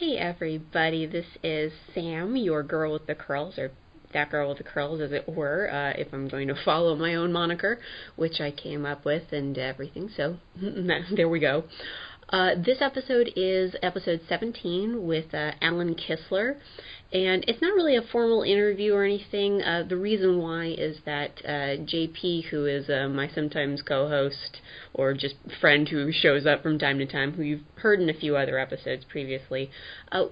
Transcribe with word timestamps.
Hey 0.00 0.18
everybody, 0.18 1.06
this 1.06 1.26
is 1.44 1.72
Sam, 1.94 2.34
your 2.34 2.64
girl 2.64 2.94
with 2.94 3.06
the 3.06 3.14
curls, 3.14 3.56
or 3.58 3.70
that 4.12 4.28
girl 4.28 4.48
with 4.48 4.58
the 4.58 4.64
curls, 4.64 5.00
as 5.00 5.12
it 5.12 5.28
were, 5.28 5.70
uh, 5.70 5.90
if 5.96 6.12
I'm 6.12 6.26
going 6.26 6.48
to 6.48 6.56
follow 6.64 6.96
my 6.96 7.14
own 7.14 7.32
moniker, 7.32 7.78
which 8.16 8.40
I 8.40 8.50
came 8.50 8.84
up 8.84 9.04
with 9.04 9.32
and 9.32 9.56
everything. 9.56 10.10
So 10.16 10.38
there 11.14 11.28
we 11.28 11.38
go. 11.38 11.64
Uh, 12.34 12.56
this 12.56 12.78
episode 12.80 13.30
is 13.36 13.76
episode 13.80 14.20
17 14.28 15.06
with 15.06 15.32
uh, 15.32 15.52
Alan 15.60 15.94
Kistler, 15.94 16.56
and 17.12 17.44
it's 17.46 17.62
not 17.62 17.76
really 17.76 17.94
a 17.94 18.02
formal 18.02 18.42
interview 18.42 18.92
or 18.92 19.04
anything. 19.04 19.62
Uh, 19.62 19.84
the 19.88 19.96
reason 19.96 20.38
why 20.38 20.66
is 20.66 20.96
that 21.06 21.30
uh, 21.44 21.78
JP, 21.86 22.46
who 22.46 22.66
is 22.66 22.90
uh, 22.90 23.08
my 23.08 23.28
sometimes 23.28 23.82
co-host 23.82 24.60
or 24.94 25.14
just 25.14 25.36
friend 25.60 25.88
who 25.88 26.10
shows 26.10 26.44
up 26.44 26.60
from 26.60 26.76
time 26.76 26.98
to 26.98 27.06
time, 27.06 27.34
who 27.34 27.42
you've 27.44 27.62
heard 27.76 28.00
in 28.00 28.10
a 28.10 28.14
few 28.14 28.36
other 28.36 28.58
episodes 28.58 29.04
previously, 29.04 29.70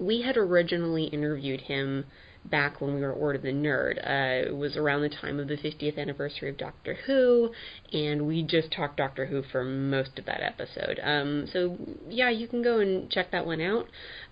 we 0.01 0.23
had 0.23 0.35
originally 0.35 1.05
interviewed 1.05 1.61
him 1.61 2.03
back 2.45 2.81
when 2.81 2.95
we 2.95 3.01
were 3.01 3.11
Order 3.11 3.39
the 3.39 3.49
Nerd. 3.49 3.97
Uh, 3.97 4.49
it 4.49 4.55
was 4.55 4.75
around 4.75 5.01
the 5.01 5.09
time 5.09 5.39
of 5.39 5.47
the 5.47 5.55
50th 5.55 5.97
anniversary 5.97 6.49
of 6.49 6.57
Doctor 6.57 6.97
Who, 7.05 7.51
and 7.91 8.27
we 8.27 8.43
just 8.43 8.71
talked 8.71 8.97
Doctor 8.97 9.25
Who 9.25 9.43
for 9.51 9.63
most 9.63 10.19
of 10.19 10.25
that 10.25 10.41
episode. 10.41 10.99
Um, 11.01 11.47
so 11.51 11.77
yeah, 12.09 12.29
you 12.29 12.47
can 12.47 12.61
go 12.61 12.79
and 12.79 13.09
check 13.09 13.31
that 13.31 13.45
one 13.45 13.61
out. 13.61 13.87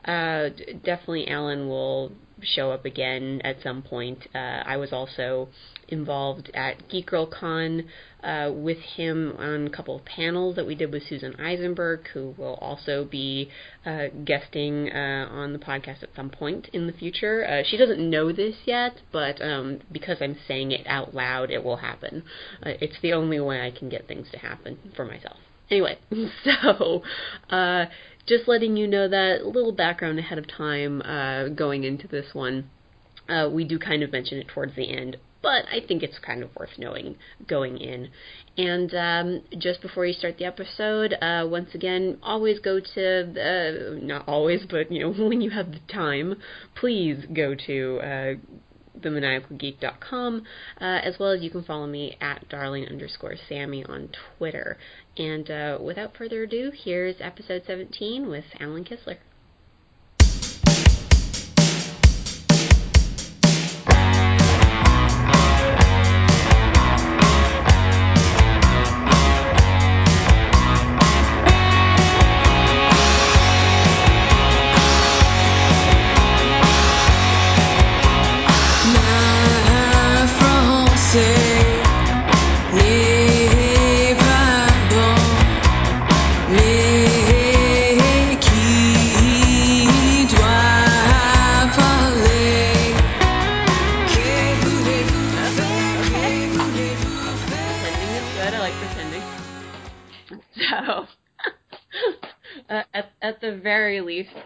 Uh, 0.06 0.50
definitely, 0.84 1.28
Alan 1.28 1.68
will 1.68 2.12
show 2.44 2.72
up 2.72 2.86
again 2.86 3.42
at 3.44 3.62
some 3.62 3.82
point. 3.82 4.28
Uh, 4.34 4.38
I 4.66 4.78
was 4.78 4.94
also 4.94 5.50
involved 5.88 6.50
at 6.54 6.88
Geek 6.90 7.08
Girl 7.08 7.26
Con 7.28 7.84
uh, 8.24 8.52
with 8.54 8.78
him 8.78 9.36
on 9.38 9.68
a 9.68 9.70
couple 9.70 9.96
of 9.96 10.06
panels 10.06 10.56
that 10.56 10.66
we 10.66 10.76
did 10.76 10.92
with 10.92 11.04
Susan 11.08 11.36
Eisenberg, 11.40 12.08
who 12.14 12.34
will 12.38 12.56
also 12.56 13.06
be 13.06 13.50
uh, 13.86 14.06
guesting 14.24 14.90
uh, 14.90 15.28
on 15.30 15.54
the 15.54 15.60
podcast 15.60 16.04
at 16.04 16.10
some 16.16 16.30
point 16.30 16.70
in 16.74 16.88
the 16.88 16.94
future. 16.94 17.46
Uh, 17.46 17.64
she 17.66 17.78
doesn't 17.78 18.10
know 18.10 18.32
this 18.32 18.56
yet, 18.66 19.02
but 19.12 19.42
um, 19.42 19.80
because 19.92 20.18
I'm 20.22 20.38
saying 20.48 20.72
it 20.72 20.88
out 20.88 21.14
loud, 21.14 21.52
it 21.52 21.64
will 21.64 21.78
happen. 21.78 22.24
Uh, 22.66 22.72
it's 22.80 23.00
the 23.02 23.14
only 23.14 23.40
way 23.40 23.62
I 23.66 23.72
can 23.72 23.90
get 23.90 24.08
things 24.08 24.28
to 24.32 24.40
happen 24.40 24.78
for 24.96 25.06
myself. 25.06 25.38
Anyway, 25.72 25.98
so 26.44 27.02
uh, 27.50 27.86
just 28.28 28.48
letting 28.48 28.78
you 28.78 28.88
know 28.88 29.08
that 29.08 29.42
a 29.42 29.48
little 29.48 29.72
background 29.72 30.20
ahead 30.20 30.38
of 30.38 30.48
time 30.48 31.02
uh, 31.02 31.50
going 31.50 31.84
into 31.84 32.08
this 32.08 32.34
one. 32.34 32.70
Uh, 33.30 33.50
we 33.50 33.64
do 33.64 33.80
kind 33.80 34.04
of 34.04 34.12
mention 34.12 34.38
it 34.38 34.48
towards 34.48 34.76
the 34.76 34.92
end, 34.92 35.18
but 35.42 35.66
I 35.72 35.80
think 35.86 36.04
it's 36.04 36.20
kind 36.20 36.44
of 36.44 36.50
worth 36.56 36.78
knowing 36.78 37.16
going 37.48 37.78
in. 37.78 38.10
And 38.58 38.94
um, 38.94 39.42
just 39.58 39.82
before 39.82 40.06
you 40.06 40.14
start 40.14 40.38
the 40.38 40.46
episode, 40.46 41.14
uh, 41.22 41.48
once 41.48 41.70
again, 41.74 42.18
always 42.22 42.60
go 42.60 42.80
to, 42.80 43.22
uh, 43.22 44.06
not 44.06 44.28
always, 44.28 44.66
but 44.70 44.92
you 44.92 45.02
know, 45.02 45.12
when 45.28 45.42
you 45.42 45.52
have 45.52 45.72
the 45.72 45.80
time, 45.92 46.36
please 46.76 47.26
go 47.34 47.56
to 47.68 48.00
uh, 48.00 48.34
themaniacalgeek.com, 49.00 50.44
uh, 50.80 50.84
as 50.84 51.18
well 51.20 51.32
as 51.32 51.42
you 51.42 51.50
can 51.50 51.64
follow 51.64 51.88
me 51.88 52.18
at 52.22 52.48
darling 52.50 52.88
underscore 52.88 53.36
Sammy 53.48 53.84
on 53.86 54.10
Twitter. 54.38 54.78
And 55.18 55.50
uh, 55.50 55.78
without 55.82 56.16
further 56.16 56.44
ado, 56.44 56.72
here's 56.74 57.16
episode 57.20 57.64
17 57.66 58.30
with 58.30 58.46
Alan 58.60 58.86
Kistler. 58.86 59.18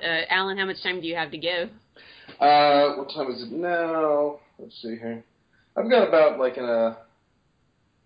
Uh, 0.03 0.22
Alan, 0.30 0.58
how 0.58 0.66
much 0.66 0.81
time 0.84 1.02
do 1.02 1.08
you 1.08 1.16
have 1.16 1.31
to 1.31 1.38
give? 1.38 1.69
Uh, 2.40 2.96
what 2.96 3.09
time 3.13 3.31
is 3.31 3.44
it 3.44 3.52
now? 3.52 4.40
Let's 4.59 4.81
see 4.81 4.96
here. 4.96 5.24
I've 5.78 5.90
got 5.90 6.08
about 6.08 6.40
like 6.40 6.58
an 6.58 6.66
uh, 6.66 6.96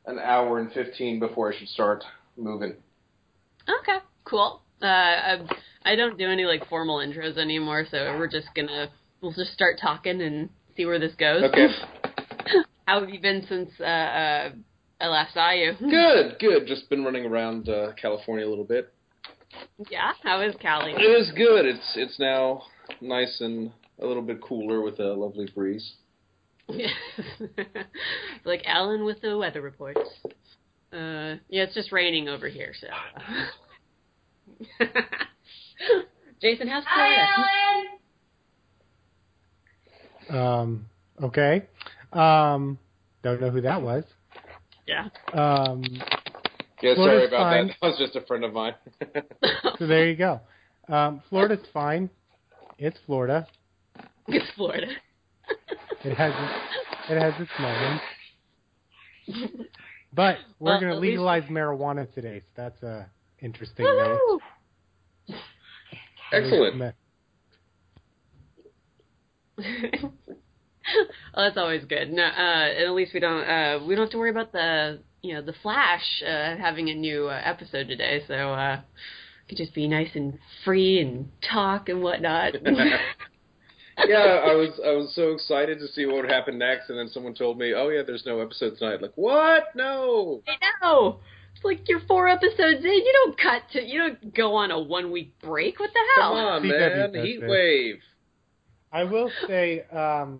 an 0.05 0.19
hour 0.19 0.59
and 0.59 0.71
fifteen 0.71 1.19
before 1.19 1.53
I 1.53 1.57
should 1.57 1.67
start 1.69 2.03
moving. 2.37 2.75
Okay, 3.81 3.97
cool. 4.23 4.61
Uh, 4.81 4.85
I, 4.85 5.37
I 5.83 5.95
don't 5.95 6.17
do 6.17 6.29
any 6.29 6.45
like 6.45 6.67
formal 6.67 6.97
intros 6.97 7.37
anymore, 7.37 7.85
so 7.89 7.97
we're 8.17 8.29
just 8.29 8.47
gonna 8.55 8.89
we'll 9.21 9.33
just 9.33 9.53
start 9.53 9.77
talking 9.81 10.21
and 10.21 10.49
see 10.75 10.85
where 10.85 10.99
this 10.99 11.15
goes. 11.15 11.43
Okay. 11.43 11.67
How 12.85 13.01
have 13.01 13.09
you 13.09 13.19
been 13.19 13.45
since 13.47 13.69
uh, 13.79 13.83
uh, 13.83 14.49
I 14.99 15.07
last 15.07 15.33
saw 15.33 15.51
you? 15.51 15.73
Good, 15.79 16.39
good. 16.39 16.67
Just 16.67 16.89
been 16.89 17.03
running 17.03 17.25
around 17.25 17.69
uh, 17.69 17.93
California 18.01 18.47
a 18.47 18.49
little 18.49 18.63
bit. 18.63 18.91
Yeah, 19.89 20.11
how 20.23 20.41
is 20.41 20.55
Cali? 20.61 20.91
It 20.91 21.01
is 21.01 21.31
good. 21.35 21.65
It's 21.65 21.93
it's 21.95 22.19
now 22.19 22.63
nice 23.01 23.41
and 23.41 23.71
a 24.01 24.05
little 24.05 24.21
bit 24.21 24.41
cooler 24.41 24.81
with 24.81 24.99
a 24.99 25.13
lovely 25.13 25.49
breeze. 25.53 25.93
like 28.45 28.61
Alan 28.65 29.05
with 29.05 29.21
the 29.21 29.37
weather 29.37 29.61
reports. 29.61 30.01
Uh, 30.91 31.37
yeah, 31.49 31.63
it's 31.63 31.73
just 31.73 31.91
raining 31.91 32.27
over 32.27 32.47
here, 32.47 32.73
so. 32.79 32.87
Jason, 36.41 36.67
how's 36.67 36.83
Florida? 36.93 37.27
Um, 40.29 40.85
okay. 41.21 41.65
Um, 42.13 42.77
don't 43.23 43.41
know 43.41 43.49
who 43.49 43.61
that 43.61 43.81
was. 43.81 44.03
Yeah. 44.87 45.09
Um, 45.33 45.83
Yeah, 46.81 46.95
sorry 46.95 47.25
about 47.27 47.39
fine. 47.39 47.67
that. 47.67 47.75
That 47.81 47.87
was 47.87 47.97
just 47.99 48.15
a 48.15 48.21
friend 48.25 48.43
of 48.43 48.53
mine. 48.53 48.73
so 49.77 49.87
there 49.87 50.07
you 50.09 50.15
go. 50.15 50.39
Um, 50.87 51.21
Florida's 51.29 51.65
fine. 51.73 52.09
It's 52.77 52.97
Florida. 53.05 53.45
It's 54.27 54.45
Florida. 54.55 54.87
It 56.05 56.15
has 56.15 56.31
its, 56.33 57.11
it 57.11 57.19
has 57.21 57.33
its 57.39 57.51
moments. 57.59 58.03
But 60.13 60.37
we're 60.59 60.71
Well, 60.71 60.79
going 60.79 60.91
to 60.91 60.95
at 60.95 61.01
least- 61.01 61.11
legalize 61.11 61.43
marijuana 61.43 62.11
today, 62.13 62.39
so 62.39 62.45
that's 62.55 62.81
a 62.83 63.09
interesting 63.41 63.85
note. 63.85 64.19
Woo! 64.27 65.35
Excellent. 66.31 66.79
well, 66.79 66.93
that's 71.35 71.57
always 71.57 71.85
good. 71.85 72.11
No, 72.11 72.23
uh, 72.23 72.29
and 72.29 72.85
at 72.85 72.91
least 72.93 73.13
we 73.13 73.19
don't 73.19 73.43
uh, 73.43 73.79
we 73.85 73.95
don't 73.95 74.05
have 74.05 74.11
to 74.11 74.17
worry 74.17 74.29
about 74.29 74.51
the 74.51 75.01
you 75.21 75.33
know 75.33 75.41
the 75.41 75.53
Flash 75.61 76.23
uh, 76.25 76.55
having 76.57 76.89
a 76.89 76.95
new 76.95 77.27
uh, 77.27 77.41
episode 77.43 77.87
today, 77.87 78.23
so 78.27 78.53
uh, 78.53 78.81
could 79.47 79.57
just 79.57 79.73
be 79.73 79.87
nice 79.87 80.09
and 80.15 80.37
free 80.63 81.01
and 81.01 81.29
talk 81.41 81.89
and 81.89 82.01
whatnot. 82.01 82.53
yeah, 82.65 84.43
I 84.45 84.53
was 84.53 84.79
I 84.85 84.91
was 84.91 85.13
so 85.15 85.31
excited 85.31 85.79
to 85.79 85.87
see 85.87 86.05
what 86.05 86.15
would 86.17 86.29
happen 86.29 86.57
next, 86.57 86.89
and 86.89 86.97
then 86.97 87.09
someone 87.09 87.33
told 87.33 87.57
me, 87.57 87.73
"Oh 87.73 87.89
yeah, 87.89 88.03
there's 88.05 88.25
no 88.25 88.39
episode 88.39 88.77
tonight." 88.77 89.01
Like, 89.01 89.13
what? 89.15 89.75
No. 89.75 90.41
I 90.47 90.85
know. 90.85 91.19
It's 91.55 91.65
like 91.65 91.89
you're 91.89 92.01
four 92.07 92.27
episodes 92.27 92.83
in. 92.83 92.91
You 92.91 93.13
don't 93.25 93.37
cut 93.37 93.63
to. 93.73 93.83
You 93.83 93.99
don't 93.99 94.35
go 94.35 94.55
on 94.55 94.71
a 94.71 94.79
one 94.79 95.11
week 95.11 95.33
break. 95.41 95.79
What 95.79 95.89
the 95.91 95.99
hell? 96.15 96.35
Come 96.35 96.45
on, 96.45 96.67
man. 96.67 97.11
does 97.11 97.25
Heat 97.25 97.41
this. 97.41 97.49
wave. 97.49 97.99
I 98.91 99.03
will 99.03 99.31
say, 99.47 99.83
um, 99.91 100.39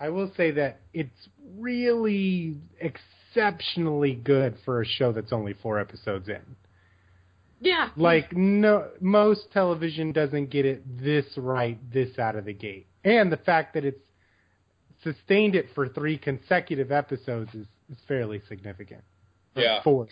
I 0.00 0.08
will 0.08 0.30
say 0.36 0.50
that 0.52 0.80
it's 0.94 1.28
really 1.58 2.56
exceptionally 3.38 4.14
good 4.14 4.56
for 4.64 4.82
a 4.82 4.86
show 4.86 5.12
that's 5.12 5.32
only 5.32 5.54
four 5.54 5.78
episodes 5.78 6.28
in. 6.28 6.42
Yeah. 7.60 7.90
Like 7.96 8.32
no, 8.36 8.88
most 9.00 9.50
television 9.52 10.12
doesn't 10.12 10.50
get 10.50 10.64
it 10.64 10.82
this 11.02 11.24
right 11.36 11.78
this 11.92 12.18
out 12.18 12.36
of 12.36 12.44
the 12.44 12.52
gate, 12.52 12.86
and 13.04 13.32
the 13.32 13.36
fact 13.36 13.74
that 13.74 13.84
it's 13.84 14.00
sustained 15.02 15.54
it 15.54 15.66
for 15.74 15.88
three 15.88 16.18
consecutive 16.18 16.92
episodes 16.92 17.52
is, 17.54 17.66
is 17.90 17.98
fairly 18.06 18.40
significant. 18.48 19.02
Yeah. 19.56 19.82
Four. 19.82 20.08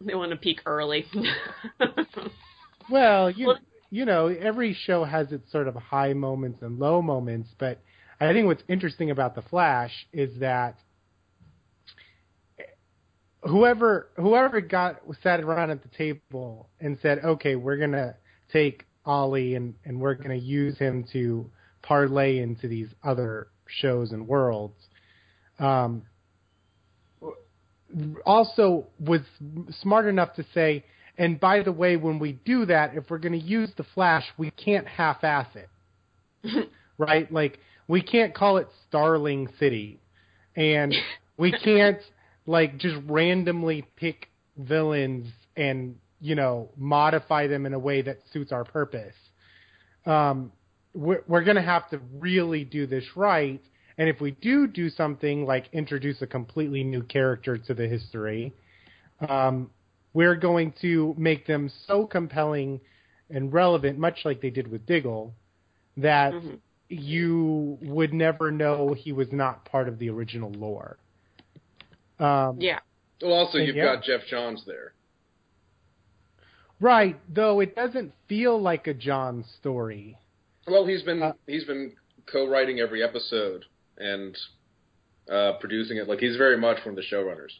They 0.00 0.14
want 0.14 0.30
to 0.32 0.36
peak 0.36 0.60
early. 0.66 1.06
Well, 2.90 3.30
you 3.30 3.46
Well- 3.48 3.58
you 3.90 4.06
know, 4.06 4.26
every 4.26 4.72
show 4.86 5.04
has 5.04 5.30
its 5.32 5.52
sort 5.52 5.68
of 5.68 5.74
high 5.76 6.14
moments 6.14 6.62
and 6.62 6.78
low 6.78 7.02
moments, 7.02 7.50
but 7.58 7.78
I 8.18 8.32
think 8.32 8.46
what's 8.46 8.62
interesting 8.66 9.10
about 9.10 9.34
the 9.34 9.42
Flash 9.42 9.92
is 10.14 10.38
that 10.40 10.78
whoever 13.42 14.08
whoever 14.16 14.60
got 14.60 15.00
sat 15.22 15.40
around 15.40 15.70
at 15.70 15.82
the 15.82 15.88
table 15.88 16.68
and 16.80 16.98
said, 17.02 17.18
"Okay, 17.24 17.56
we're 17.56 17.76
gonna 17.76 18.16
take 18.52 18.84
Ollie, 19.04 19.54
and 19.54 19.74
and 19.84 20.00
we're 20.00 20.14
going 20.14 20.30
to 20.30 20.44
use 20.44 20.78
him 20.78 21.04
to 21.12 21.50
parlay 21.82 22.38
into 22.38 22.68
these 22.68 22.88
other 23.02 23.48
shows 23.66 24.12
and 24.12 24.26
worlds. 24.26 24.78
Um, 25.58 26.02
also 28.24 28.86
was 28.98 29.20
smart 29.80 30.06
enough 30.06 30.34
to 30.34 30.44
say, 30.54 30.84
and 31.18 31.38
by 31.38 31.62
the 31.62 31.72
way, 31.72 31.96
when 31.96 32.18
we 32.18 32.32
do 32.44 32.64
that, 32.66 32.94
if 32.94 33.10
we're 33.10 33.18
going 33.18 33.38
to 33.38 33.46
use 33.46 33.70
the 33.76 33.84
Flash, 33.94 34.24
we 34.38 34.50
can't 34.52 34.86
half-ass 34.86 35.48
it, 35.54 36.68
right? 36.98 37.30
Like 37.32 37.58
we 37.88 38.02
can't 38.02 38.34
call 38.34 38.58
it 38.58 38.68
Starling 38.88 39.48
City, 39.58 40.00
and 40.56 40.94
we 41.36 41.52
can't 41.52 41.98
like 42.46 42.78
just 42.78 42.96
randomly 43.06 43.86
pick 43.96 44.28
villains 44.56 45.26
and 45.56 45.96
you 46.20 46.34
know 46.34 46.68
modify 46.76 47.46
them 47.46 47.66
in 47.66 47.74
a 47.74 47.78
way 47.78 48.02
that 48.02 48.18
suits 48.32 48.52
our 48.52 48.64
purpose. 48.64 49.14
Um, 50.06 50.52
we're, 50.94 51.22
we're 51.26 51.44
going 51.44 51.56
to 51.56 51.62
have 51.62 51.88
to 51.90 52.00
really 52.18 52.64
do 52.64 52.86
this 52.86 53.04
right. 53.16 53.62
And 53.98 54.08
if 54.08 54.20
we 54.20 54.32
do 54.32 54.66
do 54.66 54.90
something 54.90 55.46
like 55.46 55.68
introduce 55.72 56.22
a 56.22 56.26
completely 56.26 56.82
new 56.82 57.02
character 57.02 57.56
to 57.56 57.74
the 57.74 57.86
history, 57.86 58.52
um, 59.28 59.70
we're 60.12 60.34
going 60.34 60.74
to 60.82 61.14
make 61.16 61.46
them 61.46 61.70
so 61.86 62.06
compelling 62.06 62.80
and 63.30 63.52
relevant, 63.52 63.98
much 63.98 64.20
like 64.24 64.40
they 64.40 64.50
did 64.50 64.68
with 64.68 64.84
Diggle, 64.86 65.34
that 65.96 66.34
Mhm. 66.34 66.58
you 66.88 67.78
would 67.82 68.12
never 68.12 68.50
know 68.50 68.92
he 68.92 69.12
was 69.12 69.32
not 69.32 69.64
part 69.64 69.88
of 69.88 69.98
the 69.98 70.10
original 70.10 70.50
lore. 70.52 70.98
Um, 72.22 72.60
Yeah. 72.60 72.78
Well, 73.20 73.32
also 73.32 73.58
you've 73.58 73.76
yeah. 73.76 73.94
got 73.94 74.04
Geoff 74.04 74.22
Johns 74.28 74.64
there. 74.66 74.94
Right, 76.80 77.18
though 77.32 77.60
it 77.60 77.76
doesn't 77.76 78.12
feel 78.28 78.60
like 78.60 78.88
a 78.88 78.94
John 78.94 79.44
story. 79.60 80.18
Well, 80.66 80.84
he's 80.84 81.02
been 81.02 81.22
Uh, 81.22 81.32
he's 81.46 81.64
been 81.64 81.94
co-writing 82.26 82.80
every 82.80 83.02
episode 83.02 83.64
and 83.98 84.36
uh, 85.30 85.52
producing 85.60 85.98
it. 85.98 86.08
Like 86.08 86.18
he's 86.18 86.36
very 86.36 86.56
much 86.56 86.78
one 86.84 86.90
of 86.90 86.96
the 86.96 87.02
showrunners. 87.02 87.52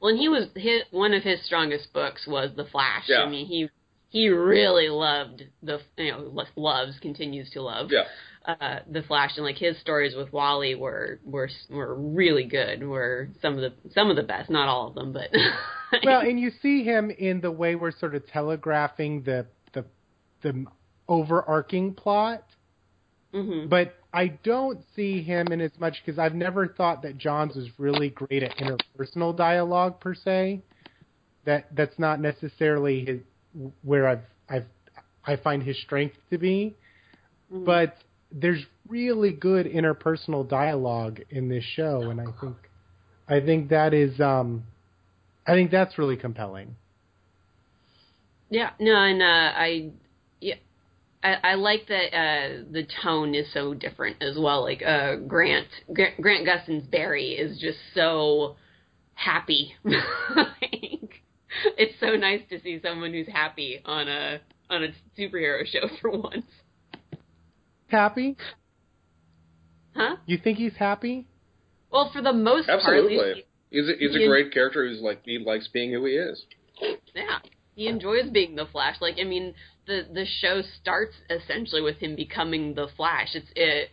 Well, 0.00 0.10
and 0.10 0.18
he 0.18 0.28
was 0.28 0.46
his, 0.54 0.82
one 0.90 1.12
of 1.12 1.22
his 1.22 1.44
strongest 1.44 1.92
books 1.92 2.26
was 2.26 2.50
The 2.56 2.64
Flash. 2.64 3.04
Yeah. 3.08 3.22
I 3.22 3.28
mean, 3.28 3.46
he 3.46 3.68
he 4.08 4.28
really 4.28 4.88
loved 4.88 5.44
the 5.62 5.80
you 5.96 6.12
know 6.12 6.46
loves 6.56 6.98
continues 7.00 7.50
to 7.50 7.62
love 7.62 7.88
Yeah, 7.90 8.04
uh, 8.46 8.78
the 8.90 9.02
Flash, 9.02 9.32
and 9.36 9.44
like 9.44 9.56
his 9.58 9.78
stories 9.80 10.14
with 10.16 10.32
Wally 10.32 10.74
were 10.74 11.20
were 11.24 11.50
were 11.68 11.94
really 11.94 12.44
good. 12.44 12.82
Were 12.82 13.28
some 13.42 13.54
of 13.54 13.60
the 13.60 13.72
some 13.92 14.10
of 14.10 14.16
the 14.16 14.22
best, 14.22 14.50
not 14.50 14.68
all 14.68 14.88
of 14.88 14.94
them, 14.94 15.12
but 15.12 15.28
well, 16.04 16.20
and 16.20 16.40
you 16.40 16.50
see 16.62 16.82
him 16.82 17.10
in 17.10 17.40
the 17.40 17.50
way 17.50 17.74
we're 17.74 17.92
sort 17.92 18.14
of 18.14 18.26
telegraphing 18.28 19.22
the 19.22 19.46
the 19.74 19.84
the 20.42 20.64
overarching 21.08 21.94
plot, 21.94 22.44
hmm 23.32 23.66
but 23.68 23.94
I 24.12 24.28
don't 24.42 24.80
see 24.96 25.22
him 25.22 25.48
in 25.48 25.60
as 25.60 25.70
much 25.78 26.02
because 26.04 26.18
I've 26.18 26.34
never 26.34 26.66
thought 26.66 27.02
that 27.02 27.16
Johns 27.18 27.54
was 27.54 27.68
really 27.78 28.08
great 28.08 28.42
at 28.42 28.56
interpersonal 28.56 29.36
dialogue 29.36 30.00
per 30.00 30.14
se. 30.14 30.62
That 31.44 31.74
that's 31.74 31.98
not 31.98 32.20
necessarily 32.20 33.04
his 33.04 33.20
where 33.82 34.08
I've 34.08 34.24
I've 34.48 34.66
I 35.26 35.36
find 35.36 35.62
his 35.62 35.80
strength 35.82 36.16
to 36.30 36.38
be, 36.38 36.74
Mm-hmm. 37.52 37.64
but 37.64 37.96
there's 38.32 38.64
really 38.88 39.32
good 39.32 39.66
interpersonal 39.66 40.48
dialogue 40.48 41.20
in 41.30 41.48
this 41.48 41.64
show, 41.64 42.10
and 42.10 42.20
I 42.20 42.26
think 42.40 42.56
I 43.28 43.40
think 43.40 43.70
that 43.70 43.94
is 43.94 44.20
um 44.20 44.64
I 45.46 45.52
think 45.52 45.70
that's 45.70 45.98
really 45.98 46.16
compelling. 46.16 46.76
Yeah, 48.50 48.70
no, 48.80 48.94
and 48.94 49.22
uh, 49.22 49.24
I, 49.24 49.90
yeah, 50.40 50.56
I, 51.22 51.36
I 51.42 51.54
like 51.54 51.86
that 51.88 52.16
uh, 52.16 52.64
the 52.70 52.86
tone 53.02 53.34
is 53.34 53.46
so 53.54 53.74
different 53.74 54.22
as 54.22 54.36
well. 54.36 54.62
Like 54.62 54.82
uh, 54.82 55.16
Grant, 55.16 55.68
Grant, 55.92 56.20
Grant 56.20 56.46
Gustin's 56.46 56.86
Barry 56.86 57.30
is 57.30 57.58
just 57.60 57.78
so 57.94 58.56
happy. 59.14 59.74
like, 59.84 61.22
it's 61.78 61.98
so 62.00 62.16
nice 62.16 62.42
to 62.50 62.60
see 62.60 62.80
someone 62.82 63.12
who's 63.12 63.28
happy 63.28 63.80
on 63.84 64.08
a 64.08 64.40
on 64.68 64.84
a 64.84 64.88
superhero 65.18 65.64
show 65.64 65.88
for 66.00 66.10
once, 66.10 66.46
Happy? 67.90 68.36
huh? 69.94 70.16
You 70.26 70.38
think 70.38 70.58
he's 70.58 70.76
happy? 70.78 71.26
Well, 71.90 72.10
for 72.12 72.22
the 72.22 72.32
most 72.32 72.66
part, 72.66 72.80
absolutely. 72.80 73.16
least, 73.16 73.46
He's 73.70 73.88
a, 73.88 73.92
he's 73.98 74.14
a 74.14 74.18
he- 74.18 74.26
great 74.26 74.52
character 74.52 74.86
who's 74.86 75.00
like 75.00 75.22
he 75.24 75.38
likes 75.38 75.68
being 75.68 75.92
who 75.92 76.04
he 76.04 76.12
is. 76.12 76.44
Yeah, 77.14 77.38
he 77.74 77.88
enjoys 77.88 78.30
being 78.30 78.56
the 78.56 78.66
Flash. 78.66 78.96
Like, 79.00 79.16
I 79.20 79.24
mean, 79.24 79.54
the 79.86 80.06
the 80.12 80.26
show 80.40 80.62
starts 80.80 81.14
essentially 81.28 81.82
with 81.82 81.96
him 81.98 82.16
becoming 82.16 82.74
the 82.74 82.88
Flash. 82.96 83.34
It's 83.34 83.50
it. 83.54 83.90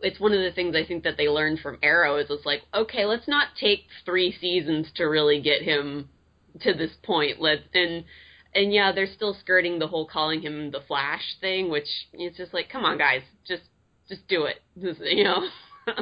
It's 0.00 0.20
one 0.20 0.32
of 0.32 0.42
the 0.42 0.52
things 0.52 0.76
I 0.76 0.84
think 0.84 1.04
that 1.04 1.16
they 1.16 1.28
learned 1.28 1.60
from 1.60 1.78
Arrow 1.82 2.18
is 2.18 2.26
it's 2.28 2.44
like, 2.44 2.62
okay, 2.74 3.06
let's 3.06 3.26
not 3.26 3.48
take 3.58 3.84
three 4.04 4.36
seasons 4.38 4.88
to 4.96 5.04
really 5.04 5.40
get 5.40 5.62
him 5.62 6.10
to 6.60 6.74
this 6.74 6.90
point. 7.02 7.40
Let 7.40 7.60
and 7.74 8.04
and 8.56 8.72
yeah, 8.72 8.92
they're 8.92 9.06
still 9.06 9.34
skirting 9.34 9.78
the 9.78 9.86
whole 9.86 10.06
calling 10.06 10.40
him 10.40 10.70
the 10.70 10.80
Flash 10.88 11.22
thing, 11.40 11.70
which 11.70 11.88
it's 12.12 12.36
just 12.36 12.54
like, 12.54 12.68
come 12.70 12.84
on, 12.84 12.98
guys, 12.98 13.22
just 13.46 13.62
just 14.08 14.26
do 14.28 14.44
it, 14.44 14.56
Just, 14.80 15.00
you 15.04 15.24
know. 15.24 15.48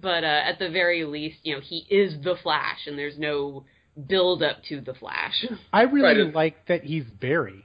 but 0.00 0.24
uh, 0.24 0.42
at 0.44 0.58
the 0.58 0.70
very 0.70 1.04
least, 1.04 1.38
you 1.42 1.54
know, 1.54 1.60
he 1.60 1.86
is 1.90 2.14
the 2.22 2.36
Flash, 2.42 2.86
and 2.86 2.98
there's 2.98 3.18
no 3.18 3.64
build 4.08 4.42
up 4.42 4.62
to 4.68 4.80
the 4.80 4.94
Flash. 4.94 5.44
I 5.72 5.82
really 5.82 6.22
Right. 6.24 6.34
like 6.34 6.66
that 6.66 6.84
he's 6.84 7.04
Barry. 7.04 7.64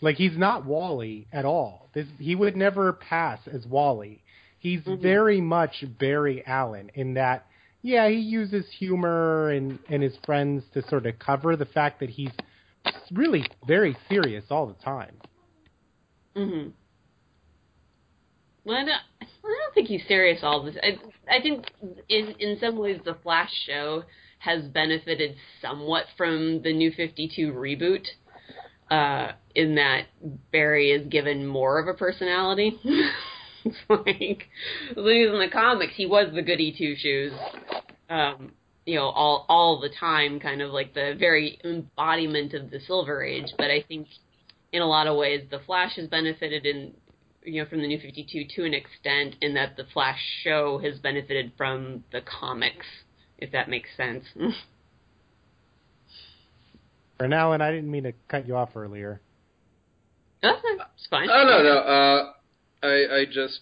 Like 0.00 0.16
he's 0.16 0.36
not 0.38 0.64
Wally 0.64 1.26
at 1.32 1.44
all. 1.44 1.88
This 1.92 2.06
he 2.18 2.34
would 2.34 2.56
never 2.56 2.92
pass 2.92 3.40
as 3.52 3.66
Wally. 3.66 4.22
He's 4.60 4.82
Mhm. 4.82 5.00
very 5.00 5.40
much 5.40 5.84
Barry 5.98 6.44
Allen 6.46 6.90
in 6.94 7.14
that 7.14 7.46
yeah, 7.82 8.08
he 8.08 8.16
uses 8.16 8.64
humor 8.70 9.50
and 9.50 9.78
and 9.88 10.02
his 10.02 10.16
friends 10.24 10.64
to 10.74 10.82
sort 10.88 11.06
of 11.06 11.18
cover 11.18 11.56
the 11.56 11.64
fact 11.66 12.00
that 12.00 12.10
he's 12.10 12.32
really 13.12 13.44
very 13.66 13.96
serious 14.08 14.44
all 14.50 14.66
the 14.66 14.84
time. 14.84 15.16
Mm-hmm. 16.36 16.70
Well, 18.64 18.76
I 18.76 18.84
don't, 18.84 19.00
I 19.22 19.26
don't 19.44 19.74
think 19.74 19.88
he's 19.88 20.06
serious 20.06 20.40
all 20.42 20.62
this. 20.62 20.76
I, 20.82 20.98
I 21.34 21.40
think 21.40 21.66
in 22.08 22.34
in 22.38 22.58
some 22.60 22.78
ways 22.78 23.00
the 23.04 23.16
Flash 23.22 23.50
show 23.66 24.04
has 24.40 24.64
benefited 24.64 25.36
somewhat 25.60 26.04
from 26.16 26.62
the 26.62 26.72
New 26.72 26.92
Fifty 26.92 27.30
Two 27.34 27.52
reboot, 27.52 28.06
uh, 28.90 29.32
in 29.54 29.74
that 29.76 30.06
Barry 30.52 30.90
is 30.90 31.06
given 31.08 31.46
more 31.46 31.78
of 31.78 31.88
a 31.88 31.94
personality. 31.94 32.78
it's 33.64 33.76
like 33.88 34.48
when 34.94 35.14
he 35.14 35.26
was 35.26 35.34
in 35.34 35.40
the 35.40 35.50
comics, 35.52 35.94
he 35.96 36.06
was 36.06 36.28
the 36.34 36.42
goody 36.42 36.74
two 36.76 36.94
shoes. 36.96 37.32
Um, 38.08 38.52
you 38.88 38.94
know, 38.94 39.08
all 39.10 39.44
all 39.50 39.78
the 39.78 39.90
time, 40.00 40.40
kind 40.40 40.62
of 40.62 40.70
like 40.70 40.94
the 40.94 41.14
very 41.18 41.58
embodiment 41.62 42.54
of 42.54 42.70
the 42.70 42.80
Silver 42.80 43.22
Age. 43.22 43.52
But 43.58 43.70
I 43.70 43.84
think 43.86 44.08
in 44.72 44.80
a 44.80 44.86
lot 44.86 45.06
of 45.06 45.18
ways, 45.18 45.46
the 45.50 45.58
Flash 45.66 45.96
has 45.96 46.08
benefited 46.08 46.64
in 46.64 46.94
you 47.44 47.62
know 47.62 47.68
from 47.68 47.82
the 47.82 47.86
New 47.86 48.00
Fifty 48.00 48.26
Two 48.32 48.44
to 48.56 48.64
an 48.66 48.72
extent, 48.72 49.36
in 49.42 49.52
that 49.54 49.76
the 49.76 49.84
Flash 49.92 50.18
show 50.42 50.78
has 50.78 50.98
benefited 51.00 51.52
from 51.58 52.02
the 52.12 52.22
comics, 52.22 52.86
if 53.36 53.52
that 53.52 53.68
makes 53.68 53.90
sense. 53.94 54.24
For 57.18 57.28
now, 57.28 57.52
and 57.52 57.62
I 57.62 57.70
didn't 57.70 57.90
mean 57.90 58.04
to 58.04 58.14
cut 58.28 58.48
you 58.48 58.56
off 58.56 58.70
earlier. 58.74 59.20
Okay, 60.42 60.60
it's 60.96 61.06
fine. 61.10 61.28
Oh 61.30 61.44
no, 61.44 61.62
no. 61.62 61.78
Uh, 61.78 62.32
I 62.82 63.20
I 63.20 63.24
just. 63.26 63.60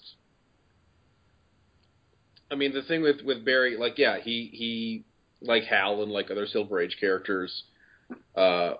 I 2.48 2.54
mean, 2.54 2.72
the 2.72 2.82
thing 2.82 3.02
with 3.02 3.22
with 3.24 3.44
Barry, 3.44 3.76
like, 3.76 3.98
yeah, 3.98 4.18
he 4.22 4.50
he 4.52 5.04
like 5.40 5.64
Hal 5.64 6.02
and 6.02 6.12
like 6.12 6.30
other 6.30 6.46
Silver 6.46 6.80
Age 6.80 6.96
characters, 7.00 7.64
uh, 8.36 8.74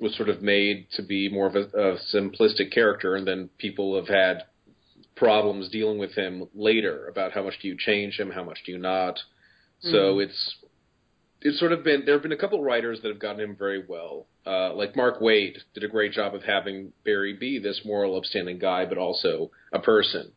was 0.00 0.16
sort 0.16 0.28
of 0.28 0.42
made 0.42 0.86
to 0.96 1.02
be 1.02 1.28
more 1.28 1.46
of 1.46 1.54
a, 1.54 1.62
a 1.62 1.98
simplistic 2.14 2.72
character, 2.72 3.16
and 3.16 3.26
then 3.26 3.48
people 3.58 3.96
have 3.96 4.08
had 4.08 4.44
problems 5.16 5.68
dealing 5.70 5.98
with 5.98 6.14
him 6.14 6.48
later 6.54 7.06
about 7.08 7.32
how 7.32 7.42
much 7.42 7.54
do 7.62 7.68
you 7.68 7.76
change 7.78 8.18
him, 8.18 8.30
how 8.30 8.42
much 8.42 8.58
do 8.66 8.72
you 8.72 8.78
not. 8.78 9.18
So 9.80 10.18
it's 10.18 10.56
it's 11.42 11.58
sort 11.58 11.72
of 11.72 11.84
been 11.84 12.04
there 12.06 12.14
have 12.14 12.22
been 12.22 12.32
a 12.32 12.38
couple 12.38 12.62
writers 12.62 13.00
that 13.02 13.08
have 13.08 13.18
gotten 13.18 13.40
him 13.40 13.56
very 13.56 13.84
well. 13.86 14.26
Uh, 14.46 14.72
like 14.74 14.96
Mark 14.96 15.20
Waid 15.20 15.58
did 15.74 15.84
a 15.84 15.88
great 15.88 16.12
job 16.12 16.34
of 16.34 16.42
having 16.42 16.92
Barry 17.04 17.34
be 17.34 17.58
this 17.58 17.82
moral, 17.84 18.16
upstanding 18.16 18.58
guy, 18.58 18.86
but 18.86 18.98
also 18.98 19.50
a 19.72 19.78
person. 19.78 20.32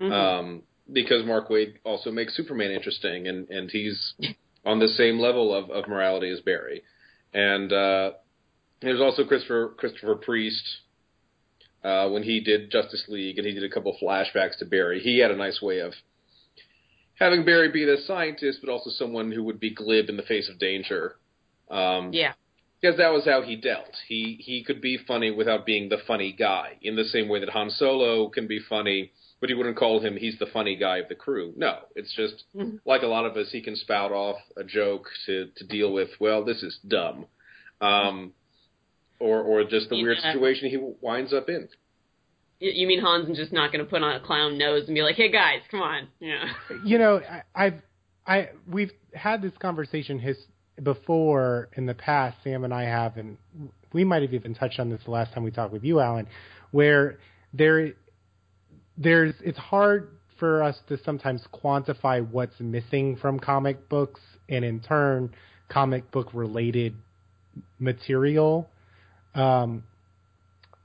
Mhm. 0.00 0.12
Um, 0.12 0.62
because 0.92 1.24
Mark 1.26 1.48
Waid 1.48 1.74
also 1.84 2.10
makes 2.10 2.36
Superman 2.36 2.70
interesting, 2.70 3.26
and 3.26 3.50
and 3.50 3.70
he's 3.70 4.14
on 4.64 4.78
the 4.78 4.88
same 4.88 5.18
level 5.18 5.54
of, 5.54 5.70
of 5.70 5.88
morality 5.88 6.30
as 6.30 6.40
Barry. 6.40 6.82
And 7.32 7.72
uh, 7.72 8.12
there's 8.80 9.00
also 9.00 9.24
Christopher 9.24 9.74
Christopher 9.76 10.16
Priest 10.16 10.64
uh, 11.84 12.08
when 12.08 12.22
he 12.22 12.40
did 12.40 12.70
Justice 12.70 13.04
League, 13.08 13.38
and 13.38 13.46
he 13.46 13.52
did 13.52 13.64
a 13.64 13.70
couple 13.70 13.96
flashbacks 14.02 14.58
to 14.58 14.64
Barry. 14.64 15.00
He 15.00 15.18
had 15.18 15.30
a 15.30 15.36
nice 15.36 15.60
way 15.62 15.80
of 15.80 15.92
having 17.18 17.44
Barry 17.44 17.70
be 17.70 17.84
the 17.84 17.98
scientist, 18.06 18.60
but 18.62 18.70
also 18.70 18.90
someone 18.90 19.32
who 19.32 19.44
would 19.44 19.60
be 19.60 19.74
glib 19.74 20.08
in 20.08 20.16
the 20.16 20.22
face 20.22 20.48
of 20.48 20.58
danger. 20.58 21.16
Um, 21.70 22.12
yeah, 22.12 22.32
because 22.80 22.96
that 22.98 23.12
was 23.12 23.24
how 23.24 23.42
he 23.42 23.56
dealt. 23.56 23.96
He 24.06 24.38
he 24.40 24.64
could 24.64 24.80
be 24.80 24.98
funny 25.06 25.30
without 25.30 25.66
being 25.66 25.88
the 25.88 25.98
funny 26.06 26.32
guy. 26.32 26.78
In 26.82 26.96
the 26.96 27.04
same 27.04 27.28
way 27.28 27.40
that 27.40 27.50
Han 27.50 27.70
Solo 27.70 28.28
can 28.28 28.46
be 28.46 28.60
funny, 28.68 29.12
but 29.40 29.48
he 29.48 29.54
wouldn't 29.54 29.76
call 29.76 30.00
him 30.00 30.16
he's 30.16 30.38
the 30.38 30.46
funny 30.46 30.76
guy 30.76 30.98
of 30.98 31.08
the 31.08 31.14
crew. 31.14 31.52
No, 31.56 31.78
it's 31.94 32.12
just 32.14 32.44
Mhm. 32.56 32.80
like 32.84 33.02
a 33.02 33.06
lot 33.06 33.24
of 33.24 33.36
us. 33.36 33.50
He 33.52 33.60
can 33.60 33.76
spout 33.76 34.12
off 34.12 34.38
a 34.56 34.64
joke 34.64 35.08
to 35.26 35.46
to 35.56 35.64
deal 35.66 35.92
with. 35.92 36.10
Well, 36.20 36.44
this 36.44 36.62
is 36.62 36.78
dumb, 36.86 37.26
um, 37.80 38.32
or 39.18 39.40
or 39.42 39.64
just 39.64 39.88
the 39.90 40.02
weird 40.02 40.18
situation 40.18 40.68
he 40.70 40.76
winds 41.00 41.32
up 41.32 41.48
in. 41.48 41.68
You 42.60 42.88
mean 42.88 43.00
Han's 43.00 43.28
is 43.28 43.36
just 43.36 43.52
not 43.52 43.70
going 43.70 43.84
to 43.84 43.88
put 43.88 44.02
on 44.02 44.16
a 44.16 44.20
clown 44.20 44.58
nose 44.58 44.86
and 44.88 44.94
be 44.94 45.02
like, 45.02 45.14
"Hey 45.14 45.30
guys, 45.30 45.60
come 45.70 45.80
on," 45.80 46.08
yeah. 46.18 46.52
you 46.84 46.98
know, 46.98 47.20
I, 47.20 47.42
I've 47.54 47.82
I 48.26 48.48
we've 48.66 48.90
had 49.14 49.42
this 49.42 49.56
conversation 49.58 50.18
his 50.18 50.36
before 50.82 51.68
in 51.76 51.86
the 51.86 51.94
past. 51.94 52.36
Sam 52.42 52.64
and 52.64 52.74
I 52.74 52.82
have, 52.84 53.16
and 53.16 53.36
we 53.92 54.04
might 54.04 54.22
have 54.22 54.34
even 54.34 54.54
touched 54.54 54.80
on 54.80 54.90
this 54.90 55.00
the 55.04 55.10
last 55.12 55.32
time 55.32 55.44
we 55.44 55.50
talked 55.52 55.72
with 55.72 55.84
you, 55.84 56.00
Alan, 56.00 56.26
where 56.72 57.18
there 57.52 57.92
there's 58.98 59.34
it's 59.42 59.58
hard 59.58 60.10
for 60.38 60.62
us 60.62 60.76
to 60.88 60.98
sometimes 61.04 61.42
quantify 61.52 62.26
what's 62.28 62.58
missing 62.60 63.16
from 63.16 63.38
comic 63.38 63.88
books 63.88 64.20
and 64.48 64.64
in 64.64 64.80
turn 64.80 65.34
comic 65.68 66.10
book 66.10 66.28
related 66.34 66.94
material. 67.78 68.68
Um 69.34 69.84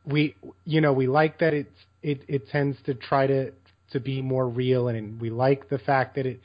we 0.05 0.35
you 0.65 0.81
know 0.81 0.93
we 0.93 1.07
like 1.07 1.39
that 1.39 1.53
it's 1.53 1.75
it 2.01 2.21
it 2.27 2.47
tends 2.49 2.77
to 2.85 2.93
try 2.93 3.25
to 3.27 3.51
to 3.91 3.99
be 3.99 4.21
more 4.21 4.47
real 4.47 4.87
and 4.87 5.19
we 5.19 5.29
like 5.29 5.69
the 5.69 5.79
fact 5.79 6.15
that 6.15 6.25
it 6.25 6.39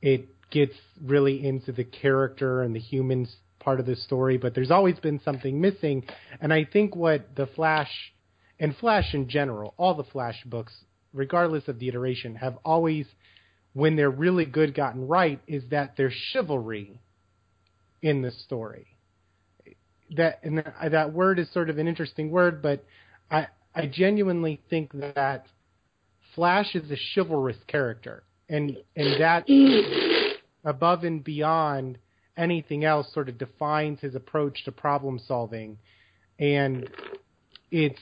it 0.00 0.28
gets 0.50 0.74
really 1.02 1.44
into 1.44 1.72
the 1.72 1.84
character 1.84 2.62
and 2.62 2.74
the 2.74 2.80
humans 2.80 3.36
part 3.58 3.80
of 3.80 3.86
the 3.86 3.96
story 3.96 4.36
but 4.36 4.54
there's 4.54 4.70
always 4.70 4.98
been 5.00 5.20
something 5.24 5.60
missing. 5.60 6.04
And 6.40 6.52
i 6.52 6.64
think 6.64 6.94
what 6.94 7.34
the 7.34 7.46
flash 7.46 7.90
and 8.60 8.76
flash 8.76 9.12
in 9.12 9.28
general 9.28 9.74
all 9.76 9.94
the 9.94 10.04
flash 10.04 10.40
books 10.46 10.72
regardless 11.14 11.68
of 11.68 11.78
the 11.78 11.88
iteration 11.88 12.34
have 12.34 12.58
always 12.64 13.06
when 13.72 13.96
they're 13.96 14.10
really 14.10 14.44
good 14.44 14.74
gotten 14.74 15.06
right 15.08 15.40
is 15.46 15.62
that 15.70 15.94
there's 15.96 16.14
chivalry 16.32 17.00
in 18.02 18.22
the 18.22 18.30
story. 18.30 18.86
That 20.16 20.40
and 20.42 20.58
that, 20.58 20.74
uh, 20.80 20.88
that 20.90 21.12
word 21.12 21.38
is 21.38 21.50
sort 21.52 21.70
of 21.70 21.78
an 21.78 21.88
interesting 21.88 22.30
word, 22.30 22.60
but 22.60 22.84
I 23.30 23.48
I 23.74 23.86
genuinely 23.86 24.60
think 24.68 24.92
that 24.92 25.46
Flash 26.34 26.74
is 26.74 26.90
a 26.90 26.96
chivalrous 27.14 27.56
character, 27.66 28.22
and 28.48 28.76
and 28.94 29.20
that 29.20 29.48
above 30.64 31.04
and 31.04 31.24
beyond 31.24 31.98
anything 32.36 32.84
else 32.84 33.12
sort 33.14 33.28
of 33.28 33.38
defines 33.38 34.00
his 34.00 34.14
approach 34.14 34.64
to 34.64 34.72
problem 34.72 35.18
solving, 35.26 35.78
and 36.38 36.88
it's 37.70 38.00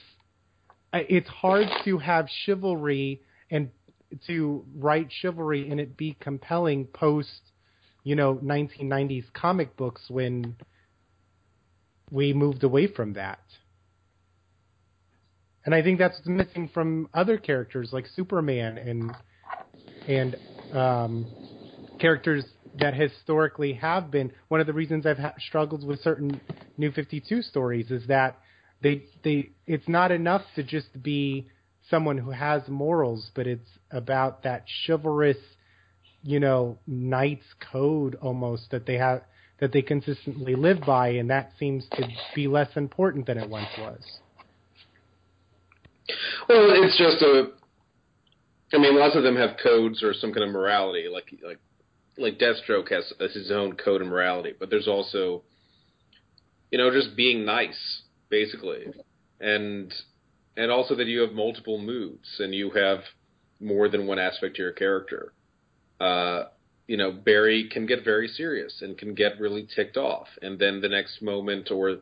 it's 0.93 1.29
hard 1.29 1.67
to 1.85 1.97
have 1.97 2.27
chivalry 2.45 3.21
and 3.49 3.69
to 4.27 4.63
write 4.75 5.09
chivalry 5.11 5.69
and 5.69 5.79
it 5.79 5.97
be 5.97 6.15
compelling 6.19 6.85
post 6.85 7.51
you 8.03 8.15
know 8.15 8.35
1990s 8.35 9.25
comic 9.33 9.75
books 9.75 10.03
when 10.09 10.55
we 12.13 12.31
moved 12.31 12.63
away 12.63 12.87
from 12.87 13.13
that. 13.13 13.39
And 15.65 15.73
I 15.73 15.81
think 15.81 15.97
that's 15.97 16.19
missing 16.25 16.69
from 16.73 17.09
other 17.13 17.37
characters 17.37 17.89
like 17.91 18.05
Superman 18.15 18.77
and 18.77 19.11
and 20.07 20.35
um, 20.77 21.25
characters 21.99 22.43
that 22.79 22.93
historically 22.93 23.73
have 23.73 24.11
been. 24.11 24.31
One 24.49 24.59
of 24.59 24.67
the 24.67 24.73
reasons 24.73 25.05
I've 25.05 25.17
ha- 25.17 25.33
struggled 25.39 25.85
with 25.85 26.01
certain 26.01 26.39
New 26.77 26.91
Fifty 26.91 27.21
Two 27.21 27.41
stories 27.41 27.89
is 27.91 28.05
that 28.07 28.37
they 28.83 29.05
they 29.23 29.49
it's 29.65 29.87
not 29.87 30.11
enough 30.11 30.43
to 30.55 30.63
just 30.63 31.01
be 31.01 31.47
someone 31.89 32.17
who 32.17 32.31
has 32.31 32.61
morals, 32.67 33.31
but 33.33 33.47
it's 33.47 33.69
about 33.91 34.43
that 34.43 34.65
chivalrous, 34.85 35.37
you 36.21 36.39
know, 36.39 36.77
knight's 36.85 37.45
code 37.71 38.15
almost 38.21 38.69
that 38.71 38.85
they 38.85 38.95
have 38.95 39.23
that 39.59 39.71
they 39.71 39.81
consistently 39.81 40.55
live 40.55 40.81
by, 40.85 41.09
and 41.09 41.29
that 41.29 41.51
seems 41.57 41.85
to 41.93 42.03
be 42.35 42.47
less 42.47 42.69
important 42.75 43.25
than 43.25 43.37
it 43.37 43.49
once 43.49 43.69
was. 43.79 44.01
Well, 46.49 46.67
it's 46.83 46.97
just 46.97 47.21
a. 47.21 47.51
I 48.73 48.79
mean, 48.79 48.97
lots 48.99 49.15
of 49.15 49.23
them 49.23 49.35
have 49.35 49.51
codes 49.61 50.03
or 50.03 50.13
some 50.13 50.33
kind 50.33 50.43
of 50.43 50.49
morality, 50.49 51.07
like 51.11 51.33
like 51.43 51.59
like 52.17 52.39
Deathstroke 52.39 52.91
has, 52.91 53.11
has 53.19 53.33
his 53.33 53.51
own 53.51 53.75
code 53.75 54.01
of 54.01 54.07
morality, 54.07 54.53
but 54.59 54.69
there's 54.69 54.87
also, 54.87 55.43
you 56.71 56.77
know, 56.77 56.91
just 56.91 57.15
being 57.15 57.45
nice, 57.45 58.02
basically, 58.33 58.83
and 59.39 59.93
and 60.57 60.71
also 60.71 60.95
that 60.95 61.05
you 61.05 61.21
have 61.21 61.33
multiple 61.33 61.77
moods 61.77 62.27
and 62.39 62.53
you 62.53 62.71
have 62.71 62.99
more 63.59 63.87
than 63.89 64.07
one 64.07 64.17
aspect 64.19 64.55
to 64.55 64.61
your 64.63 64.71
character. 64.71 65.33
Uh, 65.99 66.45
you 66.87 66.97
know, 66.97 67.11
Barry 67.11 67.69
can 67.71 67.85
get 67.85 68.03
very 68.03 68.27
serious 68.27 68.81
and 68.81 68.97
can 68.97 69.13
get 69.13 69.39
really 69.39 69.67
ticked 69.75 69.97
off, 69.97 70.27
and 70.41 70.57
then 70.57 70.81
the 70.81 70.89
next 70.89 71.21
moment 71.21 71.69
or 71.71 71.97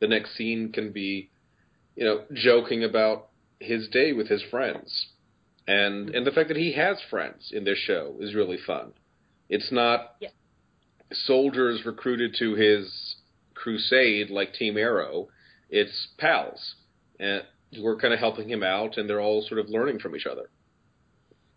the 0.00 0.08
next 0.08 0.36
scene 0.36 0.72
can 0.72 0.92
be, 0.92 1.30
you 1.94 2.04
know, 2.04 2.18
joking 2.32 2.82
about 2.84 3.28
his 3.60 3.88
day 3.88 4.12
with 4.12 4.28
his 4.28 4.42
friends. 4.50 4.88
And 5.68 6.10
and 6.16 6.26
the 6.26 6.32
fact 6.32 6.48
that 6.48 6.56
he 6.66 6.72
has 6.72 6.96
friends 7.10 7.50
in 7.52 7.62
this 7.64 7.78
show 7.78 8.16
is 8.20 8.34
really 8.34 8.58
fun. 8.66 8.92
It's 9.48 9.70
not 9.70 10.16
Yeah. 10.20 10.30
soldiers 11.12 11.86
recruited 11.86 12.34
to 12.40 12.54
his 12.54 13.16
crusade 13.54 14.30
like 14.30 14.52
Team 14.52 14.76
Arrow. 14.76 15.28
It's 15.70 16.08
pals 16.18 16.74
and 17.18 17.42
who 17.74 17.86
are 17.86 17.96
kind 17.96 18.14
of 18.14 18.20
helping 18.20 18.48
him 18.48 18.62
out, 18.62 18.96
and 18.96 19.08
they're 19.08 19.20
all 19.20 19.42
sort 19.46 19.58
of 19.60 19.68
learning 19.68 19.98
from 19.98 20.14
each 20.16 20.26
other. 20.26 20.48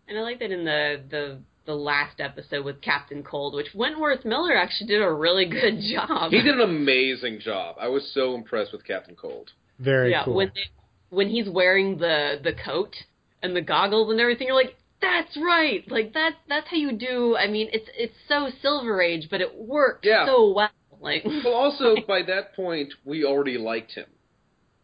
And 0.08 0.18
I 0.18 0.22
like 0.22 0.40
that 0.40 0.50
in 0.50 0.64
the 0.64 1.00
the 1.08 1.38
the 1.66 1.74
last 1.74 2.18
episode 2.20 2.64
with 2.64 2.80
Captain 2.80 3.22
Cold, 3.22 3.54
which 3.54 3.68
Wentworth 3.74 4.24
Miller 4.24 4.56
actually 4.56 4.88
did 4.88 5.02
a 5.02 5.12
really 5.12 5.44
good 5.46 5.78
job. 5.94 6.32
He 6.32 6.42
did 6.42 6.54
an 6.54 6.60
amazing 6.62 7.38
job. 7.40 7.76
I 7.80 7.88
was 7.88 8.10
so 8.12 8.34
impressed 8.34 8.72
with 8.72 8.84
Captain 8.84 9.14
Cold. 9.14 9.50
Very 9.78 10.10
yeah, 10.10 10.24
cool. 10.24 10.34
when 10.34 10.48
they, 10.54 11.16
when 11.16 11.28
he's 11.28 11.48
wearing 11.48 11.98
the 11.98 12.40
the 12.42 12.52
coat 12.52 12.94
and 13.42 13.54
the 13.54 13.60
goggles 13.62 14.10
and 14.10 14.20
everything, 14.20 14.48
you're 14.48 14.56
like, 14.56 14.76
that's 15.00 15.36
right. 15.36 15.88
Like 15.90 16.12
that 16.14 16.32
that's 16.48 16.68
how 16.68 16.76
you 16.76 16.92
do. 16.92 17.36
I 17.36 17.46
mean, 17.46 17.68
it's 17.72 17.88
it's 17.96 18.14
so 18.28 18.48
Silver 18.60 19.00
Age, 19.00 19.28
but 19.30 19.40
it 19.40 19.54
worked 19.54 20.04
Yeah. 20.04 20.26
so 20.26 20.52
well. 20.52 20.70
Like, 21.00 21.24
Well, 21.44 21.54
also 21.54 21.96
by 22.06 22.22
that 22.22 22.54
point, 22.54 22.92
we 23.04 23.24
already 23.24 23.58
liked 23.58 23.92
him. 23.92 24.06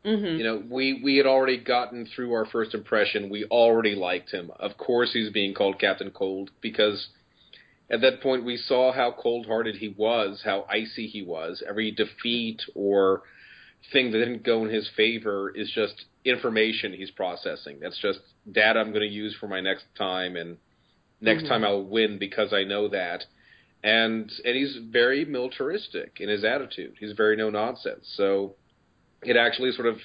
hmm 0.04 0.38
You 0.38 0.44
know, 0.44 0.62
we 0.68 1.00
we 1.02 1.16
had 1.16 1.26
already 1.26 1.58
gotten 1.58 2.06
through 2.06 2.32
our 2.32 2.46
first 2.46 2.74
impression. 2.74 3.28
We 3.28 3.44
already 3.44 3.94
liked 3.94 4.30
him. 4.32 4.50
Of 4.58 4.76
course, 4.78 5.12
he's 5.12 5.30
being 5.30 5.54
called 5.54 5.78
Captain 5.78 6.10
Cold 6.10 6.50
because 6.60 7.08
at 7.90 8.00
that 8.00 8.20
point 8.20 8.44
we 8.44 8.56
saw 8.56 8.92
how 8.92 9.12
cold-hearted 9.12 9.76
he 9.76 9.88
was, 9.96 10.42
how 10.44 10.66
icy 10.68 11.06
he 11.06 11.22
was. 11.22 11.62
Every 11.68 11.90
defeat 11.92 12.62
or 12.74 13.22
thing 13.92 14.10
that 14.10 14.18
didn't 14.18 14.42
go 14.42 14.64
in 14.64 14.70
his 14.70 14.88
favor 14.96 15.50
is 15.54 15.70
just 15.70 16.06
information 16.24 16.92
he's 16.92 17.12
processing. 17.12 17.78
That's 17.80 17.98
just 17.98 18.20
data 18.50 18.80
I'm 18.80 18.90
going 18.90 19.08
to 19.08 19.14
use 19.14 19.36
for 19.38 19.46
my 19.46 19.60
next 19.60 19.84
time, 19.96 20.34
and 20.36 20.56
next 21.20 21.44
Mhm. 21.44 21.48
time 21.48 21.64
I'll 21.64 21.84
win 21.84 22.18
because 22.18 22.52
I 22.52 22.64
know 22.64 22.88
that. 22.88 23.24
And 23.86 24.30
and 24.44 24.56
he's 24.56 24.76
very 24.90 25.24
militaristic 25.24 26.16
in 26.18 26.28
his 26.28 26.44
attitude. 26.44 26.94
He's 26.98 27.12
very 27.12 27.36
no 27.36 27.50
nonsense. 27.50 28.12
So 28.16 28.56
it 29.22 29.36
actually 29.36 29.70
sort 29.72 29.86
of 29.86 29.98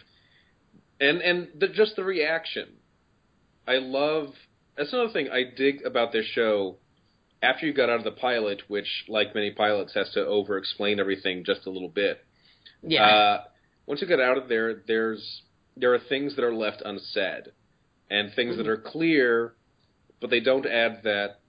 and 1.00 1.20
and 1.22 1.48
the, 1.60 1.68
just 1.68 1.96
the 1.96 2.04
reaction. 2.04 2.68
I 3.68 3.78
love. 3.78 4.28
That's 4.78 4.94
another 4.94 5.12
thing 5.12 5.30
I 5.30 5.44
dig 5.56 5.84
about 5.84 6.12
this 6.12 6.26
show. 6.26 6.78
After 7.44 7.66
you 7.66 7.74
got 7.74 7.90
out 7.90 7.98
of 7.98 8.04
the 8.04 8.12
pilot, 8.12 8.62
which, 8.68 9.06
like 9.08 9.34
many 9.34 9.50
pilots, 9.50 9.96
has 9.96 10.12
to 10.12 10.24
over-explain 10.24 11.00
everything 11.00 11.44
just 11.44 11.66
a 11.66 11.72
little 11.72 11.90
bit. 11.90 12.24
yeah. 12.84 13.04
Uh, 13.04 13.44
once 13.88 14.00
you 14.00 14.08
get 14.08 14.20
out 14.20 14.38
of 14.38 14.48
there, 14.48 14.84
there's 14.88 15.42
there 15.76 15.94
are 15.94 16.00
things 16.08 16.36
that 16.36 16.46
are 16.46 16.54
left 16.54 16.84
unsaid, 16.86 17.52
and 18.12 18.32
things 18.36 18.58
that 18.58 18.68
are 18.68 18.78
clear, 18.78 19.54
but 20.20 20.30
they 20.30 20.40
don't 20.40 20.68
add 20.68 21.02
that 21.04 21.41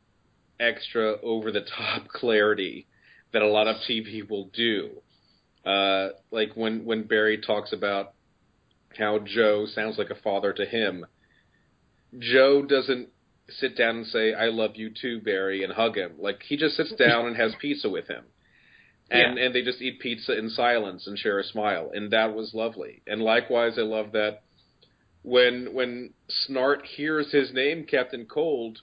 extra 0.60 1.16
over-the-top 1.22 2.08
clarity 2.12 2.86
that 3.32 3.42
a 3.42 3.48
lot 3.48 3.66
of 3.66 3.76
TV 3.88 4.28
will 4.28 4.50
do. 4.52 4.90
Uh, 5.64 6.08
like 6.30 6.50
when 6.54 6.84
when 6.84 7.04
Barry 7.04 7.40
talks 7.40 7.72
about 7.72 8.14
how 8.98 9.18
Joe 9.18 9.66
sounds 9.66 9.98
like 9.98 10.10
a 10.10 10.14
father 10.14 10.52
to 10.52 10.66
him. 10.66 11.06
Joe 12.18 12.62
doesn't 12.62 13.08
sit 13.48 13.76
down 13.76 13.96
and 13.96 14.06
say 14.06 14.34
"I 14.34 14.46
love 14.46 14.72
you 14.76 14.90
too, 14.90 15.20
Barry" 15.20 15.62
and 15.62 15.72
hug 15.72 15.96
him. 15.96 16.12
Like 16.18 16.42
he 16.42 16.56
just 16.56 16.76
sits 16.76 16.92
down 16.92 17.26
and 17.26 17.36
has 17.36 17.54
pizza 17.60 17.88
with 17.88 18.08
him, 18.08 18.24
and 19.10 19.38
and 19.38 19.54
they 19.54 19.62
just 19.62 19.80
eat 19.80 20.00
pizza 20.00 20.36
in 20.36 20.50
silence 20.50 21.06
and 21.06 21.18
share 21.18 21.38
a 21.38 21.44
smile, 21.44 21.90
and 21.94 22.10
that 22.10 22.34
was 22.34 22.54
lovely. 22.54 23.02
And 23.06 23.22
likewise, 23.22 23.74
I 23.78 23.82
love 23.82 24.12
that 24.12 24.42
when 25.22 25.72
when 25.72 26.12
Snart 26.48 26.84
hears 26.84 27.30
his 27.32 27.52
name, 27.52 27.84
Captain 27.84 28.26
Cold, 28.26 28.80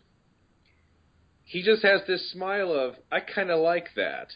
he 1.50 1.64
just 1.64 1.82
has 1.82 2.02
this 2.06 2.32
smile 2.32 2.72
of 2.72 2.96
"I 3.12 3.20
kind 3.22 3.50
of 3.50 3.60
like 3.60 3.90
that." 3.96 4.28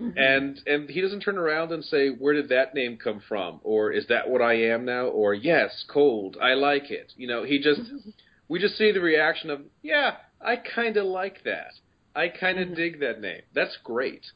Mm-hmm. 0.00 0.18
and 0.18 0.60
and 0.66 0.90
he 0.90 1.00
doesn't 1.00 1.20
turn 1.20 1.38
around 1.38 1.70
and 1.70 1.84
say 1.84 2.08
where 2.08 2.34
did 2.34 2.48
that 2.48 2.74
name 2.74 2.98
come 3.02 3.22
from? 3.28 3.60
Or 3.62 3.92
is 3.92 4.08
that 4.08 4.28
what 4.28 4.42
I 4.42 4.54
am 4.54 4.84
now? 4.84 5.06
Or 5.06 5.32
yes 5.34 5.84
cold. 5.88 6.36
I 6.42 6.54
like 6.54 6.90
it. 6.90 7.12
You 7.16 7.28
know 7.28 7.44
he 7.44 7.58
just 7.58 7.80
mm-hmm. 7.80 8.10
we 8.48 8.58
just 8.58 8.76
see 8.76 8.90
the 8.90 9.00
reaction 9.00 9.50
of 9.50 9.60
yeah 9.82 10.16
I 10.40 10.56
kind 10.56 10.96
of 10.96 11.06
like 11.06 11.44
that. 11.44 11.74
I 12.16 12.28
kind 12.28 12.58
of 12.58 12.66
mm-hmm. 12.66 12.74
dig 12.74 13.00
that 13.00 13.20
name. 13.20 13.42
That's 13.54 13.78
great. 13.84 14.26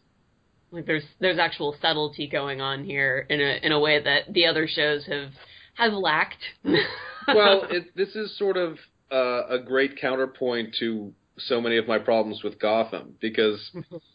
Like 0.71 0.87
there's 0.87 1.05
there's 1.19 1.41
actual 1.41 1.75
subtlety 1.83 2.29
going 2.29 2.61
on 2.61 2.85
here 2.85 3.27
in 3.29 3.41
a 3.41 3.59
in 3.61 3.73
a 3.73 3.81
way 3.81 4.01
that 4.01 4.33
the 4.33 4.47
other 4.47 4.69
shows 4.69 5.07
have 5.07 5.31
have 5.75 5.93
lacked. 5.93 6.45
well 6.63 7.65
it, 7.71 7.97
this 7.97 8.15
is 8.15 8.39
sort 8.39 8.57
of 8.57 8.79
uh, 9.11 9.49
a 9.49 9.59
great 9.59 10.01
counterpoint 10.01 10.77
to 10.79 11.13
so 11.39 11.61
many 11.61 11.77
of 11.77 11.87
my 11.87 11.99
problems 11.99 12.43
with 12.43 12.59
Gotham 12.61 13.15
because 13.21 13.71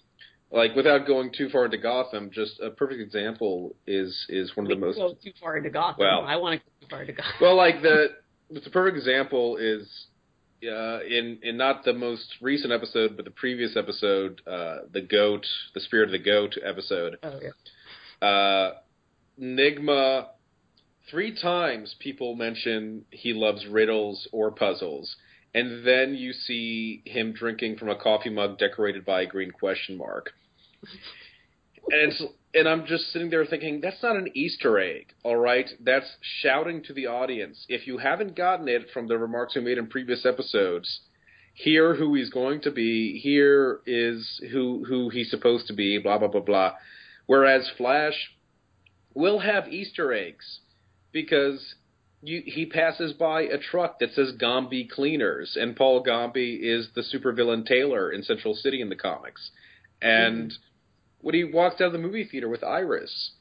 like 0.52 0.76
without 0.76 1.08
going 1.08 1.32
too 1.36 1.50
far 1.50 1.66
into 1.66 1.78
Gotham 1.78 2.30
just 2.34 2.60
a 2.60 2.70
perfect 2.70 3.02
example 3.02 3.76
is 3.88 4.26
is 4.30 4.56
one 4.56 4.66
of 4.66 4.70
we 4.70 4.76
the 4.76 4.80
most 4.82 4.98
go 4.98 5.14
too 5.24 5.32
far 5.40 5.58
into 5.58 5.70
Gotham. 5.70 6.00
Well- 6.00 6.26
I 6.26 6.36
want 6.36 6.60
to 6.62 6.66
go 6.66 6.72
too 6.82 6.88
far 6.90 7.02
into 7.02 7.14
Gotham. 7.14 7.34
Well, 7.42 7.56
like 7.56 7.82
the 7.82 8.08
the 8.52 8.70
perfect 8.70 8.98
example 8.98 9.58
is 9.58 9.88
uh, 10.64 11.00
in 11.04 11.40
in 11.44 11.58
not 11.58 11.84
the 11.84 11.94
most 11.94 12.36
recent 12.42 12.72
episode, 12.72 13.16
but 13.16 13.26
the 13.26 13.32
previous 13.32 13.76
episode, 13.76 14.42
uh, 14.48 14.78
the 14.92 15.02
goat, 15.02 15.46
the 15.74 15.82
spirit 15.82 16.06
of 16.06 16.12
the 16.12 16.20
goat 16.20 16.56
episode. 16.64 17.18
oh, 17.24 17.40
yeah. 17.42 18.28
Uh, 18.28 18.74
Nigma, 19.40 20.28
three 21.10 21.36
times 21.40 21.96
people 22.00 22.36
mention 22.36 23.04
he 23.10 23.34
loves 23.34 23.66
riddles 23.68 24.28
or 24.32 24.52
puzzles, 24.52 25.16
and 25.54 25.86
then 25.86 26.16
you 26.16 26.34
see 26.34 27.02
him 27.06 27.34
drinking 27.34 27.78
from 27.78 27.90
a 27.90 27.96
coffee 27.96 28.30
mug 28.30 28.58
decorated 28.58 29.06
by 29.06 29.22
a 29.22 29.28
green 29.28 29.52
question 29.52 29.98
mark. 29.98 30.32
And 31.90 32.12
it's 32.12 32.24
and 32.56 32.68
I'm 32.68 32.86
just 32.86 33.12
sitting 33.12 33.30
there 33.30 33.46
thinking 33.46 33.82
that's 33.82 34.02
not 34.04 34.16
an 34.16 34.30
Easter 34.36 34.80
egg, 34.80 35.08
all 35.24 35.38
right? 35.38 35.68
That's 35.80 36.06
shouting 36.22 36.84
to 36.84 36.94
the 36.94 37.08
audience. 37.08 37.66
If 37.68 37.88
you 37.88 37.98
haven't 37.98 38.36
gotten 38.36 38.68
it 38.68 38.90
from 38.94 39.08
the 39.08 39.18
remarks 39.18 39.56
we 39.56 39.62
made 39.62 39.80
in 39.80 39.88
previous 39.88 40.26
episodes, 40.26 41.02
here 41.54 41.96
who 41.96 42.14
he's 42.14 42.30
going 42.30 42.62
to 42.62 42.72
be, 42.72 43.20
here 43.20 43.80
is 43.86 44.42
who 44.52 44.86
who 44.88 45.10
he's 45.10 45.30
supposed 45.30 45.68
to 45.68 45.74
be, 45.74 45.98
blah 45.98 46.18
blah 46.18 46.28
blah 46.28 46.42
blah. 46.42 46.74
Whereas 47.26 47.72
Flash 47.78 48.32
will 49.14 49.40
have 49.40 49.68
Easter 49.68 50.14
eggs 50.14 50.60
because 51.12 51.76
you, 52.24 52.42
he 52.46 52.66
passes 52.66 53.14
by 53.14 53.42
a 53.42 53.58
truck 53.58 54.00
that 54.00 54.14
says 54.14 54.32
Gambi 54.42 54.90
Cleaners, 54.90 55.58
and 55.60 55.76
Paul 55.76 56.04
Gambi 56.04 56.60
is 56.62 56.88
the 56.96 57.02
supervillain 57.02 57.66
tailor 57.66 58.12
in 58.12 58.24
Central 58.24 58.54
City 58.54 58.82
in 58.82 58.90
the 58.90 58.96
comics. 58.96 59.52
And 60.02 60.52
mm-hmm. 60.52 60.64
when 61.22 61.36
he 61.36 61.44
walks 61.44 61.82
out 61.82 61.88
of 61.88 61.92
the 61.94 62.00
movie 62.00 62.24
theater 62.24 62.48
with 62.48 62.64
Iris, 62.64 63.32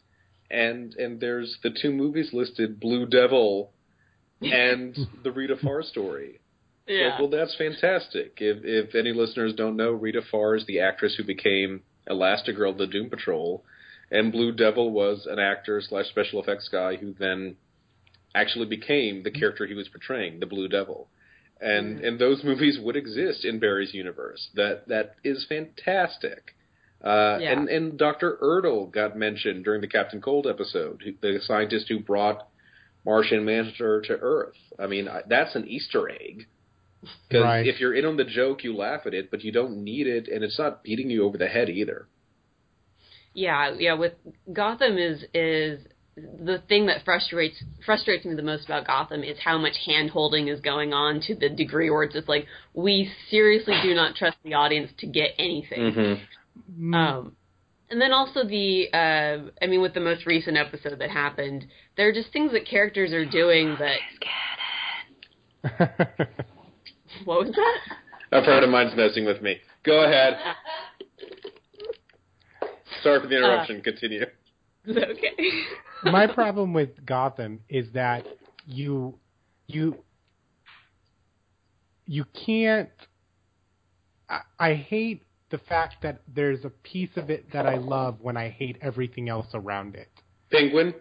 and 0.51 0.95
and 0.95 1.21
there's 1.21 1.57
the 1.63 1.71
two 1.71 1.93
movies 1.93 2.31
listed, 2.33 2.81
Blue 2.81 3.07
Devil 3.07 3.73
and 4.41 4.97
the 5.23 5.31
Rita 5.31 5.57
Farr 5.63 5.83
story. 5.83 6.41
Yeah. 6.89 7.11
Like, 7.11 7.19
well, 7.21 7.31
that's 7.31 7.57
fantastic. 7.57 8.39
If 8.39 8.65
if 8.65 8.95
any 8.97 9.13
listeners 9.13 9.55
don't 9.55 9.77
know, 9.77 9.93
Rita 9.93 10.23
Farr 10.31 10.57
is 10.57 10.67
the 10.67 10.81
actress 10.81 11.15
who 11.17 11.25
became 11.25 11.83
Elastigirl 12.11 12.71
of 12.71 12.79
the 12.79 12.89
Doom 12.89 13.11
Patrol, 13.11 13.65
and 14.11 14.33
Blue 14.33 14.51
Devil 14.51 14.91
was 14.91 15.27
an 15.31 15.39
actor 15.39 15.81
slash 15.81 16.07
special 16.09 16.43
effects 16.43 16.69
guy 16.69 16.97
who 16.97 17.15
then 17.17 17.57
actually 18.35 18.67
became 18.67 19.23
the 19.23 19.31
character 19.31 19.67
he 19.67 19.75
was 19.75 19.89
portraying, 19.89 20.41
the 20.41 20.47
Blue 20.47 20.69
Devil. 20.69 21.09
And 21.61 22.01
and 22.01 22.19
those 22.19 22.43
movies 22.51 22.79
would 22.81 22.97
exist 22.97 23.45
in 23.45 23.59
Barry's 23.61 23.95
universe. 23.95 24.49
That 24.55 24.89
that 24.89 25.17
is 25.25 25.45
fantastic. 25.49 26.55
Uh, 27.05 27.39
Yeah. 27.41 27.53
And 27.53 27.69
and 27.69 27.99
Doctor 27.99 28.39
Erdel 28.43 28.91
got 28.93 29.17
mentioned 29.17 29.65
during 29.65 29.81
the 29.81 29.89
Captain 29.89 30.21
Cold 30.21 30.47
episode, 30.47 31.03
who- 31.05 31.15
the 31.21 31.41
scientist 31.41 31.89
who 31.89 31.99
brought 32.01 32.49
Martian 33.05 33.45
Manhunter 33.45 34.01
to 34.03 34.13
Earth. 34.21 34.57
I 34.79 34.87
mean, 34.87 35.09
I, 35.09 35.23
that's 35.27 35.55
an 35.57 35.67
Easter 35.69 36.09
egg. 36.09 36.47
Because 37.29 37.43
Right. 37.43 37.67
if 37.67 37.81
you're 37.81 37.95
in 37.95 38.05
on 38.05 38.17
the 38.17 38.25
joke, 38.25 38.63
you 38.63 38.77
laugh 38.77 39.07
at 39.07 39.15
it, 39.15 39.29
but 39.33 39.43
you 39.43 39.51
don't 39.51 39.83
need 39.83 40.07
it, 40.07 40.29
and 40.29 40.45
it's 40.45 40.57
not 40.57 40.85
beating 40.85 41.11
you 41.11 41.25
over 41.25 41.37
the 41.37 41.49
head 41.49 41.69
either. 41.69 42.07
Yeah, 43.35 43.75
yeah. 43.77 43.95
With 43.95 44.13
Gotham 44.53 44.99
is 44.99 45.25
is 45.35 45.81
the 46.17 46.63
thing 46.69 46.87
that 46.87 47.05
frustrates 47.05 47.57
frustrates 47.87 48.25
me 48.25 48.35
the 48.35 48.43
most 48.43 48.67
about 48.67 48.87
Gotham 48.87 49.23
is 49.23 49.39
how 49.43 49.59
much 49.59 49.77
hand 49.87 50.11
holding 50.11 50.49
is 50.49 50.61
going 50.61 50.93
on 50.93 51.21
to 51.23 51.35
the 51.35 51.49
degree 51.49 51.91
where 51.91 52.03
it's 52.03 52.15
just 52.15 52.29
like 52.29 52.47
we 52.75 53.11
seriously 53.31 53.75
do 53.83 53.95
not 53.95 54.15
trust 54.15 54.37
the 54.45 54.55
audience 54.55 54.91
to 54.99 55.07
get 55.07 55.31
anything. 55.39 56.21
Mm, 56.79 56.95
Um, 56.95 57.37
and 57.91 58.01
then 58.01 58.13
also 58.13 58.45
the, 58.45 58.89
uh, 58.93 59.51
I 59.63 59.67
mean, 59.67 59.81
with 59.83 59.95
the 59.95 60.01
most 60.01 60.27
recent 60.27 60.57
episode 60.57 60.99
that 60.99 61.11
happened, 61.11 61.67
there 61.97 62.09
are 62.09 62.13
just 62.13 62.33
things 62.33 62.53
that 62.53 62.67
characters 62.67 63.13
are 63.13 63.27
doing 63.27 63.77
that. 63.79 63.99
What 67.25 67.47
was 67.47 67.55
that? 67.55 68.39
A 68.41 68.45
friend 68.45 68.65
of 68.65 68.71
mine's 68.71 68.97
messing 68.97 69.25
with 69.25 69.43
me. 69.43 69.59
Go 69.85 70.05
ahead. 70.05 70.35
Sorry 73.03 73.21
for 73.21 73.27
the 73.27 73.37
interruption. 73.37 73.81
Continue. 73.83 74.25
okay. 74.89 75.63
My 76.05 76.27
problem 76.27 76.73
with 76.73 77.05
Gotham 77.05 77.61
is 77.69 77.87
that 77.93 78.27
you 78.67 79.19
you 79.67 79.97
you 82.07 82.25
can't 82.47 82.91
I, 84.29 84.41
I 84.59 84.75
hate 84.75 85.25
the 85.51 85.59
fact 85.59 85.97
that 86.03 86.23
there's 86.35 86.65
a 86.65 86.71
piece 86.71 87.11
of 87.17 87.31
it 87.31 87.53
that 87.53 87.67
I 87.67 87.77
love 87.77 88.19
when 88.21 88.37
I 88.37 88.49
hate 88.49 88.79
everything 88.81 89.29
else 89.29 89.49
around 89.55 89.95
it. 89.95 90.09
Penguin. 90.51 90.95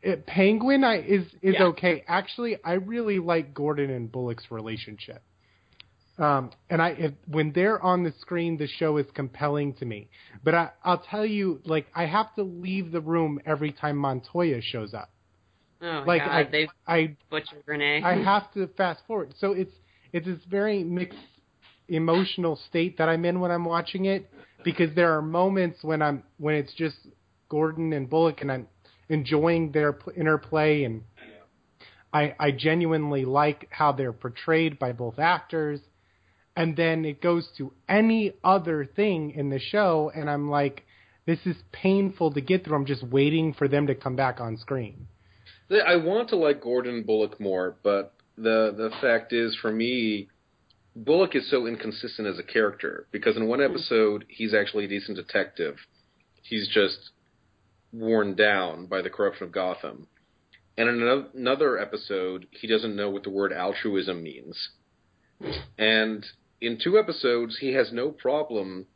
it 0.00 0.20
uh, 0.20 0.30
Penguin 0.30 0.84
I 0.84 1.00
is 1.00 1.26
is 1.42 1.56
Yeah. 1.58 1.64
okay. 1.66 2.04
Actually, 2.06 2.56
I 2.64 2.74
really 2.74 3.18
like 3.18 3.52
Gordon 3.52 3.90
and 3.90 4.10
Bullock's 4.10 4.50
relationship. 4.50 5.22
Um, 6.18 6.50
and 6.68 6.82
I, 6.82 6.88
if, 6.90 7.12
when 7.28 7.52
they're 7.52 7.80
on 7.82 8.02
the 8.02 8.12
screen, 8.20 8.56
the 8.56 8.66
show 8.66 8.96
is 8.96 9.06
compelling 9.14 9.74
to 9.74 9.84
me. 9.84 10.08
But 10.42 10.54
I, 10.54 10.70
I'll 10.82 10.98
tell 10.98 11.24
you, 11.24 11.60
like, 11.64 11.86
I 11.94 12.06
have 12.06 12.34
to 12.34 12.42
leave 12.42 12.90
the 12.90 13.00
room 13.00 13.38
every 13.46 13.70
time 13.72 13.96
Montoya 13.96 14.60
shows 14.60 14.94
up. 14.94 15.10
Oh 15.80 16.02
Like, 16.06 16.22
god, 16.22 16.30
I, 16.30 16.42
they've 16.44 16.68
I, 16.86 17.16
butchered 17.30 17.62
Renee. 17.66 18.02
I 18.02 18.16
have 18.16 18.52
to 18.54 18.66
fast 18.76 19.00
forward. 19.06 19.34
So 19.38 19.52
it's, 19.52 19.72
it's 20.12 20.26
this 20.26 20.40
very 20.50 20.82
mixed 20.82 21.18
emotional 21.88 22.58
state 22.68 22.98
that 22.98 23.08
I'm 23.08 23.24
in 23.24 23.38
when 23.38 23.50
I'm 23.50 23.64
watching 23.64 24.06
it 24.06 24.28
because 24.64 24.94
there 24.96 25.16
are 25.16 25.22
moments 25.22 25.78
when 25.82 26.02
I'm, 26.02 26.24
when 26.38 26.56
it's 26.56 26.74
just 26.74 26.96
Gordon 27.48 27.92
and 27.92 28.10
Bullock 28.10 28.40
and 28.40 28.50
I'm 28.50 28.66
enjoying 29.08 29.70
their 29.72 29.96
interplay 30.16 30.82
and 30.82 31.02
I, 32.12 32.34
I 32.40 32.50
genuinely 32.50 33.24
like 33.24 33.68
how 33.70 33.92
they're 33.92 34.12
portrayed 34.12 34.78
by 34.78 34.92
both 34.92 35.18
actors. 35.18 35.80
And 36.58 36.76
then 36.76 37.04
it 37.04 37.22
goes 37.22 37.48
to 37.56 37.72
any 37.88 38.32
other 38.42 38.84
thing 38.84 39.30
in 39.30 39.48
the 39.48 39.60
show, 39.60 40.10
and 40.12 40.28
I'm 40.28 40.50
like, 40.50 40.84
this 41.24 41.38
is 41.46 41.54
painful 41.70 42.32
to 42.32 42.40
get 42.40 42.64
through. 42.64 42.74
I'm 42.74 42.84
just 42.84 43.04
waiting 43.04 43.54
for 43.54 43.68
them 43.68 43.86
to 43.86 43.94
come 43.94 44.16
back 44.16 44.40
on 44.40 44.56
screen. 44.56 45.06
I 45.70 45.94
want 45.94 46.30
to 46.30 46.36
like 46.36 46.60
Gordon 46.60 47.04
Bullock 47.04 47.38
more, 47.38 47.76
but 47.84 48.12
the 48.36 48.74
the 48.76 48.90
fact 49.00 49.32
is, 49.32 49.56
for 49.62 49.70
me, 49.70 50.30
Bullock 50.96 51.36
is 51.36 51.48
so 51.48 51.68
inconsistent 51.68 52.26
as 52.26 52.40
a 52.40 52.42
character 52.42 53.06
because 53.12 53.36
in 53.36 53.46
one 53.46 53.62
episode 53.62 54.24
he's 54.26 54.52
actually 54.52 54.86
a 54.86 54.88
decent 54.88 55.16
detective. 55.16 55.76
He's 56.42 56.66
just 56.66 57.10
worn 57.92 58.34
down 58.34 58.86
by 58.86 59.02
the 59.02 59.10
corruption 59.10 59.44
of 59.44 59.52
Gotham. 59.52 60.08
And 60.76 60.88
in 60.88 61.24
another 61.34 61.78
episode, 61.78 62.48
he 62.50 62.66
doesn't 62.66 62.96
know 62.96 63.10
what 63.10 63.22
the 63.22 63.30
word 63.30 63.52
altruism 63.52 64.24
means. 64.24 64.70
And 65.78 66.26
in 66.60 66.78
two 66.82 66.98
episodes, 66.98 67.58
he 67.60 67.72
has 67.74 67.92
no 67.92 68.10
problem 68.10 68.86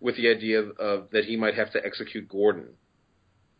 with 0.00 0.16
the 0.16 0.28
idea 0.28 0.60
of, 0.60 0.70
of 0.78 1.10
that 1.12 1.24
he 1.24 1.36
might 1.36 1.54
have 1.54 1.72
to 1.72 1.84
execute 1.84 2.28
Gordon. 2.28 2.68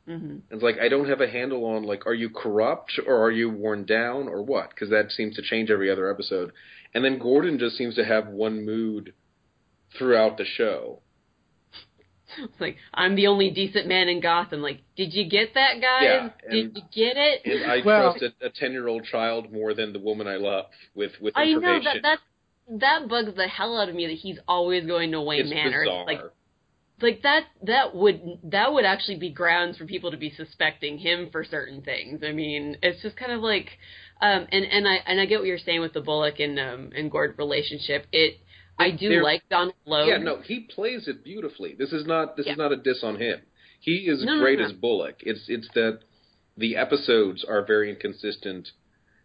hmm 0.06 0.36
It's 0.50 0.62
like 0.62 0.78
I 0.78 0.88
don't 0.88 1.08
have 1.08 1.20
a 1.20 1.28
handle 1.28 1.64
on 1.64 1.82
like 1.84 2.06
are 2.06 2.14
you 2.14 2.28
corrupt 2.30 2.92
or 3.06 3.16
are 3.24 3.30
you 3.30 3.48
worn 3.50 3.84
down 3.84 4.28
or 4.28 4.42
what? 4.42 4.70
Because 4.70 4.90
that 4.90 5.10
seems 5.10 5.36
to 5.36 5.42
change 5.42 5.70
every 5.70 5.90
other 5.90 6.10
episode. 6.10 6.52
And 6.92 7.04
then 7.04 7.18
Gordon 7.18 7.58
just 7.58 7.76
seems 7.76 7.94
to 7.96 8.04
have 8.04 8.28
one 8.28 8.64
mood 8.64 9.14
throughout 9.98 10.36
the 10.38 10.44
show. 10.44 11.00
It's 12.38 12.52
like 12.60 12.76
I'm 12.92 13.14
the 13.14 13.26
only 13.28 13.50
decent 13.50 13.86
man 13.86 14.08
in 14.08 14.20
Gotham. 14.20 14.60
Like, 14.62 14.80
did 14.96 15.12
you 15.14 15.28
get 15.28 15.54
that, 15.54 15.80
guys? 15.80 16.02
Yeah, 16.04 16.28
did 16.50 16.76
you 16.76 16.82
get 16.94 17.16
it? 17.16 17.40
And 17.44 17.70
I 17.70 17.80
Well- 17.84 18.16
trust 18.18 18.34
a 18.42 18.50
ten 18.50 18.72
year 18.72 18.88
old 18.88 19.04
child 19.04 19.52
more 19.52 19.72
than 19.74 19.92
the 19.92 19.98
woman 20.00 20.26
I 20.26 20.36
love 20.36 20.66
with 20.94 21.12
with 21.20 21.32
I 21.36 21.46
know 21.46 21.56
information. 21.56 21.84
that 21.84 22.02
that 22.02 22.18
that 22.68 23.08
bugs 23.08 23.34
the 23.36 23.46
hell 23.48 23.78
out 23.80 23.88
of 23.88 23.94
me 23.94 24.06
that 24.06 24.14
he's 24.14 24.38
always 24.48 24.86
going 24.86 25.10
to 25.12 25.20
Wayne 25.20 25.40
it's 25.40 25.50
Manor. 25.50 25.84
bizarre. 25.84 26.04
Like 26.06 26.20
like 27.02 27.22
that 27.22 27.44
that 27.64 27.94
would 27.94 28.20
that 28.44 28.72
would 28.72 28.84
actually 28.84 29.18
be 29.18 29.30
grounds 29.30 29.76
for 29.76 29.84
people 29.84 30.10
to 30.12 30.16
be 30.16 30.30
suspecting 30.30 30.98
him 30.98 31.28
for 31.30 31.44
certain 31.44 31.82
things. 31.82 32.22
I 32.26 32.32
mean, 32.32 32.76
it's 32.82 33.02
just 33.02 33.16
kind 33.16 33.32
of 33.32 33.40
like 33.42 33.68
um 34.22 34.46
and 34.50 34.64
and 34.64 34.86
I 34.88 34.96
and 35.06 35.20
I 35.20 35.26
get 35.26 35.40
what 35.40 35.48
you're 35.48 35.58
saying 35.58 35.80
with 35.80 35.92
the 35.92 36.00
Bullock 36.00 36.38
and 36.40 36.58
um 36.58 36.90
and 36.96 37.10
Gord 37.10 37.34
relationship. 37.36 38.06
It 38.12 38.38
I 38.78 38.90
do 38.90 39.08
They're- 39.08 39.22
like 39.22 39.48
Donald 39.50 39.74
Logue. 39.86 40.08
Yeah, 40.08 40.16
no, 40.18 40.40
he 40.40 40.60
plays 40.60 41.06
it 41.08 41.22
beautifully. 41.24 41.74
This 41.78 41.92
is 41.92 42.06
not 42.06 42.36
this 42.36 42.46
Yeah. 42.46 42.52
is 42.52 42.58
not 42.58 42.72
a 42.72 42.76
diss 42.76 43.02
on 43.02 43.20
him. 43.20 43.40
He 43.80 44.06
is 44.08 44.24
No, 44.24 44.36
no, 44.36 44.40
great 44.40 44.58
no. 44.60 44.64
as 44.66 44.72
Bullock. 44.72 45.16
It's 45.20 45.44
it's 45.48 45.68
that 45.74 46.00
the 46.56 46.76
episodes 46.76 47.44
are 47.44 47.62
very 47.66 47.90
inconsistent. 47.90 48.70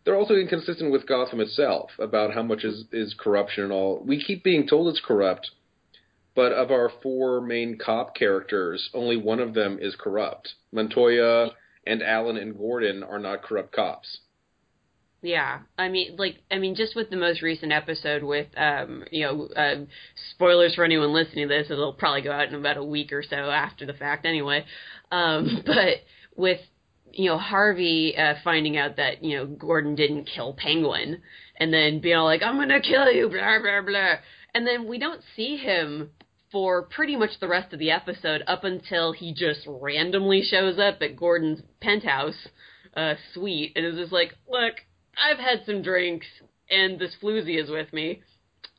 They're 0.10 0.18
also 0.18 0.34
inconsistent 0.34 0.92
with 0.92 1.06
Gotham 1.06 1.40
itself 1.40 1.92
about 2.00 2.34
how 2.34 2.42
much 2.42 2.64
is 2.64 2.86
is 2.92 3.14
corruption 3.14 3.66
and 3.66 3.72
all. 3.72 4.02
We 4.04 4.20
keep 4.20 4.44
being 4.44 4.68
told 4.68 4.88
it's 4.88 5.00
corrupt, 5.06 5.52
but 6.34 6.52
of 6.52 6.72
our 6.72 6.90
four 7.04 7.42
main 7.42 7.78
cop 7.78 8.16
characters, 8.16 8.90
only 8.96 9.18
one 9.18 9.40
of 9.40 9.54
them 9.54 9.78
is 9.80 9.96
corrupt. 9.96 10.56
Montoya 10.72 11.52
and 11.86 12.02
Allen 12.02 12.38
and 12.38 12.58
Gordon 12.58 13.04
are 13.04 13.20
not 13.20 13.44
corrupt 13.44 13.72
cops. 13.72 14.22
Yeah, 15.22 15.60
I 15.78 15.90
mean, 15.90 16.16
like, 16.18 16.38
I 16.50 16.58
mean, 16.58 16.74
just 16.74 16.96
with 16.96 17.12
the 17.12 17.16
most 17.16 17.44
recent 17.44 17.72
episode 17.72 18.24
with, 18.24 18.48
um, 18.58 19.04
you 19.12 19.28
know, 19.28 19.48
uh, 19.56 19.86
spoilers 20.34 20.74
for 20.74 20.84
anyone 20.84 21.14
listening 21.14 21.48
to 21.48 21.54
this, 21.54 21.70
it'll 21.70 21.94
probably 21.94 22.24
go 22.24 22.32
out 22.32 22.48
in 22.48 22.56
about 22.56 22.78
a 22.78 22.84
week 22.84 23.14
or 23.14 23.22
so 23.22 23.36
after 23.36 23.86
the 23.86 23.94
fact, 23.94 24.26
anyway. 24.26 24.66
Um, 25.12 25.62
but 25.68 25.98
with, 26.36 26.62
you 27.14 27.30
know, 27.30 27.38
Harvey 27.38 28.16
uh, 28.18 28.36
finding 28.44 28.78
out 28.78 28.98
that 28.98 29.24
you 29.24 29.38
know 29.38 29.46
Gordon 29.46 29.96
didn't 29.96 30.30
kill 30.34 30.54
Penguin, 30.54 31.22
and 31.58 31.74
then 31.74 32.00
being 32.00 32.16
all 32.16 32.26
like, 32.26 32.44
"I'm 32.44 32.58
gonna 32.58 32.82
kill 32.82 33.12
you," 33.12 33.30
blah 33.30 33.60
blah 33.60 33.82
blah, 33.82 34.16
and 34.54 34.66
then 34.66 34.88
we 34.88 34.98
don't 34.98 35.22
see 35.36 35.58
him 35.58 36.12
for 36.52 36.84
pretty 36.84 37.16
much 37.16 37.40
the 37.40 37.48
rest 37.48 37.74
of 37.74 37.80
the 37.80 37.92
episode 37.92 38.44
up 38.48 38.64
until 38.64 39.12
he 39.12 39.34
just 39.34 39.62
randomly 39.68 40.42
shows 40.42 40.80
up 40.80 41.02
at 41.02 41.16
Gordon's 41.16 41.62
penthouse 41.80 42.48
uh, 42.96 43.14
suite 43.34 43.74
and 43.76 43.86
is 43.86 43.98
just 43.98 44.12
like, 44.12 44.36
"Look, 44.48 44.76
I've 45.18 45.40
had 45.40 45.66
some 45.66 45.82
drinks 45.82 46.28
and 46.70 47.00
this 47.00 47.16
floozy 47.22 47.62
is 47.62 47.70
with 47.70 47.92
me. 47.94 48.22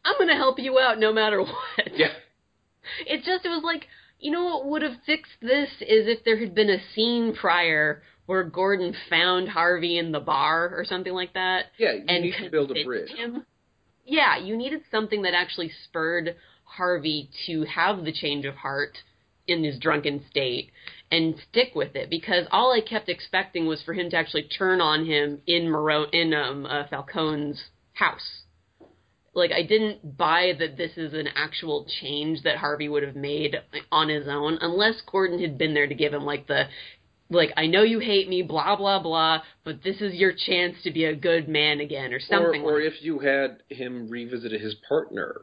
I'm 0.04 0.16
gonna 0.18 0.36
help 0.36 0.58
you 0.58 0.78
out 0.78 0.98
no 0.98 1.12
matter 1.12 1.40
what." 1.42 1.96
Yeah. 1.96 2.12
It 3.06 3.24
just 3.24 3.44
it 3.44 3.50
was 3.50 3.62
like 3.62 3.86
you 4.18 4.30
know 4.30 4.44
what 4.44 4.66
would 4.66 4.82
have 4.82 5.02
fixed 5.06 5.32
this 5.40 5.70
is 5.80 6.06
if 6.06 6.24
there 6.24 6.38
had 6.38 6.54
been 6.54 6.70
a 6.70 6.82
scene 6.94 7.34
prior 7.34 8.02
where 8.30 8.44
Gordon 8.44 8.94
found 9.08 9.48
Harvey 9.48 9.98
in 9.98 10.12
the 10.12 10.20
bar 10.20 10.72
or 10.72 10.84
something 10.84 11.12
like 11.12 11.32
that 11.34 11.64
Yeah, 11.78 11.94
you 11.94 12.04
and 12.06 12.22
need 12.22 12.34
to 12.40 12.48
build 12.48 12.70
a 12.70 12.84
bridge. 12.84 13.10
Him. 13.10 13.44
Yeah, 14.04 14.38
you 14.38 14.56
needed 14.56 14.82
something 14.88 15.22
that 15.22 15.34
actually 15.34 15.72
spurred 15.82 16.36
Harvey 16.62 17.28
to 17.48 17.64
have 17.64 18.04
the 18.04 18.12
change 18.12 18.44
of 18.44 18.54
heart 18.54 18.98
in 19.48 19.64
his 19.64 19.80
drunken 19.80 20.22
state 20.30 20.70
and 21.10 21.34
stick 21.50 21.74
with 21.74 21.96
it 21.96 22.08
because 22.08 22.46
all 22.52 22.72
I 22.72 22.80
kept 22.80 23.08
expecting 23.08 23.66
was 23.66 23.82
for 23.82 23.94
him 23.94 24.08
to 24.10 24.16
actually 24.16 24.44
turn 24.44 24.80
on 24.80 25.06
him 25.06 25.42
in 25.48 25.68
Maro- 25.68 26.10
in 26.12 26.32
um, 26.32 26.66
uh, 26.66 26.84
Falcone's 26.86 27.60
house. 27.94 28.44
Like 29.34 29.50
I 29.50 29.64
didn't 29.64 30.16
buy 30.16 30.52
that 30.56 30.76
this 30.76 30.92
is 30.96 31.14
an 31.14 31.26
actual 31.34 31.84
change 32.00 32.42
that 32.44 32.58
Harvey 32.58 32.88
would 32.88 33.02
have 33.02 33.16
made 33.16 33.56
on 33.90 34.08
his 34.08 34.28
own 34.28 34.58
unless 34.60 35.00
Gordon 35.00 35.40
had 35.40 35.58
been 35.58 35.74
there 35.74 35.88
to 35.88 35.94
give 35.96 36.14
him 36.14 36.24
like 36.24 36.46
the 36.46 36.66
like 37.30 37.52
I 37.56 37.66
know 37.66 37.82
you 37.82 38.00
hate 38.00 38.28
me, 38.28 38.42
blah 38.42 38.76
blah 38.76 39.00
blah, 39.00 39.42
but 39.64 39.82
this 39.82 40.00
is 40.00 40.14
your 40.14 40.32
chance 40.32 40.76
to 40.82 40.90
be 40.90 41.04
a 41.04 41.14
good 41.14 41.48
man 41.48 41.80
again, 41.80 42.12
or 42.12 42.20
something. 42.20 42.62
Or, 42.62 42.72
or 42.72 42.82
like 42.82 42.92
if 42.92 43.02
you 43.02 43.20
had 43.20 43.62
him 43.68 44.08
revisit 44.08 44.52
his 44.52 44.74
partner, 44.88 45.42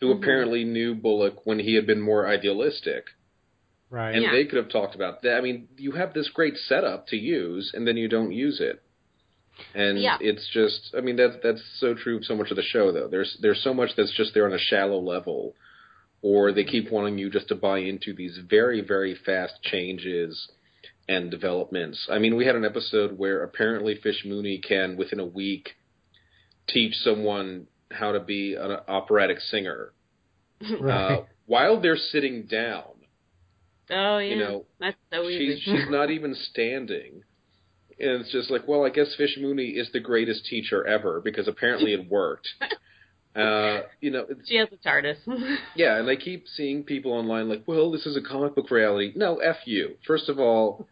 who 0.00 0.12
Mhm. 0.12 0.18
apparently 0.18 0.64
knew 0.64 0.94
Bullock 0.94 1.46
when 1.46 1.60
he 1.60 1.74
had 1.74 1.86
been 1.86 2.00
more 2.00 2.26
idealistic, 2.26 3.06
Right. 3.88 4.14
and 4.14 4.24
Yeah. 4.24 4.32
they 4.32 4.44
could 4.44 4.56
have 4.56 4.68
talked 4.68 4.94
about 4.94 5.22
that. 5.22 5.36
I 5.38 5.40
mean, 5.40 5.68
you 5.78 5.92
have 5.92 6.12
this 6.12 6.28
great 6.30 6.56
setup 6.58 7.06
to 7.08 7.16
use, 7.16 7.72
and 7.72 7.86
then 7.86 7.96
you 7.96 8.08
don't 8.08 8.32
use 8.32 8.60
it, 8.60 8.82
and 9.74 9.98
Yeah. 9.98 10.18
it's 10.20 10.48
just. 10.48 10.92
I 10.96 11.02
mean, 11.02 11.16
that's 11.16 11.36
that's 11.42 11.62
so 11.78 11.94
true 11.94 12.16
of 12.16 12.24
so 12.24 12.34
much 12.34 12.50
of 12.50 12.56
the 12.56 12.62
show, 12.64 12.90
though. 12.90 13.06
There's 13.06 13.36
there's 13.38 13.62
so 13.62 13.72
much 13.72 13.94
that's 13.94 14.12
just 14.12 14.34
there 14.34 14.46
on 14.46 14.52
a 14.52 14.58
shallow 14.58 14.98
level, 14.98 15.54
or 16.20 16.50
they 16.50 16.64
keep 16.64 16.90
wanting 16.90 17.18
you 17.18 17.30
just 17.30 17.48
to 17.48 17.54
buy 17.54 17.78
into 17.78 18.12
these 18.12 18.38
very 18.38 18.80
very 18.80 19.14
fast 19.14 19.62
changes 19.62 20.50
and 21.08 21.30
developments. 21.30 22.06
I 22.10 22.18
mean, 22.18 22.36
we 22.36 22.46
had 22.46 22.56
an 22.56 22.64
episode 22.64 23.18
where 23.18 23.42
apparently 23.42 23.96
Fish 23.96 24.22
Mooney 24.24 24.58
can 24.58 24.96
within 24.96 25.20
a 25.20 25.26
week 25.26 25.70
teach 26.68 26.94
someone 26.96 27.66
how 27.90 28.12
to 28.12 28.20
be 28.20 28.54
an 28.54 28.70
operatic 28.88 29.40
singer 29.40 29.92
Right. 30.80 31.14
uh, 31.18 31.22
while 31.46 31.80
they're 31.80 31.96
sitting 31.96 32.44
down. 32.46 32.84
oh 33.90 34.18
yeah, 34.18 34.34
You 34.34 34.38
know, 34.38 34.64
that's 34.78 34.96
so 35.12 35.28
easy. 35.28 35.56
she's 35.56 35.62
she's 35.64 35.90
not 35.90 36.10
even 36.10 36.34
standing. 36.50 37.22
And 37.98 38.22
it's 38.22 38.32
just 38.32 38.50
like, 38.50 38.66
well, 38.66 38.84
I 38.84 38.90
guess 38.90 39.14
Fish 39.16 39.36
Mooney 39.40 39.70
is 39.70 39.90
the 39.92 40.00
greatest 40.00 40.46
teacher 40.46 40.84
ever 40.86 41.20
because 41.20 41.46
apparently 41.48 41.92
it 41.94 42.08
worked. 42.10 42.48
Uh, 43.34 43.84
you 44.02 44.10
know, 44.10 44.26
it's, 44.28 44.46
she 44.46 44.56
has 44.56 44.68
a 44.72 44.76
TARDIS. 44.86 45.16
yeah, 45.74 45.96
and 45.98 46.06
I 46.06 46.16
keep 46.16 46.44
seeing 46.54 46.82
people 46.82 47.12
online 47.12 47.48
like, 47.48 47.62
well, 47.66 47.90
this 47.90 48.04
is 48.04 48.14
a 48.14 48.20
comic 48.20 48.54
book 48.54 48.70
reality. 48.70 49.14
No, 49.16 49.36
F 49.36 49.56
you. 49.64 49.96
First 50.06 50.28
of 50.28 50.38
all, 50.38 50.86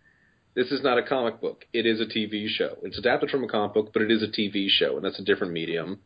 this 0.61 0.70
is 0.73 0.83
not 0.83 0.99
a 0.99 1.03
comic 1.03 1.40
book. 1.40 1.64
It 1.73 1.87
is 1.87 2.01
a 2.03 2.05
TV 2.05 2.46
show. 2.49 2.77
It's 2.83 2.99
adapted 2.99 3.31
from 3.31 3.44
a 3.44 3.49
comic 3.49 3.73
book, 3.73 3.92
but 3.94 4.03
it 4.03 4.11
is 4.11 4.23
a 4.23 4.27
TV 4.27 4.66
show, 4.68 4.96
and 4.96 5.05
that's 5.05 5.18
a 5.18 5.25
different 5.25 5.55
medium. 5.55 6.01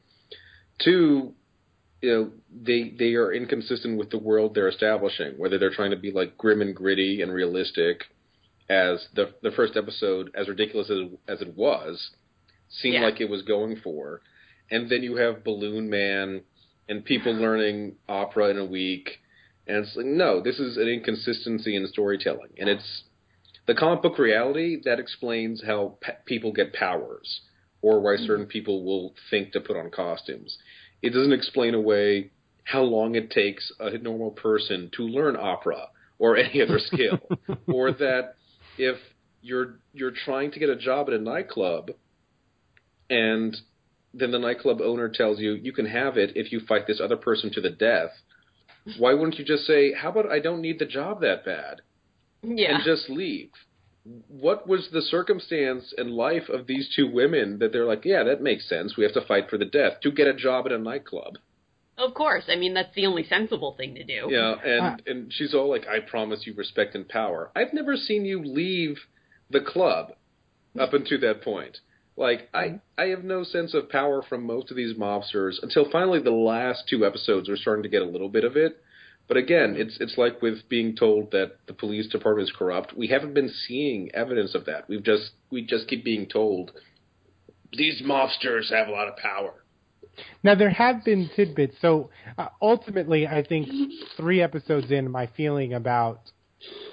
Two, 0.79 1.33
you 2.01 2.11
know, 2.13 2.31
they 2.63 2.95
they 2.97 3.15
are 3.15 3.33
inconsistent 3.33 3.99
with 3.99 4.11
the 4.11 4.19
world 4.19 4.55
they're 4.55 4.69
establishing, 4.69 5.33
whether 5.39 5.59
they're 5.59 5.75
trying 5.75 5.91
to 5.91 5.97
be 5.97 6.13
like 6.13 6.39
grim 6.39 6.61
and 6.61 6.75
gritty 6.75 7.21
and 7.21 7.33
realistic 7.33 8.05
as 8.69 9.09
the 9.15 9.35
the 9.43 9.51
first 9.51 9.77
episode, 9.77 10.31
as 10.37 10.49
ridiculous 10.49 10.89
as, 10.89 10.99
as 11.27 11.41
it 11.43 11.57
was, 11.57 12.11
seemed 12.69 12.95
Yeah. 12.95 13.05
like 13.07 13.21
it 13.21 13.29
was 13.29 13.43
going 13.43 13.77
for. 13.83 14.21
And 14.71 14.89
then 14.89 15.03
you 15.03 15.17
have 15.17 15.43
Balloon 15.45 15.91
Man 15.91 16.43
and 16.89 17.05
people 17.05 17.33
learning 17.47 17.97
opera 18.09 18.51
in 18.51 18.59
a 18.59 18.65
week. 18.65 19.09
And 19.67 19.79
it's 19.79 19.97
like, 19.97 20.07
no, 20.07 20.41
this 20.43 20.59
is 20.61 20.77
an 20.77 20.87
inconsistency 20.89 21.75
in 21.75 21.87
storytelling. 21.89 22.51
And 22.59 22.69
it's 22.69 23.05
the 23.67 23.75
comic 23.75 24.03
book 24.03 24.19
reality 24.19 24.81
that 24.85 24.99
explains 24.99 25.63
how 25.65 25.99
pe- 26.01 26.17
people 26.27 26.53
get 26.53 26.73
powers 26.73 27.41
or 27.83 28.01
why 28.01 28.13
mm-hmm. 28.13 28.27
certain 28.27 28.47
people 28.47 28.85
will 28.85 29.15
think 29.31 29.53
to 29.53 29.61
put 29.61 29.77
on 29.77 29.91
costumes. 29.91 30.59
It 31.03 31.11
doesn't 31.11 31.33
explain 31.33 31.75
away 31.75 32.31
how 32.65 32.83
long 32.83 33.15
it 33.15 33.31
takes 33.31 33.71
a 33.79 33.99
normal 33.99 34.31
person 34.31 34.91
to 34.97 35.03
learn 35.03 35.37
opera 35.37 35.89
or 36.19 36.37
any 36.37 36.63
other 36.63 36.79
skill, 36.79 37.19
or 37.67 37.93
that 37.93 38.37
if 38.79 38.97
you're 39.43 39.77
you're 39.93 40.13
trying 40.25 40.51
to 40.53 40.59
get 40.59 40.71
a 40.71 40.77
job 40.77 41.09
at 41.09 41.15
a 41.15 41.19
nightclub, 41.19 41.91
and 43.11 43.57
then 44.15 44.31
the 44.31 44.39
nightclub 44.39 44.81
owner 44.81 45.09
tells 45.09 45.39
you 45.39 45.53
you 45.53 45.73
can 45.73 45.87
have 45.87 46.17
it 46.17 46.33
if 46.37 46.53
you 46.53 46.61
fight 46.67 46.87
this 46.87 47.01
other 47.03 47.17
person 47.17 47.53
to 47.53 47.61
the 47.61 47.71
death. 47.71 48.11
Why 48.99 49.13
wouldn't 49.13 49.39
you 49.39 49.45
just 49.45 49.67
say, 49.67 49.93
"How 49.93 50.11
about 50.11 50.31
I 50.31 50.39
don't 50.39 50.61
need 50.61 50.79
the 50.79 50.87
job 50.87 51.21
that 51.21 51.45
bad?" 51.45 51.83
Yeah, 52.45 52.75
and 52.77 52.85
just 52.85 53.09
leave. 53.09 53.51
What 54.29 54.69
was 54.69 54.89
the 54.93 55.01
circumstance 55.01 55.95
and 55.97 56.11
life 56.11 56.49
of 56.51 56.67
these 56.67 56.93
two 56.95 57.11
women 57.11 57.59
that 57.61 57.73
they're 57.73 57.87
like, 57.87 58.05
yeah, 58.05 58.23
that 58.25 58.43
makes 58.43 58.69
sense. 58.69 58.97
We 58.99 59.05
have 59.05 59.15
to 59.15 59.23
fight 59.27 59.49
for 59.49 59.57
the 59.57 59.65
death 59.65 60.01
to 60.03 60.11
get 60.13 60.27
a 60.27 60.35
job 60.35 60.67
at 60.67 60.73
a 60.73 60.79
nightclub. 60.79 61.39
of 61.97 62.13
course. 62.13 62.45
I 62.49 62.57
mean, 62.57 62.75
that's 62.75 62.95
the 62.95 63.07
only 63.07 63.25
sensible 63.25 63.75
thing 63.79 63.95
to 63.95 64.05
do. 64.05 64.29
Yeah, 64.29 64.55
and 64.65 65.03
and 65.07 65.33
she's 65.33 65.55
all 65.55 65.71
like, 65.71 65.87
I 65.87 66.01
promise 66.01 66.41
you 66.47 66.53
respect 66.55 66.95
and 66.95 67.09
power. 67.09 67.51
I've 67.57 67.73
never 67.73 67.97
seen 67.97 68.25
you 68.25 68.43
leave 68.45 68.99
the 69.51 69.61
club 69.61 70.13
up 70.79 70.93
until 70.93 71.21
that 71.21 71.43
point. 71.43 71.79
Like 72.17 72.49
I 72.53 72.81
I 72.99 73.05
have 73.07 73.25
no 73.25 73.43
sense 73.43 73.75
of 73.75 73.89
power 73.91 74.23
from 74.23 74.45
most 74.45 74.71
of 74.71 74.77
these 74.77 74.97
mobsters 74.97 75.55
until 75.63 75.91
finally 75.91 76.21
the 76.21 76.31
last 76.31 76.85
two 76.89 77.05
episodes 77.07 77.49
are 77.49 77.57
starting 77.57 77.83
to 77.85 77.89
get 77.89 78.03
a 78.03 78.07
little 78.07 78.29
bit 78.29 78.45
of 78.45 78.57
it. 78.57 78.81
But 79.27 79.39
again, 79.39 79.75
it's 79.77 79.97
it's 80.01 80.19
like 80.19 80.43
with 80.43 80.69
being 80.69 80.97
told 80.97 81.31
that 81.31 81.59
the 81.67 81.73
police 81.73 82.09
department 82.09 82.49
is 82.49 82.55
corrupt. 82.57 82.97
We 82.97 83.09
haven't 83.09 83.35
been 83.35 83.49
seeing 83.49 84.11
evidence 84.15 84.55
of 84.55 84.67
that. 84.67 84.89
We've 84.89 85.03
just 85.03 85.31
we 85.51 85.63
just 85.63 85.89
keep 85.89 86.05
being 86.05 86.27
told 86.27 86.73
these 87.77 88.03
mobsters 88.03 88.71
have 88.71 88.89
a 88.89 88.91
lot 88.91 89.09
of 89.09 89.17
power. 89.17 89.65
Now 90.43 90.55
there 90.55 90.71
have 90.71 91.05
been 91.05 91.31
tidbits. 91.35 91.77
So 91.81 92.11
uh, 92.39 92.49
ultimately, 92.63 93.27
I 93.27 93.43
think 93.43 93.69
three 94.17 94.43
episodes 94.43 94.91
in, 94.91 95.11
my 95.11 95.29
feeling 95.37 95.75
about 95.75 96.21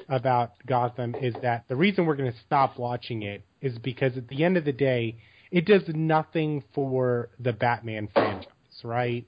about 0.10 0.54
Gotham 0.65 1.15
is 1.15 1.34
that 1.41 1.65
the 1.67 1.76
reason 1.76 2.06
we're 2.06 2.15
going 2.15 2.32
to 2.32 2.39
stop 2.46 2.78
watching 2.78 3.24
it 3.24 3.44
is 3.62 3.78
because 3.78 4.17
at 4.17 4.28
the 4.28 4.44
end 4.44 4.58
of 4.58 4.65
the 4.65 4.74
day, 4.74 5.17
it 5.52 5.65
does 5.65 5.84
nothing 5.88 6.63
for 6.74 7.30
the 7.39 7.54
Batman 7.54 8.10
franchise, 8.13 8.48
right? 8.84 9.26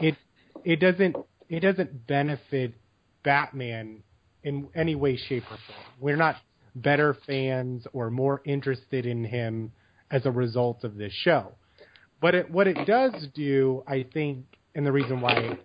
It 0.00 0.16
it 0.64 0.80
doesn't 0.80 1.16
it 1.54 1.60
doesn't 1.60 2.06
benefit 2.06 2.74
Batman 3.22 4.02
in 4.42 4.68
any 4.74 4.94
way, 4.94 5.16
shape, 5.16 5.44
or 5.44 5.56
form. 5.66 5.78
We're 6.00 6.16
not 6.16 6.36
better 6.74 7.16
fans 7.26 7.86
or 7.92 8.10
more 8.10 8.42
interested 8.44 9.06
in 9.06 9.24
him 9.24 9.72
as 10.10 10.26
a 10.26 10.30
result 10.30 10.84
of 10.84 10.96
this 10.96 11.12
show. 11.12 11.52
But 12.20 12.34
it, 12.34 12.50
what 12.50 12.66
it 12.66 12.86
does 12.86 13.12
do, 13.34 13.82
I 13.86 14.06
think, 14.12 14.46
and 14.74 14.86
the 14.86 14.92
reason 14.92 15.20
why 15.20 15.58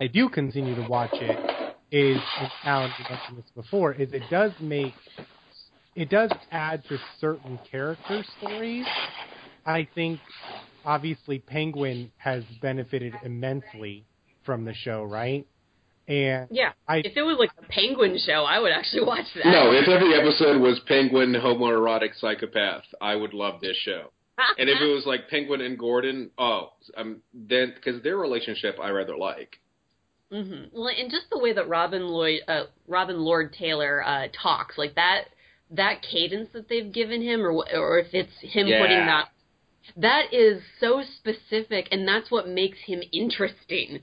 I 0.00 0.06
do 0.06 0.28
continue 0.28 0.74
to 0.74 0.88
watch 0.88 1.14
it 1.14 1.38
is, 1.90 2.20
and 2.40 2.50
Alan 2.64 2.90
mentioned 3.08 3.38
this 3.38 3.50
before, 3.54 3.94
is 3.94 4.12
it 4.12 4.22
does 4.30 4.52
make, 4.60 4.94
it 5.94 6.10
does 6.10 6.30
add 6.50 6.84
to 6.88 6.98
certain 7.20 7.58
character 7.70 8.24
stories. 8.38 8.86
I 9.64 9.88
think, 9.94 10.20
obviously, 10.84 11.38
Penguin 11.38 12.10
has 12.18 12.44
benefited 12.60 13.14
immensely 13.24 14.07
from 14.48 14.64
the 14.64 14.72
show, 14.72 15.02
right? 15.04 15.46
And 16.08 16.48
Yeah. 16.50 16.72
I 16.88 17.02
If 17.04 17.18
it 17.18 17.22
was 17.22 17.36
like 17.38 17.50
a 17.58 17.66
penguin 17.66 18.16
show, 18.18 18.44
I 18.44 18.58
would 18.58 18.72
actually 18.72 19.04
watch 19.04 19.26
that. 19.34 19.44
No, 19.44 19.72
if 19.72 19.86
every 19.86 20.14
episode 20.14 20.58
was 20.58 20.80
Penguin 20.86 21.34
homoerotic 21.34 22.18
psychopath, 22.18 22.84
I 22.98 23.14
would 23.14 23.34
love 23.34 23.60
this 23.60 23.76
show. 23.76 24.10
And 24.58 24.70
if 24.70 24.80
it 24.80 24.86
was 24.86 25.04
like 25.04 25.28
Penguin 25.28 25.60
and 25.60 25.78
Gordon, 25.78 26.30
oh, 26.38 26.70
um, 26.96 27.20
then 27.34 27.74
because 27.74 28.02
their 28.02 28.16
relationship 28.16 28.78
I 28.82 28.88
rather 28.88 29.18
like. 29.18 29.58
hmm 30.32 30.64
Well, 30.72 30.88
and 30.98 31.10
just 31.10 31.28
the 31.30 31.38
way 31.38 31.52
that 31.52 31.68
Robin 31.68 32.08
Lloyd, 32.08 32.40
uh, 32.48 32.64
Robin 32.86 33.18
Lord 33.20 33.52
Taylor 33.52 34.02
uh, 34.02 34.28
talks, 34.32 34.78
like 34.78 34.94
that, 34.94 35.24
that 35.72 36.00
cadence 36.00 36.48
that 36.54 36.70
they've 36.70 36.90
given 36.90 37.20
him, 37.20 37.42
or 37.42 37.50
or 37.50 37.98
if 37.98 38.14
it's 38.14 38.32
him 38.40 38.66
Yeah. 38.68 38.80
putting 38.80 39.04
that, 39.04 39.28
that 39.96 40.32
is 40.32 40.62
so 40.80 41.02
specific, 41.18 41.88
and 41.92 42.08
that's 42.08 42.30
what 42.30 42.48
makes 42.48 42.78
him 42.78 43.02
interesting. 43.12 44.00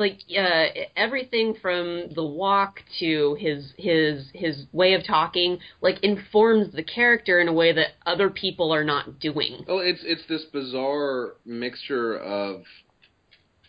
Like 0.00 0.18
uh, 0.36 0.64
everything 0.96 1.54
from 1.60 2.06
the 2.14 2.24
walk 2.24 2.80
to 3.00 3.36
his 3.38 3.72
his 3.76 4.28
his 4.32 4.64
way 4.72 4.94
of 4.94 5.04
talking, 5.06 5.58
like 5.82 6.02
informs 6.02 6.72
the 6.72 6.82
character 6.82 7.38
in 7.38 7.48
a 7.48 7.52
way 7.52 7.72
that 7.74 7.88
other 8.06 8.30
people 8.30 8.72
are 8.72 8.82
not 8.82 9.20
doing. 9.20 9.62
Well, 9.68 9.80
it's 9.80 10.00
it's 10.02 10.26
this 10.26 10.44
bizarre 10.52 11.34
mixture 11.44 12.18
of 12.18 12.62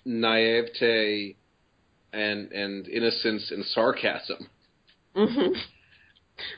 naivete 0.06 1.36
and 2.14 2.52
and 2.52 2.88
innocence 2.88 3.52
and 3.52 3.66
sarcasm, 3.66 4.48
Mm-hmm. 5.16 5.54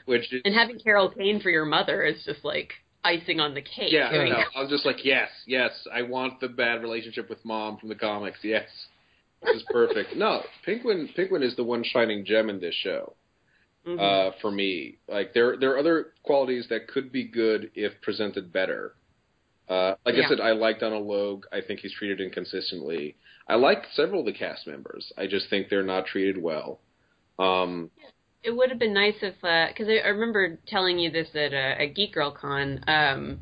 which 0.05 0.31
is, 0.31 0.41
And 0.45 0.53
having 0.53 0.79
Carol 0.79 1.09
Kane 1.09 1.39
for 1.41 1.49
your 1.49 1.65
mother 1.65 2.03
is 2.03 2.23
just 2.25 2.45
like 2.45 2.73
icing 3.03 3.39
on 3.39 3.53
the 3.53 3.61
cake. 3.61 3.91
yeah, 3.91 4.11
mean, 4.11 4.29
no, 4.29 4.43
I 4.55 4.61
was 4.61 4.69
just 4.69 4.85
like, 4.85 5.03
yes, 5.03 5.29
yes, 5.45 5.71
I 5.93 6.03
want 6.03 6.39
the 6.39 6.47
bad 6.47 6.81
relationship 6.81 7.29
with 7.29 7.43
mom 7.43 7.77
from 7.77 7.89
the 7.89 7.95
comics. 7.95 8.39
Yes, 8.43 8.67
this 9.45 9.57
is 9.57 9.63
perfect. 9.69 10.15
no, 10.15 10.41
Penguin 10.65 11.09
Penguin 11.15 11.43
is 11.43 11.55
the 11.55 11.63
one 11.63 11.83
shining 11.83 12.25
gem 12.25 12.49
in 12.49 12.59
this 12.59 12.75
show. 12.75 13.13
mhm. 13.85 13.99
uh, 13.99 14.31
for 14.41 14.49
me. 14.51 14.97
Like 15.07 15.33
there, 15.33 15.57
there 15.57 15.71
are 15.73 15.77
other 15.77 16.13
qualities 16.23 16.67
that 16.69 16.87
could 16.87 17.11
be 17.11 17.25
good 17.25 17.71
if 17.75 17.91
presented 18.01 18.51
better. 18.53 18.95
Uh, 19.67 19.95
like 20.05 20.15
Yeah. 20.15 20.25
I 20.25 20.29
said, 20.29 20.39
I 20.39 20.51
like 20.51 20.79
Donald 20.79 21.05
Logue. 21.05 21.45
I 21.51 21.59
think 21.61 21.79
he's 21.81 21.93
treated 21.93 22.21
inconsistently. 22.21 23.15
I 23.47 23.55
like 23.55 23.83
several 23.93 24.21
of 24.21 24.25
the 24.25 24.33
cast 24.33 24.67
members. 24.67 25.11
I 25.17 25.27
just 25.27 25.49
think 25.49 25.67
they're 25.69 25.83
not 25.83 26.05
treated 26.05 26.41
well. 26.41 26.79
Um, 27.39 27.89
it 28.43 28.51
would 28.55 28.69
have 28.69 28.79
been 28.79 28.93
nice 28.93 29.15
if 29.21 29.35
because 29.41 29.87
I, 29.89 29.97
I 30.05 30.09
remember 30.09 30.59
telling 30.67 30.99
you 30.99 31.09
this 31.11 31.29
at 31.33 31.53
a, 31.53 31.81
at 31.81 31.95
Geek 31.95 32.13
Girl 32.13 32.31
Con. 32.31 32.83
Um, 32.87 33.39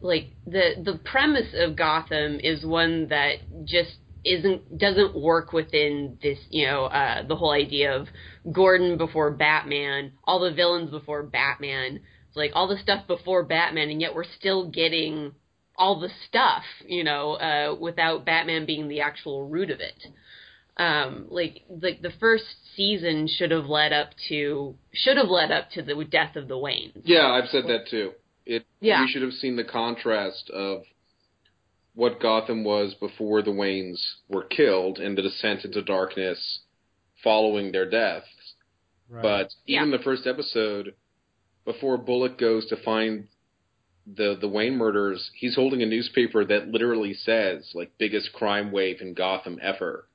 like 0.00 0.28
the 0.46 0.74
the 0.84 0.98
premise 1.04 1.54
of 1.54 1.76
Gotham 1.76 2.38
is 2.42 2.64
one 2.64 3.08
that 3.08 3.36
just 3.64 3.96
isn't 4.26 4.78
doesn't 4.78 5.14
work 5.18 5.52
within 5.52 6.18
this 6.22 6.38
you 6.50 6.66
know 6.66 6.84
uh, 6.86 7.26
the 7.26 7.36
whole 7.36 7.52
idea 7.52 7.94
of 7.94 8.08
Gordon 8.52 8.96
before 8.98 9.30
Batman, 9.30 10.12
all 10.24 10.40
the 10.40 10.52
villains 10.52 10.90
before 10.90 11.22
Batman, 11.22 12.00
it's 12.28 12.36
like 12.36 12.52
all 12.54 12.68
the 12.68 12.78
stuff 12.78 13.06
before 13.06 13.44
Batman, 13.44 13.88
and 13.90 14.00
yet 14.00 14.14
we're 14.14 14.24
still 14.38 14.68
getting 14.68 15.32
all 15.78 16.00
the 16.00 16.10
stuff 16.28 16.62
you 16.86 17.04
know 17.04 17.32
uh, 17.34 17.74
without 17.78 18.24
Batman 18.24 18.66
being 18.66 18.88
the 18.88 19.00
actual 19.00 19.48
root 19.48 19.70
of 19.70 19.80
it 19.80 20.06
um 20.78 21.26
like 21.30 21.62
like 21.82 22.02
the 22.02 22.12
first 22.20 22.44
season 22.76 23.26
should 23.26 23.50
have 23.50 23.66
led 23.66 23.92
up 23.92 24.10
to 24.28 24.74
should 24.92 25.16
have 25.16 25.28
led 25.28 25.50
up 25.50 25.70
to 25.70 25.82
the 25.82 26.04
death 26.04 26.36
of 26.36 26.48
the 26.48 26.54
Waynes. 26.54 26.92
yeah, 27.04 27.28
I've 27.28 27.48
said 27.48 27.64
that 27.68 27.88
too. 27.90 28.12
It 28.44 28.66
Yeah. 28.80 29.00
we 29.02 29.08
should 29.10 29.22
have 29.22 29.32
seen 29.32 29.56
the 29.56 29.64
contrast 29.64 30.50
of 30.50 30.82
what 31.96 32.20
Gotham 32.20 32.62
was 32.62 32.94
before 32.94 33.42
the 33.42 33.50
Waynes 33.50 33.98
were 34.28 34.44
killed 34.44 34.98
and 34.98 35.16
the 35.18 35.22
descent 35.22 35.64
into 35.64 35.82
darkness 35.82 36.60
following 37.24 37.72
their 37.72 37.88
deaths. 37.90 38.28
right. 39.08 39.22
But 39.22 39.54
Yeah. 39.64 39.78
even 39.80 39.90
the 39.90 39.98
first 40.00 40.26
episode, 40.26 40.94
before 41.64 41.96
Bullock 41.96 42.38
goes 42.38 42.66
to 42.66 42.76
find 42.76 43.26
the 44.06 44.36
the 44.40 44.46
Wayne 44.48 44.76
murders, 44.76 45.30
he's 45.34 45.56
holding 45.56 45.82
a 45.82 45.86
newspaper 45.86 46.44
that 46.44 46.68
literally 46.68 47.12
says 47.14 47.72
like 47.74 47.90
biggest 47.98 48.32
crime 48.32 48.70
wave 48.70 49.00
in 49.00 49.14
Gotham 49.14 49.58
ever. 49.62 50.06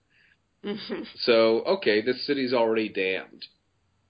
Mhm. 0.64 1.08
So 1.26 1.64
okay, 1.64 2.02
this 2.02 2.26
city's 2.26 2.54
already 2.54 2.88
damned. 2.90 3.46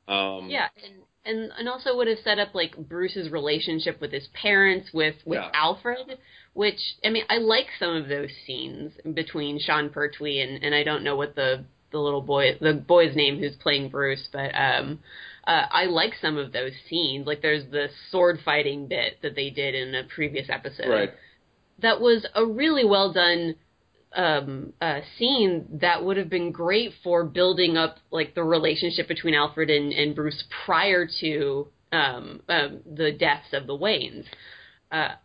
Um, 0.07 0.49
yeah, 0.49 0.67
and, 0.83 1.03
and 1.25 1.51
and 1.57 1.69
also 1.69 1.95
would 1.95 2.07
have 2.07 2.19
set 2.23 2.39
up 2.39 2.53
like 2.55 2.75
Bruce's 2.77 3.29
relationship 3.29 4.01
with 4.01 4.11
his 4.11 4.27
parents, 4.33 4.89
with 4.93 5.15
with 5.25 5.39
Yeah. 5.39 5.49
Alfred, 5.53 6.17
which 6.53 6.79
I 7.05 7.09
mean 7.09 7.23
I 7.29 7.37
like 7.37 7.67
some 7.79 7.95
of 7.95 8.07
those 8.07 8.29
scenes 8.45 8.93
between 9.13 9.59
Sean 9.59 9.89
Pertwee 9.89 10.39
and 10.39 10.63
and 10.63 10.73
I 10.75 10.83
don't 10.83 11.03
know 11.03 11.15
what 11.15 11.35
the 11.35 11.65
the 11.91 11.99
little 11.99 12.21
boy 12.21 12.57
the 12.59 12.73
boy's 12.73 13.15
name 13.15 13.37
who's 13.39 13.55
playing 13.57 13.89
Bruce, 13.89 14.27
but 14.31 14.51
um. 14.55 14.99
Uh, 15.47 15.65
I 15.71 15.85
like 15.85 16.13
some 16.21 16.37
of 16.37 16.51
those 16.51 16.71
scenes. 16.87 17.25
Like 17.25 17.41
there's 17.41 17.65
the 17.71 17.87
sword 18.11 18.37
fighting 18.45 18.85
bit 18.85 19.17
that 19.23 19.33
they 19.35 19.49
did 19.49 19.73
in 19.73 19.95
a 19.95 20.03
previous 20.03 20.47
episode. 20.51 20.87
right. 20.87 21.09
that 21.79 21.99
was 21.99 22.27
a 22.35 22.45
really 22.45 22.85
well 22.85 23.11
done 23.11 23.55
um 24.15 24.73
uh 24.81 24.99
scene 25.17 25.65
that 25.81 26.03
would 26.03 26.17
have 26.17 26.29
been 26.29 26.51
great 26.51 26.91
for 27.03 27.23
building 27.23 27.77
up 27.77 27.97
like 28.11 28.35
the 28.35 28.43
relationship 28.43 29.07
between 29.07 29.33
Alfred 29.33 29.69
and, 29.69 29.93
and 29.93 30.15
Bruce 30.15 30.43
prior 30.65 31.07
to 31.21 31.67
um, 31.93 32.41
um 32.49 32.79
the 32.85 33.11
deaths 33.11 33.53
of 33.53 33.67
the 33.67 33.77
Waynes. 33.77 34.25
Uh 34.91 35.15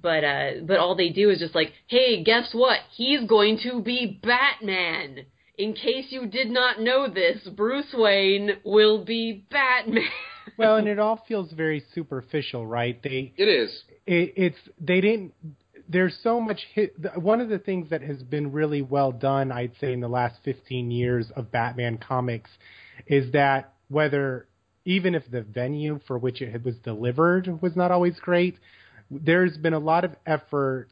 but 0.00 0.24
uh 0.24 0.50
but 0.66 0.78
all 0.78 0.94
they 0.94 1.10
do 1.10 1.30
is 1.30 1.38
just 1.40 1.54
like, 1.54 1.72
"Hey, 1.86 2.22
guess 2.22 2.50
what? 2.52 2.78
He's 2.96 3.24
going 3.28 3.58
to 3.64 3.82
be 3.82 4.20
Batman." 4.22 5.26
In 5.58 5.74
case 5.74 6.06
you 6.08 6.26
did 6.26 6.48
not 6.48 6.80
know 6.80 7.06
this, 7.12 7.46
Bruce 7.54 7.92
Wayne 7.92 8.52
will 8.64 9.04
be 9.04 9.44
Batman. 9.50 10.08
well, 10.56 10.76
and 10.76 10.88
it 10.94 10.98
all 10.98 11.22
feels 11.28 11.52
very 11.52 11.84
superficial, 11.94 12.66
right? 12.66 13.02
They 13.02 13.34
It 13.36 13.48
is. 13.48 13.82
it, 14.06 14.32
it's 14.36 14.58
they 14.80 15.02
didn't 15.02 15.34
there's 15.90 16.16
so 16.22 16.40
much 16.40 16.60
hit. 16.74 16.94
One 17.16 17.40
of 17.40 17.48
the 17.48 17.58
things 17.58 17.90
that 17.90 18.02
has 18.02 18.22
been 18.22 18.52
really 18.52 18.82
well 18.82 19.12
done 19.12 19.52
i'd 19.52 19.72
say 19.80 19.92
in 19.92 20.00
the 20.00 20.08
last 20.08 20.36
15 20.44 20.90
years 20.90 21.30
of 21.36 21.50
batman 21.50 21.98
comics 21.98 22.50
is 23.06 23.32
that 23.32 23.74
whether 23.88 24.46
even 24.84 25.14
if 25.14 25.28
the 25.30 25.42
venue 25.42 26.00
for 26.06 26.18
which 26.18 26.40
it 26.40 26.64
was 26.64 26.76
delivered 26.78 27.60
was 27.60 27.76
not 27.76 27.90
always 27.90 28.18
great 28.20 28.56
there's 29.10 29.56
been 29.56 29.74
a 29.74 29.78
lot 29.78 30.04
of 30.04 30.12
effort 30.26 30.88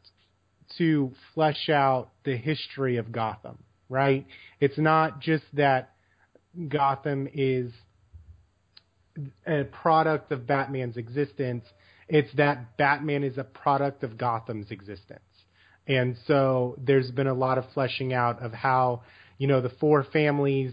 to 0.76 1.12
flesh 1.34 1.68
out 1.68 2.10
the 2.24 2.36
history 2.36 2.96
of 2.96 3.12
gotham 3.12 3.58
right? 3.88 4.26
It's 4.60 4.78
not 4.78 5.20
just 5.20 5.44
that 5.54 5.94
gotham 6.68 7.28
is 7.32 7.72
a 9.46 9.64
product 9.64 10.30
of 10.32 10.46
batman's 10.46 10.96
existence 10.96 11.64
it's 12.08 12.32
that 12.36 12.76
Batman 12.76 13.24
is 13.24 13.38
a 13.38 13.44
product 13.44 14.02
of 14.02 14.16
Gotham's 14.16 14.70
existence. 14.70 15.20
And 15.86 16.16
so 16.26 16.76
there's 16.78 17.10
been 17.10 17.26
a 17.26 17.34
lot 17.34 17.58
of 17.58 17.64
fleshing 17.72 18.12
out 18.12 18.42
of 18.42 18.52
how, 18.52 19.02
you 19.38 19.46
know, 19.46 19.60
the 19.60 19.70
four 19.80 20.04
families 20.04 20.72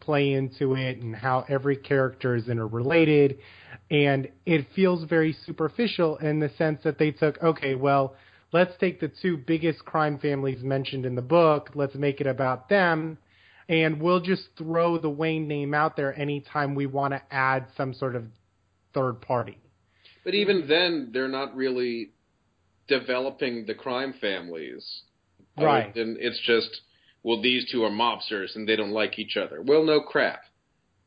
play 0.00 0.32
into 0.32 0.74
it 0.74 0.98
and 0.98 1.14
how 1.14 1.44
every 1.48 1.76
character 1.76 2.34
is 2.34 2.48
interrelated. 2.48 3.38
And 3.90 4.28
it 4.44 4.66
feels 4.74 5.04
very 5.04 5.36
superficial 5.44 6.16
in 6.16 6.40
the 6.40 6.50
sense 6.58 6.80
that 6.84 6.98
they 6.98 7.10
took, 7.10 7.40
okay, 7.42 7.74
well, 7.74 8.14
let's 8.52 8.72
take 8.80 9.00
the 9.00 9.10
two 9.22 9.36
biggest 9.36 9.84
crime 9.84 10.18
families 10.18 10.62
mentioned 10.62 11.06
in 11.06 11.14
the 11.14 11.22
book, 11.22 11.70
let's 11.74 11.94
make 11.94 12.20
it 12.20 12.26
about 12.26 12.68
them. 12.68 13.18
And 13.68 14.00
we'll 14.00 14.20
just 14.20 14.44
throw 14.56 14.98
the 14.98 15.10
Wayne 15.10 15.48
name 15.48 15.74
out 15.74 15.96
there 15.96 16.16
anytime 16.18 16.74
we 16.74 16.86
want 16.86 17.12
to 17.12 17.22
add 17.30 17.66
some 17.76 17.94
sort 17.94 18.16
of 18.16 18.24
third 18.94 19.20
party. 19.20 19.58
But 20.26 20.34
even 20.34 20.66
then, 20.66 21.10
they're 21.12 21.28
not 21.28 21.54
really 21.54 22.10
developing 22.88 23.64
the 23.64 23.74
crime 23.74 24.12
families. 24.20 25.02
Right. 25.56 25.94
than 25.94 26.16
it's 26.18 26.40
just, 26.44 26.80
well, 27.22 27.40
these 27.40 27.70
two 27.70 27.84
are 27.84 27.90
mobsters 27.90 28.56
and 28.56 28.68
they 28.68 28.74
don't 28.74 28.90
like 28.90 29.20
each 29.20 29.36
other. 29.36 29.62
Well, 29.62 29.84
no 29.84 30.00
crap. 30.00 30.40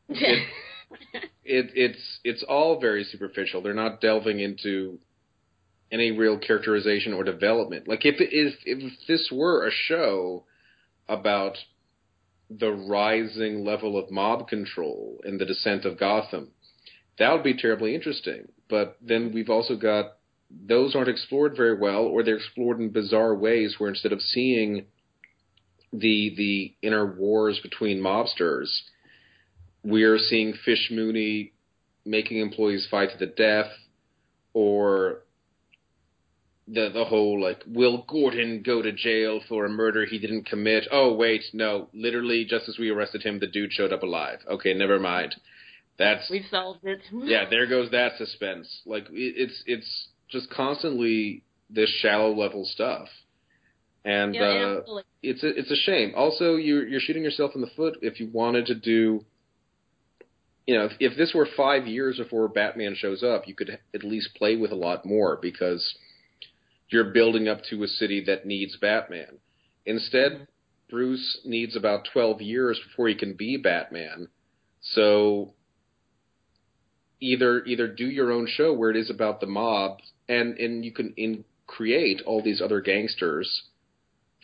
It, 0.08 0.48
it 1.44 1.72
it's 1.76 2.20
it's 2.24 2.44
all 2.48 2.80
very 2.80 3.04
superficial. 3.04 3.62
They're 3.62 3.74
not 3.74 4.00
delving 4.00 4.40
into 4.40 5.00
any 5.92 6.12
real 6.12 6.40
characterization 6.40 7.14
or 7.14 7.26
development. 7.26 7.90
Like 7.90 8.06
if 8.06 8.22
it 8.22 8.34
is 8.34 8.54
if 8.64 8.94
this 9.06 9.30
were 9.34 9.68
a 9.68 9.72
show 9.72 10.46
about 11.10 11.58
the 12.50 12.72
rising 12.72 13.66
level 13.66 13.98
of 13.98 14.10
mob 14.10 14.48
control 14.48 15.20
and 15.26 15.38
the 15.38 15.46
descent 15.46 15.84
of 15.84 16.00
Gotham, 16.00 16.52
that 17.20 17.34
would 17.34 17.44
be 17.44 17.58
terribly 17.58 17.94
interesting. 17.94 18.48
But 18.70 18.98
then 19.02 19.32
we've 19.34 19.50
also 19.50 19.76
got 19.76 20.18
those 20.52 20.96
aren't 20.96 21.10
explored 21.10 21.56
very 21.56 21.78
well, 21.78 22.04
or 22.04 22.24
they're 22.24 22.38
explored 22.38 22.80
in 22.80 22.90
bizarre 22.90 23.36
ways 23.36 23.76
where 23.78 23.90
instead 23.90 24.12
of 24.14 24.22
seeing 24.22 24.86
the 25.92 26.34
the 26.36 26.76
inner 26.82 27.06
wars 27.06 27.60
between 27.62 28.00
mobsters, 28.00 28.70
we're 29.84 30.20
seeing 30.20 30.54
Fish 30.54 30.90
Mooney 30.92 31.54
making 32.06 32.40
employees 32.40 32.88
fight 32.90 33.12
to 33.12 33.18
the 33.18 33.32
death, 33.32 33.72
or 34.54 35.24
the 36.68 36.90
the 36.94 37.06
whole 37.06 37.42
like 37.42 37.64
will 37.68 38.06
Gordon 38.08 38.62
go 38.64 38.82
to 38.82 38.92
jail 38.92 39.42
for 39.48 39.66
a 39.66 39.70
murder 39.70 40.06
he 40.06 40.20
didn't 40.20 40.46
commit? 40.46 40.88
Oh 40.92 41.14
wait, 41.14 41.44
no, 41.54 41.90
literally 41.94 42.46
just 42.46 42.70
as 42.70 42.78
we 42.78 42.90
arrested 42.90 43.24
him, 43.24 43.40
the 43.40 43.48
dude 43.48 43.74
showed 43.74 43.94
up 43.94 44.04
alive. 44.04 44.40
Okay, 44.50 44.74
never 44.74 45.00
mind. 45.00 45.36
That's 46.00 46.30
We've 46.30 46.46
solved 46.50 46.80
it. 46.84 47.02
yeah, 47.26 47.44
there 47.50 47.68
goes 47.68 47.92
that 47.92 48.14
suspense. 48.18 48.82
Like 48.86 49.04
it, 49.12 49.36
it's 49.36 49.64
it's 49.68 50.08
just 50.30 50.50
constantly 50.50 51.44
this 51.70 51.90
shallow 52.02 52.34
level 52.34 52.66
stuff, 52.66 53.10
and 54.06 54.34
Yeah, 54.34 54.42
uh, 54.42 54.82
like, 54.88 55.06
it's 55.22 55.44
a, 55.44 55.50
it's 55.50 55.70
a 55.70 55.76
shame. 55.76 56.14
Also, 56.16 56.56
you're 56.56 56.88
you're 56.88 57.02
shooting 57.02 57.24
yourself 57.24 57.52
in 57.54 57.62
the 57.62 57.70
foot 57.76 57.98
if 58.02 58.20
you 58.20 58.30
wanted 58.32 58.66
to 58.68 58.76
do. 58.76 59.26
You 60.66 60.78
know, 60.78 60.86
if, 60.86 60.92
if 61.00 61.18
this 61.18 61.34
were 61.34 61.48
five 61.58 61.86
years 61.86 62.18
before 62.18 62.48
Batman 62.48 62.96
shows 62.96 63.22
up, 63.24 63.48
you 63.48 63.56
could 63.56 63.80
at 63.94 64.04
least 64.04 64.30
play 64.36 64.56
with 64.56 64.72
a 64.72 64.76
lot 64.76 65.06
more 65.06 65.38
because 65.42 65.96
you're 66.90 67.12
building 67.12 67.48
up 67.48 67.64
to 67.72 67.84
a 67.84 67.88
city 67.88 68.24
that 68.26 68.46
needs 68.46 68.78
Batman. 68.78 69.40
Instead, 69.86 70.32
Mhm. 70.32 70.48
Bruce 70.90 71.42
needs 71.44 71.76
about 71.76 72.08
twelve 72.14 72.42
years 72.42 72.80
before 72.88 73.10
he 73.10 73.16
can 73.16 73.34
be 73.34 73.58
Batman. 73.58 74.30
So 74.82 75.54
either 77.20 77.64
either 77.66 77.88
do 77.88 78.06
your 78.06 78.32
own 78.32 78.48
show 78.48 78.74
where 78.74 78.90
it 78.92 78.98
is 78.98 79.10
about 79.10 79.40
the 79.40 79.48
mob, 79.48 80.00
and 80.28 80.58
and 80.58 80.84
you 80.86 80.92
can 80.92 81.14
in, 81.18 81.44
create 81.68 82.22
all 82.26 82.42
these 82.42 82.62
other 82.62 82.82
gangsters 82.82 83.64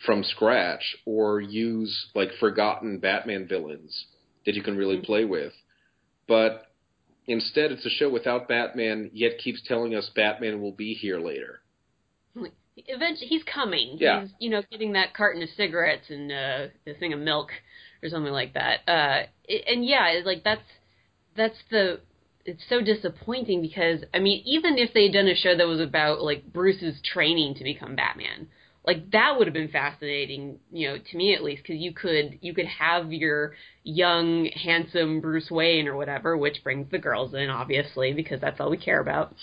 from 0.04 0.22
scratch, 0.22 0.96
or 1.06 1.40
use 1.40 2.10
like 2.14 2.30
forgotten 2.38 2.98
Batman 2.98 3.46
villains 3.48 4.06
that 4.44 4.54
you 4.54 4.62
can 4.62 4.76
really 4.76 4.98
Mhm. 4.98 5.04
play 5.04 5.24
with. 5.24 5.54
But 6.28 6.66
instead, 7.26 7.72
it's 7.72 7.86
a 7.86 7.90
show 7.90 8.08
without 8.10 8.48
Batman, 8.48 9.10
yet 9.12 9.38
keeps 9.38 9.62
telling 9.62 9.94
us 9.94 10.08
Batman 10.10 10.60
will 10.60 10.72
be 10.72 10.94
here 10.94 11.18
later. 11.18 11.62
eventually 12.88 13.26
he's 13.26 13.42
coming. 13.44 13.96
Yeah. 13.98 14.22
He's 14.22 14.30
you 14.38 14.50
know 14.50 14.62
getting 14.70 14.92
that 14.92 15.14
carton 15.14 15.42
of 15.42 15.48
cigarettes 15.50 16.10
and 16.10 16.30
uh, 16.30 16.66
the 16.84 16.94
thing 16.94 17.12
of 17.12 17.20
milk 17.20 17.50
or 18.02 18.08
something 18.08 18.32
like 18.32 18.54
that. 18.54 18.80
Uh, 18.86 19.26
and 19.66 19.84
yeah, 19.84 20.20
like 20.24 20.44
that's 20.44 20.62
that's 21.36 21.58
the 21.70 22.00
it's 22.46 22.62
so 22.68 22.80
disappointing 22.80 23.60
because 23.60 24.00
I 24.14 24.18
mean 24.18 24.42
even 24.46 24.78
if 24.78 24.92
they'd 24.94 25.12
done 25.12 25.28
a 25.28 25.34
show 25.34 25.56
that 25.56 25.66
was 25.66 25.80
about 25.80 26.22
like 26.22 26.52
Bruce's 26.52 27.00
training 27.02 27.54
to 27.56 27.64
become 27.64 27.96
Batman. 27.96 28.48
Like 28.86 29.10
that 29.10 29.36
would 29.36 29.48
have 29.48 29.54
been 29.54 29.68
fascinating, 29.68 30.60
you 30.70 30.88
know, 30.88 30.96
to 30.98 31.16
me 31.16 31.34
at 31.34 31.42
least, 31.42 31.64
because 31.64 31.82
you 31.82 31.92
could 31.92 32.38
you 32.40 32.54
could 32.54 32.66
have 32.66 33.12
your 33.12 33.54
young, 33.82 34.48
handsome 34.54 35.20
Bruce 35.20 35.50
Wayne 35.50 35.88
or 35.88 35.96
whatever, 35.96 36.36
which 36.36 36.62
brings 36.62 36.88
the 36.92 36.98
girls 36.98 37.34
in, 37.34 37.50
obviously, 37.50 38.12
because 38.12 38.40
that's 38.40 38.60
all 38.60 38.70
we 38.70 38.76
care 38.76 39.00
about. 39.00 39.34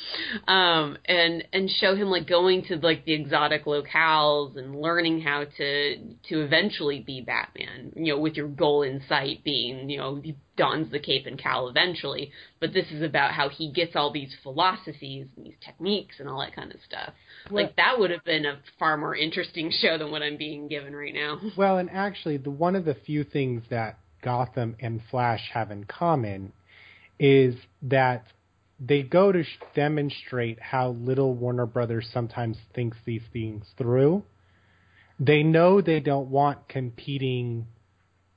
Um, 0.48 0.98
and 1.06 1.44
and 1.52 1.70
show 1.70 1.94
him 1.94 2.08
like 2.08 2.26
going 2.26 2.64
to 2.68 2.78
like 2.78 3.04
the 3.04 3.14
exotic 3.14 3.66
locales 3.66 4.58
and 4.58 4.80
learning 4.80 5.20
how 5.20 5.44
to 5.58 5.98
to 6.30 6.42
eventually 6.42 7.02
be 7.02 7.20
Batman. 7.20 7.92
You 7.98 8.14
know, 8.14 8.20
with 8.22 8.36
your 8.36 8.48
goal 8.48 8.84
in 8.84 9.02
sight 9.10 9.44
being, 9.44 9.90
you 9.90 9.98
know, 9.98 10.22
dons 10.56 10.92
the 10.92 11.00
cape 11.00 11.26
and 11.26 11.42
cowl 11.42 11.68
eventually. 11.68 12.32
But 12.60 12.74
this 12.74 12.86
is 12.92 13.02
about 13.02 13.32
how 13.32 13.50
he 13.50 13.72
gets 13.72 13.96
all 13.96 14.12
these 14.12 14.36
philosophies 14.44 15.28
and 15.36 15.46
these 15.46 15.56
techniques 15.64 16.16
and 16.20 16.30
all 16.30 16.40
that 16.40 16.56
kind 16.56 16.72
of 16.72 16.80
stuff. 16.88 17.14
Like 17.50 17.76
that 17.76 18.00
would 18.00 18.12
have 18.12 18.24
been 18.24 18.46
a 18.46 18.60
far 18.80 18.98
more 18.98 19.16
interesting 19.16 19.72
show 19.82 19.98
than 19.98 20.12
what 20.12 20.22
I'm 20.22 20.38
being 20.38 20.68
given 20.68 20.96
right 20.96 21.14
now. 21.14 21.40
Well, 21.58 21.78
and 21.78 21.90
actually, 21.92 22.38
the 22.38 22.50
one 22.50 22.76
of 22.76 22.86
the 22.86 22.96
few 22.96 23.24
things 23.24 23.64
that 23.70 24.00
Gotham 24.24 24.76
and 24.80 25.02
Flash 25.12 25.52
have 25.54 25.72
in 25.72 25.84
common 25.84 26.52
is 27.20 27.56
that 27.84 28.26
they 28.80 29.04
go 29.04 29.32
to 29.32 29.44
sh- 29.44 29.60
demonstrate 29.76 30.60
how 30.60 30.90
little 30.92 31.34
Warner 31.34 31.66
Brothers 31.66 32.10
sometimes 32.12 32.58
thinks 32.74 32.98
these 33.06 33.22
things 33.32 33.66
through. 33.78 34.24
They 35.20 35.44
know 35.44 35.80
they 35.80 36.00
don't 36.00 36.30
want 36.30 36.68
competing 36.68 37.68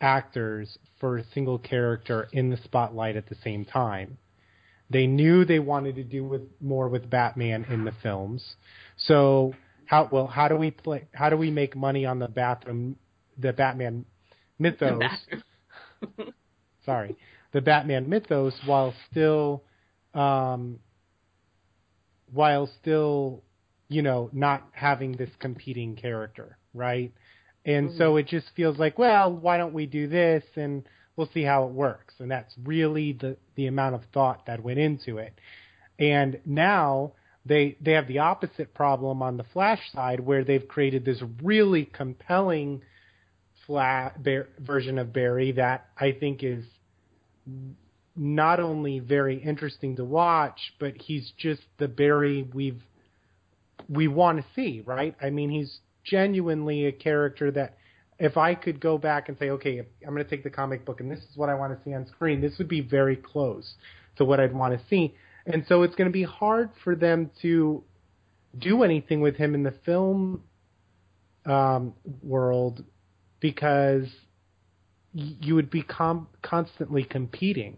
actors 0.01 0.79
for 1.01 1.19
a 1.19 1.25
single 1.33 1.59
character 1.59 2.29
in 2.33 2.51
the 2.51 2.57
spotlight 2.59 3.17
at 3.17 3.29
the 3.29 3.37
same 3.43 3.65
time. 3.65 4.19
They 4.89 5.07
knew 5.07 5.45
they 5.45 5.59
wanted 5.59 5.97
to 5.97 6.05
do 6.05 6.25
with 6.25 6.43
more 6.61 6.89
with 6.89 7.11
Batman 7.11 7.65
in 7.65 7.85
the 7.85 7.93
films. 8.03 8.57
So 8.97 9.53
how 9.87 10.09
well 10.11 10.27
how 10.27 10.49
do 10.49 10.57
we 10.57 10.71
play 10.71 11.07
how 11.13 11.31
do 11.31 11.37
we 11.37 11.51
make 11.51 11.75
money 11.75 12.05
on 12.05 12.19
the 12.19 12.29
bathroom 12.29 12.97
the 13.39 13.53
Batman 13.53 14.05
mythos 14.59 15.03
sorry 16.85 17.17
the 17.53 17.61
Batman 17.61 18.09
mythos 18.09 18.55
while 18.67 18.93
still 19.11 19.63
um 20.13 20.79
while 22.33 22.69
still 22.81 23.43
you 23.89 24.03
know 24.03 24.29
not 24.33 24.69
having 24.73 25.13
this 25.13 25.31
competing 25.39 25.97
character 25.97 26.59
right 26.75 27.13
and 27.67 27.91
so 27.99 28.11
mm-hmm. 28.13 28.19
it 28.21 28.29
just 28.29 28.47
feels 28.57 28.79
like 28.79 28.99
well 28.99 29.31
why 29.31 29.59
don't 29.59 29.75
we 29.75 29.85
do 29.85 30.09
this 30.09 30.45
and 30.55 30.85
we'll 31.17 31.31
see 31.33 31.43
how 31.43 31.65
it 31.65 31.73
works. 31.73 32.15
And 32.19 32.31
that's 32.31 32.55
really 32.63 33.13
the 33.13 33.37
the 33.57 33.67
amount 33.67 33.95
of 33.95 34.03
thought 34.13 34.47
that 34.47 34.63
went 34.63 34.79
into 34.79 35.19
it. 35.19 35.35
And 35.99 36.41
now 36.45 37.13
they 37.45 37.77
they 37.81 37.93
have 37.93 38.07
the 38.07 38.19
opposite 38.19 38.75
problem 38.75 39.23
on 39.23 39.37
the 39.37 39.45
flash 39.53 39.81
side 39.93 40.21
where 40.21 40.45
they've 40.45 40.67
created 40.67 41.05
this 41.05 41.23
really 41.43 41.87
compelling 41.87 42.83
flat 43.67 44.23
bear, 44.23 44.49
version 44.59 44.99
of 44.99 45.13
Barry 45.13 45.53
that 45.53 45.89
I 45.99 46.13
think 46.13 46.43
is 46.43 46.65
not 48.15 48.61
only 48.61 48.99
very 48.99 49.43
interesting 49.43 49.97
to 49.97 50.05
watch, 50.05 50.59
but 50.79 50.95
he's 50.97 51.33
just 51.39 51.63
the 51.79 51.89
Barry 51.89 52.49
we've 52.55 52.83
we 53.89 54.09
want 54.09 54.39
to 54.39 54.45
see, 54.55 54.83
right? 54.85 55.15
I 55.23 55.31
mean, 55.31 55.51
he's 55.51 55.79
genuinely 56.07 56.87
a 56.87 56.93
character 56.93 57.51
that 57.51 57.77
if 58.19 58.37
I 58.37 58.55
could 58.55 58.81
go 58.81 58.97
back 58.97 59.29
and 59.29 59.37
say, 59.39 59.51
okay, 59.51 59.79
I'm 59.79 60.15
going 60.15 60.25
to 60.25 60.31
take 60.31 60.43
the 60.43 60.51
comic 60.51 60.85
book 60.87 61.01
and 61.01 61.11
this 61.11 61.19
is 61.19 61.37
what 61.37 61.49
I 61.51 61.55
want 61.55 61.77
to 61.77 61.85
see 61.85 61.95
on 61.95 62.07
screen, 62.07 62.41
this 62.41 62.57
would 62.59 62.69
be 62.69 62.81
very 62.81 63.17
close 63.17 63.75
to 64.17 64.25
what 64.25 64.41
I'd 64.41 64.55
want 64.55 64.79
to 64.79 64.81
see. 64.89 65.15
And 65.47 65.65
so 65.69 65.83
it's 65.83 65.95
going 65.95 66.09
to 66.09 66.13
be 66.13 66.23
hard 66.23 66.71
for 66.83 66.97
them 66.97 67.31
to 67.43 67.83
do 68.59 68.83
anything 68.83 69.21
with 69.21 69.37
him 69.37 69.55
in 69.55 69.63
the 69.63 69.75
film 69.85 70.43
um, 71.45 71.93
world 72.23 72.83
because 73.41 74.07
you 75.13 75.55
would 75.55 75.71
be 75.71 75.83
com- 75.83 76.29
constantly 76.43 77.05
competing. 77.05 77.77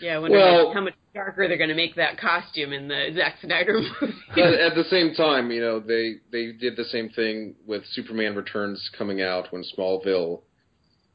Yeah, 0.00 0.16
I 0.16 0.18
wonder 0.18 0.38
Well- 0.38 0.72
how 0.72 0.80
much 0.82 0.94
darker 1.14 1.46
they're 1.48 1.56
going 1.56 1.70
to 1.70 1.76
make 1.76 1.94
that 1.94 2.18
costume 2.18 2.72
in 2.72 2.88
the 2.88 3.10
Zack 3.14 3.36
Snyder 3.40 3.80
movie. 4.00 4.14
But 4.34 4.54
at 4.54 4.74
the 4.74 4.84
same 4.90 5.14
time, 5.14 5.50
you 5.50 5.60
know, 5.60 5.80
they 5.80 6.16
they 6.32 6.52
did 6.52 6.76
the 6.76 6.84
same 6.84 7.08
thing 7.10 7.54
with 7.66 7.84
Superman 7.92 8.34
Returns 8.34 8.90
coming 8.98 9.22
out 9.22 9.52
when 9.52 9.64
Smallville 9.76 10.42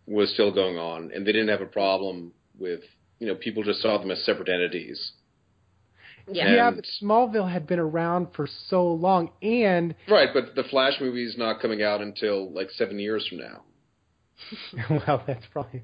was 0.07 0.31
still 0.33 0.53
going 0.53 0.77
on, 0.77 1.11
and 1.13 1.25
they 1.25 1.31
didn't 1.31 1.49
have 1.49 1.61
a 1.61 1.67
problem 1.67 2.31
with 2.57 2.79
you 3.19 3.27
know 3.27 3.35
people 3.35 3.63
just 3.63 3.81
saw 3.81 3.97
them 3.97 4.09
as 4.11 4.23
separate 4.25 4.49
entities. 4.49 5.11
yeah. 6.31 6.55
Yeah, 6.55 6.71
but 6.71 6.85
Smallville 7.01 7.51
had 7.51 7.67
been 7.67 7.79
around 7.79 8.29
for 8.35 8.47
so 8.67 8.87
long, 8.87 9.31
and 9.41 9.93
Right, 10.07 10.29
but 10.33 10.55
the 10.55 10.63
Flash 10.63 10.93
movie 11.01 11.25
is 11.25 11.37
not 11.37 11.61
coming 11.61 11.83
out 11.83 12.01
until 12.01 12.51
like 12.51 12.69
seven 12.71 12.97
years 12.99 13.27
from 13.27 13.39
now. 13.39 13.63
well, 14.89 15.23
that's 15.27 15.45
probably 15.51 15.83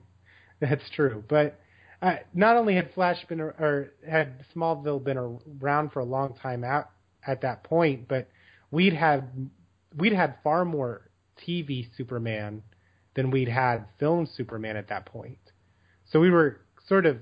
that's 0.62 0.90
true. 0.96 1.24
But 1.28 1.60
uh, 2.02 2.16
not 2.34 2.58
only 2.58 2.76
had 2.76 2.94
Flash 2.94 3.26
been 3.28 3.40
or 3.42 3.94
had 4.08 4.46
Smallville 4.56 5.04
been 5.04 5.18
around 5.62 5.92
for 5.92 6.00
a 6.00 6.06
long 6.06 6.36
time 6.36 6.64
out 6.64 6.90
at 7.26 7.42
that 7.42 7.64
point, 7.64 8.08
but 8.08 8.28
we'd 8.72 8.94
had 8.94 9.50
we'd 9.98 10.14
had 10.14 10.36
far 10.44 10.66
more 10.66 11.10
TV 11.48 11.88
Superman 11.98 12.64
than 13.16 13.32
we'd 13.32 13.48
had 13.48 13.86
film 14.00 14.28
Superman 14.36 14.76
at 14.78 14.90
that 14.90 15.06
point. 15.06 15.38
So 16.12 16.20
we 16.20 16.30
were 16.30 16.62
sort 16.88 17.06
of 17.06 17.18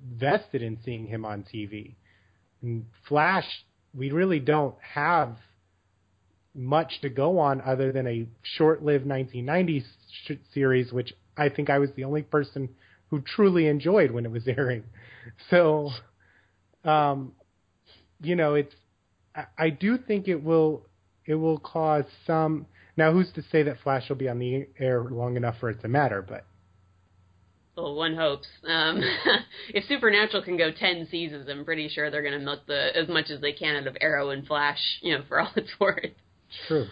vested 0.00 0.62
in 0.62 0.78
seeing 0.84 1.06
him 1.06 1.24
on 1.24 1.44
TV. 1.52 1.96
And 2.62 2.86
Flash, 3.08 3.46
we 3.94 4.10
really 4.10 4.40
don't 4.40 4.76
have 4.80 5.36
much 6.54 7.00
to 7.02 7.08
go 7.08 7.38
on 7.38 7.60
other 7.60 7.92
than 7.92 8.06
a 8.06 8.26
short-lived 8.42 9.06
1990s 9.06 9.84
sh- 10.24 10.32
series, 10.52 10.92
which 10.92 11.12
I 11.36 11.48
think 11.48 11.70
I 11.70 11.78
was 11.78 11.90
the 11.94 12.04
only 12.04 12.22
person 12.22 12.68
who 13.10 13.20
truly 13.20 13.66
enjoyed 13.66 14.10
when 14.10 14.24
it 14.24 14.30
was 14.30 14.46
airing. 14.48 14.84
So, 15.50 15.90
um, 16.84 17.32
you 18.20 18.36
know, 18.36 18.54
it's 18.54 18.74
I, 19.34 19.44
I 19.58 19.70
do 19.70 19.98
think 19.98 20.28
it 20.28 20.42
will 20.42 20.86
it 21.26 21.34
will 21.34 21.58
cause 21.58 22.04
some. 22.26 22.66
Now, 22.96 23.12
who's 23.12 23.30
to 23.34 23.42
say 23.52 23.62
that 23.62 23.76
Flash 23.82 24.08
will 24.08 24.16
be 24.16 24.28
on 24.28 24.38
the 24.38 24.66
air 24.78 25.04
long 25.04 25.36
enough 25.36 25.56
for 25.60 25.70
it 25.70 25.80
to 25.82 25.88
matter? 25.88 26.24
But 26.26 26.44
Well, 27.76 27.94
one 27.94 28.16
hopes. 28.16 28.48
Um, 28.66 29.00
if 29.74 29.84
Supernatural 29.84 30.42
can 30.42 30.56
go 30.56 30.70
ten 30.72 31.06
seasons, 31.10 31.48
I'm 31.48 31.64
pretty 31.64 31.88
sure 31.88 32.10
they're 32.10 32.22
going 32.22 32.38
to 32.38 32.44
milk 32.44 32.66
the 32.66 32.96
as 32.96 33.08
much 33.08 33.30
as 33.30 33.40
they 33.40 33.52
can 33.52 33.76
out 33.76 33.86
of 33.86 33.96
Arrow 34.00 34.30
and 34.30 34.46
Flash. 34.46 34.80
You 35.00 35.18
know, 35.18 35.24
for 35.28 35.40
all 35.40 35.50
it's 35.54 35.78
worth. 35.78 36.10
true. 36.66 36.86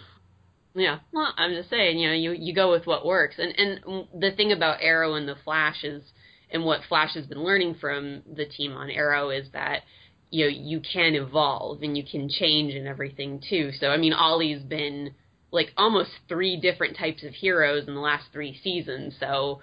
Yeah, 0.77 0.99
well, 1.11 1.33
I'm 1.37 1.53
just 1.53 1.71
saying, 1.71 1.97
you 1.97 2.07
know, 2.07 2.13
you 2.13 2.33
you 2.33 2.53
go 2.53 2.71
with 2.71 2.85
what 2.85 3.03
works, 3.03 3.35
and 3.39 3.53
and 3.57 4.07
the 4.13 4.31
thing 4.31 4.51
about 4.51 4.77
Arrow 4.79 5.15
and 5.15 5.27
the 5.27 5.35
Flash 5.43 5.83
is, 5.83 6.03
and 6.51 6.63
what 6.63 6.81
Flash 6.87 7.15
has 7.15 7.25
been 7.25 7.43
learning 7.43 7.77
from 7.81 8.21
the 8.31 8.45
team 8.45 8.73
on 8.73 8.91
Arrow 8.91 9.31
is 9.31 9.47
that 9.53 9.81
you 10.29 10.45
know 10.45 10.51
you 10.51 10.79
can 10.79 11.15
evolve 11.15 11.81
and 11.81 11.97
you 11.97 12.03
can 12.03 12.29
change 12.29 12.75
and 12.75 12.87
everything 12.87 13.41
too. 13.49 13.71
So 13.79 13.87
I 13.87 13.97
mean, 13.97 14.13
Ollie's 14.13 14.61
been 14.61 15.15
like 15.49 15.69
almost 15.77 16.11
three 16.27 16.59
different 16.59 16.95
types 16.95 17.23
of 17.23 17.33
heroes 17.33 17.87
in 17.87 17.95
the 17.95 17.99
last 18.01 18.25
three 18.31 18.59
seasons. 18.63 19.15
So 19.19 19.61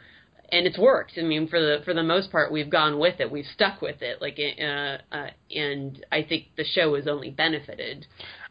and 0.50 0.66
it's 0.66 0.78
worked. 0.78 1.12
I 1.16 1.22
mean, 1.22 1.46
for 1.46 1.60
the 1.60 1.82
for 1.84 1.94
the 1.94 2.02
most 2.02 2.32
part, 2.32 2.50
we've 2.50 2.70
gone 2.70 2.98
with 2.98 3.20
it. 3.20 3.30
We've 3.30 3.46
stuck 3.54 3.80
with 3.80 4.02
it. 4.02 4.20
Like, 4.20 4.38
uh, 4.38 5.14
uh, 5.14 5.30
and 5.54 6.04
I 6.10 6.22
think 6.22 6.46
the 6.56 6.64
show 6.64 6.96
has 6.96 7.06
only 7.06 7.30
benefited. 7.30 8.06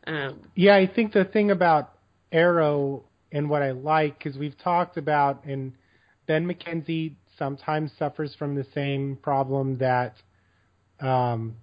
Um, 0.07 0.39
Yeah, 0.55 0.75
I 0.75 0.87
think 0.87 1.11
the 1.11 1.25
thing 1.25 1.51
about 1.51 1.91
Arrow 2.33 3.03
and 3.31 3.49
what 3.49 3.61
I 3.61 3.71
like, 3.71 4.17
because 4.17 4.37
we've 4.37 4.57
talked 4.57 4.97
about, 4.97 5.45
and 5.45 5.73
Ben 6.27 6.45
McKenzie 6.45 7.15
sometimes 7.37 7.91
suffers 7.97 8.35
from 8.37 8.55
the 8.55 8.65
same 8.73 9.17
problem 9.21 9.77
that 9.77 10.15
um, 10.99 11.55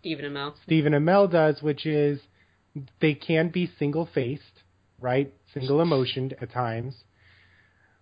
Stephen 0.00 0.24
Amell. 0.26 0.54
Stephen 0.64 0.92
Amell 0.92 1.30
does, 1.30 1.62
which 1.62 1.86
is 1.86 2.20
they 3.00 3.14
can 3.14 3.48
be 3.48 3.70
single 3.78 4.08
faced, 4.14 4.62
right? 5.00 5.32
Single 5.52 5.80
emotioned 5.80 6.34
at 6.40 6.52
times. 6.52 6.94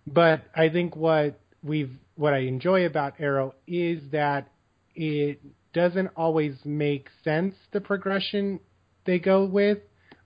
But 0.05 0.41
I 0.55 0.69
think 0.69 0.95
what 0.95 1.39
we've 1.63 1.93
what 2.15 2.33
I 2.33 2.39
enjoy 2.39 2.85
about 2.85 3.13
Arrow 3.19 3.55
is 3.65 4.01
that 4.11 4.49
it 4.95 5.39
doesn't 5.73 6.09
always 6.15 6.53
make 6.63 7.07
sense 7.23 7.55
the 7.71 7.81
progression 7.81 8.59
they 9.05 9.19
go 9.19 9.45
with, 9.45 9.79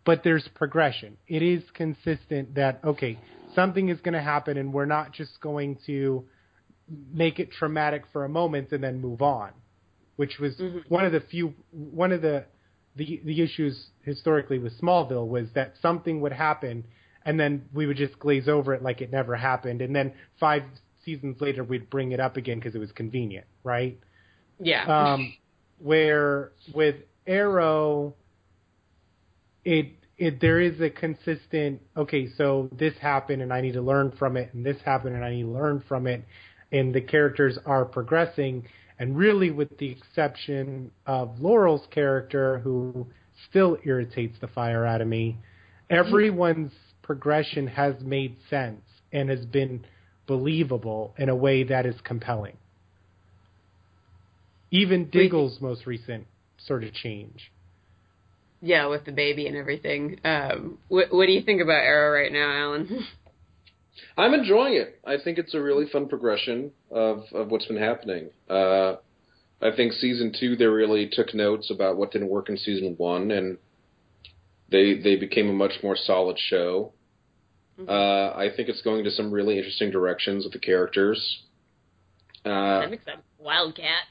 but 0.07 0.23
there's 0.23 0.47
progression. 0.55 1.17
It 1.27 1.43
is 1.43 1.61
consistent 1.73 2.55
that 2.55 2.79
okay, 2.83 3.19
something 3.53 3.89
is 3.89 3.99
going 3.99 4.13
to 4.13 4.21
happen 4.21 4.57
and 4.57 4.73
we're 4.73 4.85
not 4.85 5.11
just 5.11 5.39
going 5.41 5.77
to 5.85 6.23
make 7.11 7.39
it 7.39 7.51
traumatic 7.51 8.03
for 8.13 8.23
a 8.23 8.29
moment 8.29 8.71
and 8.71 8.81
then 8.81 9.01
move 9.01 9.21
on, 9.21 9.51
which 10.15 10.39
was 10.39 10.55
Mhm. 10.55 10.89
one 10.89 11.03
of 11.05 11.11
the 11.11 11.19
few 11.19 11.53
one 11.71 12.13
of 12.13 12.21
the 12.21 12.45
the 12.95 13.21
the 13.25 13.41
issues 13.41 13.89
historically 14.03 14.59
with 14.59 14.73
Smallville 14.79 15.27
was 15.27 15.51
that 15.51 15.73
something 15.81 16.21
would 16.21 16.31
happen 16.31 16.85
and 17.25 17.37
then 17.37 17.67
we 17.73 17.85
would 17.85 17.97
just 17.97 18.17
glaze 18.17 18.47
over 18.47 18.73
it 18.73 18.81
like 18.81 19.01
it 19.01 19.11
never 19.11 19.35
happened 19.35 19.81
and 19.81 19.93
then 19.93 20.13
5 20.39 20.63
seasons 21.03 21.41
later 21.41 21.65
we'd 21.65 21.89
bring 21.89 22.13
it 22.13 22.21
up 22.21 22.37
again 22.37 22.57
because 22.59 22.75
it 22.75 22.79
was 22.79 22.93
convenient, 22.93 23.45
right? 23.63 23.99
Yeah. 24.59 24.85
um, 24.85 25.33
where 25.79 26.53
with 26.73 26.95
Arrow, 27.27 28.15
it 29.65 29.96
it 30.17 30.41
there 30.41 30.59
is 30.59 30.79
a 30.81 30.89
consistent 30.89 31.81
okay, 31.95 32.27
so 32.37 32.69
this 32.71 32.93
happened 32.99 33.41
and 33.41 33.53
I 33.53 33.61
need 33.61 33.73
to 33.73 33.81
learn 33.81 34.11
from 34.17 34.37
it, 34.37 34.53
and 34.53 34.65
this 34.65 34.77
happened 34.83 35.15
and 35.15 35.23
I 35.23 35.31
need 35.31 35.43
to 35.43 35.49
learn 35.49 35.83
from 35.87 36.07
it, 36.07 36.23
and 36.71 36.93
the 36.93 37.01
characters 37.01 37.57
are 37.65 37.85
progressing, 37.85 38.67
and 38.99 39.17
really 39.17 39.51
with 39.51 39.77
the 39.77 39.89
exception 39.89 40.91
of 41.05 41.39
Laurel's 41.39 41.87
character, 41.91 42.59
who 42.59 43.07
still 43.49 43.77
irritates 43.83 44.37
the 44.41 44.47
fire 44.47 44.85
out 44.85 45.01
of 45.01 45.07
me, 45.07 45.37
everyone's 45.89 46.73
progression 47.03 47.67
has 47.67 47.95
made 48.01 48.35
sense 48.49 48.81
and 49.13 49.29
has 49.29 49.45
been 49.45 49.85
believable 50.25 51.13
in 51.17 51.29
a 51.29 51.35
way 51.35 51.63
that 51.63 51.85
is 51.85 51.95
compelling. 52.03 52.57
Even 54.71 55.09
Diggle's 55.09 55.61
most 55.61 55.85
recent 55.85 56.27
sort 56.57 56.83
of 56.83 56.93
change. 56.93 57.51
Yeah, 58.61 58.87
with 58.87 59.05
the 59.05 59.11
baby 59.11 59.47
and 59.47 59.55
everything. 59.55 60.19
Um, 60.23 60.77
what, 60.87 61.13
what 61.13 61.25
do 61.27 61.31
you 61.31 61.41
think 61.41 61.61
about 61.61 61.83
Arrow 61.83 62.19
right 62.19 62.31
now, 62.31 62.51
Alan? 62.51 63.05
I'm 64.17 64.33
enjoying 64.33 64.73
it. 64.73 64.99
I 65.05 65.17
think 65.23 65.37
it's 65.37 65.53
a 65.53 65.61
really 65.61 65.85
fun 65.91 66.07
progression 66.07 66.71
of, 66.89 67.23
of 67.33 67.49
what's 67.49 67.65
been 67.65 67.77
happening. 67.77 68.29
Uh, 68.49 68.95
I 69.61 69.75
think 69.75 69.93
season 69.93 70.33
two 70.39 70.55
they 70.55 70.65
really 70.65 71.09
took 71.11 71.33
notes 71.33 71.71
about 71.71 71.97
what 71.97 72.11
didn't 72.11 72.29
work 72.29 72.49
in 72.49 72.57
season 72.57 72.95
one, 72.97 73.31
and 73.31 73.57
they 74.69 74.99
they 74.99 75.15
became 75.15 75.49
a 75.49 75.53
much 75.53 75.73
more 75.83 75.95
solid 75.95 76.37
show. 76.37 76.93
Mhm. 77.79 77.89
Uh, 77.89 78.35
I 78.35 78.49
think 78.55 78.69
it's 78.69 78.81
going 78.81 79.03
to 79.03 79.11
some 79.11 79.31
really 79.31 79.57
interesting 79.57 79.91
directions 79.91 80.43
with 80.43 80.53
the 80.53 80.59
characters. 80.59 81.43
Uh, 82.45 82.49
I'm 82.49 82.93
excited. 82.93 83.21
Wildcat. 83.39 84.03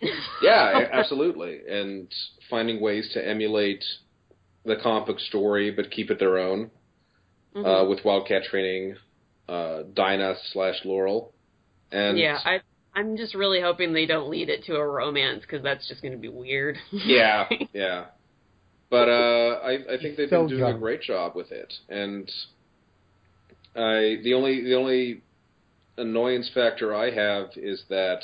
yeah, 0.42 0.88
absolutely, 0.92 1.60
and 1.68 2.12
finding 2.50 2.80
ways 2.80 3.10
to 3.14 3.26
emulate 3.26 3.84
the 4.66 4.76
comic 4.82 5.06
book 5.06 5.20
story 5.20 5.70
but 5.70 5.90
keep 5.90 6.10
it 6.10 6.18
their 6.18 6.38
own 6.38 6.70
Mhm. 7.54 7.64
uh, 7.64 7.88
with 7.88 8.04
Wildcat 8.04 8.44
training, 8.44 8.96
uh, 9.48 9.84
Dinah 9.94 10.36
slash 10.52 10.84
Laurel, 10.84 11.32
and 11.90 12.18
yeah, 12.18 12.38
I 12.44 12.60
I'm 12.94 13.16
just 13.16 13.34
really 13.34 13.60
hoping 13.60 13.92
they 13.92 14.06
don't 14.06 14.28
lead 14.28 14.48
it 14.48 14.64
to 14.64 14.76
a 14.76 14.86
romance 14.86 15.42
because 15.42 15.62
that's 15.62 15.86
just 15.88 16.02
going 16.02 16.12
to 16.12 16.18
be 16.18 16.28
weird. 16.28 16.76
yeah, 16.92 17.48
yeah. 17.72 18.06
But 18.90 19.08
uh, 19.08 19.60
I 19.64 19.72
I 19.94 19.98
think 20.00 20.16
they've 20.16 20.28
So 20.28 20.46
been 20.46 20.58
doing 20.58 20.74
a 20.74 20.78
great 20.78 21.00
job 21.02 21.34
with 21.34 21.50
it, 21.50 21.72
and 21.88 22.30
I 23.74 24.18
the 24.22 24.34
only 24.34 24.62
the 24.62 24.74
only 24.74 25.22
annoyance 25.98 26.50
factor 26.52 26.94
I 26.94 27.10
have 27.10 27.50
is 27.56 27.82
that 27.88 28.20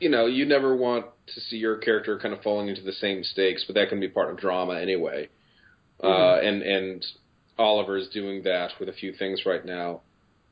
you 0.00 0.08
know 0.08 0.26
you 0.26 0.44
never 0.46 0.76
want 0.76 1.06
to 1.34 1.40
see 1.40 1.56
your 1.56 1.76
character 1.78 2.18
kind 2.18 2.32
of 2.34 2.42
falling 2.42 2.68
into 2.68 2.82
the 2.82 2.92
same 2.92 3.18
mistakes, 3.18 3.64
but 3.66 3.74
that 3.74 3.88
can 3.88 4.00
be 4.00 4.08
part 4.08 4.30
of 4.30 4.38
drama 4.38 4.74
anyway. 4.80 5.28
Uh, 6.02 6.06
Mhm. 6.06 6.46
and 6.48 6.62
and 6.62 7.06
Oliver 7.58 7.96
is 7.96 8.08
doing 8.08 8.42
that 8.44 8.70
with 8.78 8.88
a 8.88 8.92
few 8.92 9.12
things 9.12 9.44
right 9.44 9.64
now. 9.64 10.02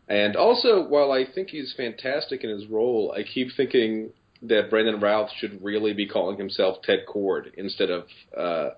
And 0.08 0.36
also, 0.36 0.86
while 0.86 1.12
I 1.12 1.24
think 1.24 1.50
he's 1.50 1.72
fantastic 1.76 2.42
in 2.44 2.50
his 2.50 2.66
role, 2.66 3.12
I 3.16 3.22
keep 3.22 3.48
thinking 3.56 4.12
that 4.42 4.70
Brandon 4.70 5.00
Routh 5.00 5.30
should 5.38 5.62
really 5.64 5.92
be 5.94 6.06
calling 6.06 6.36
himself 6.38 6.82
Ted 6.82 7.00
Kord 7.08 7.52
instead 7.54 7.90
of 7.90 8.06
uh, 8.36 8.70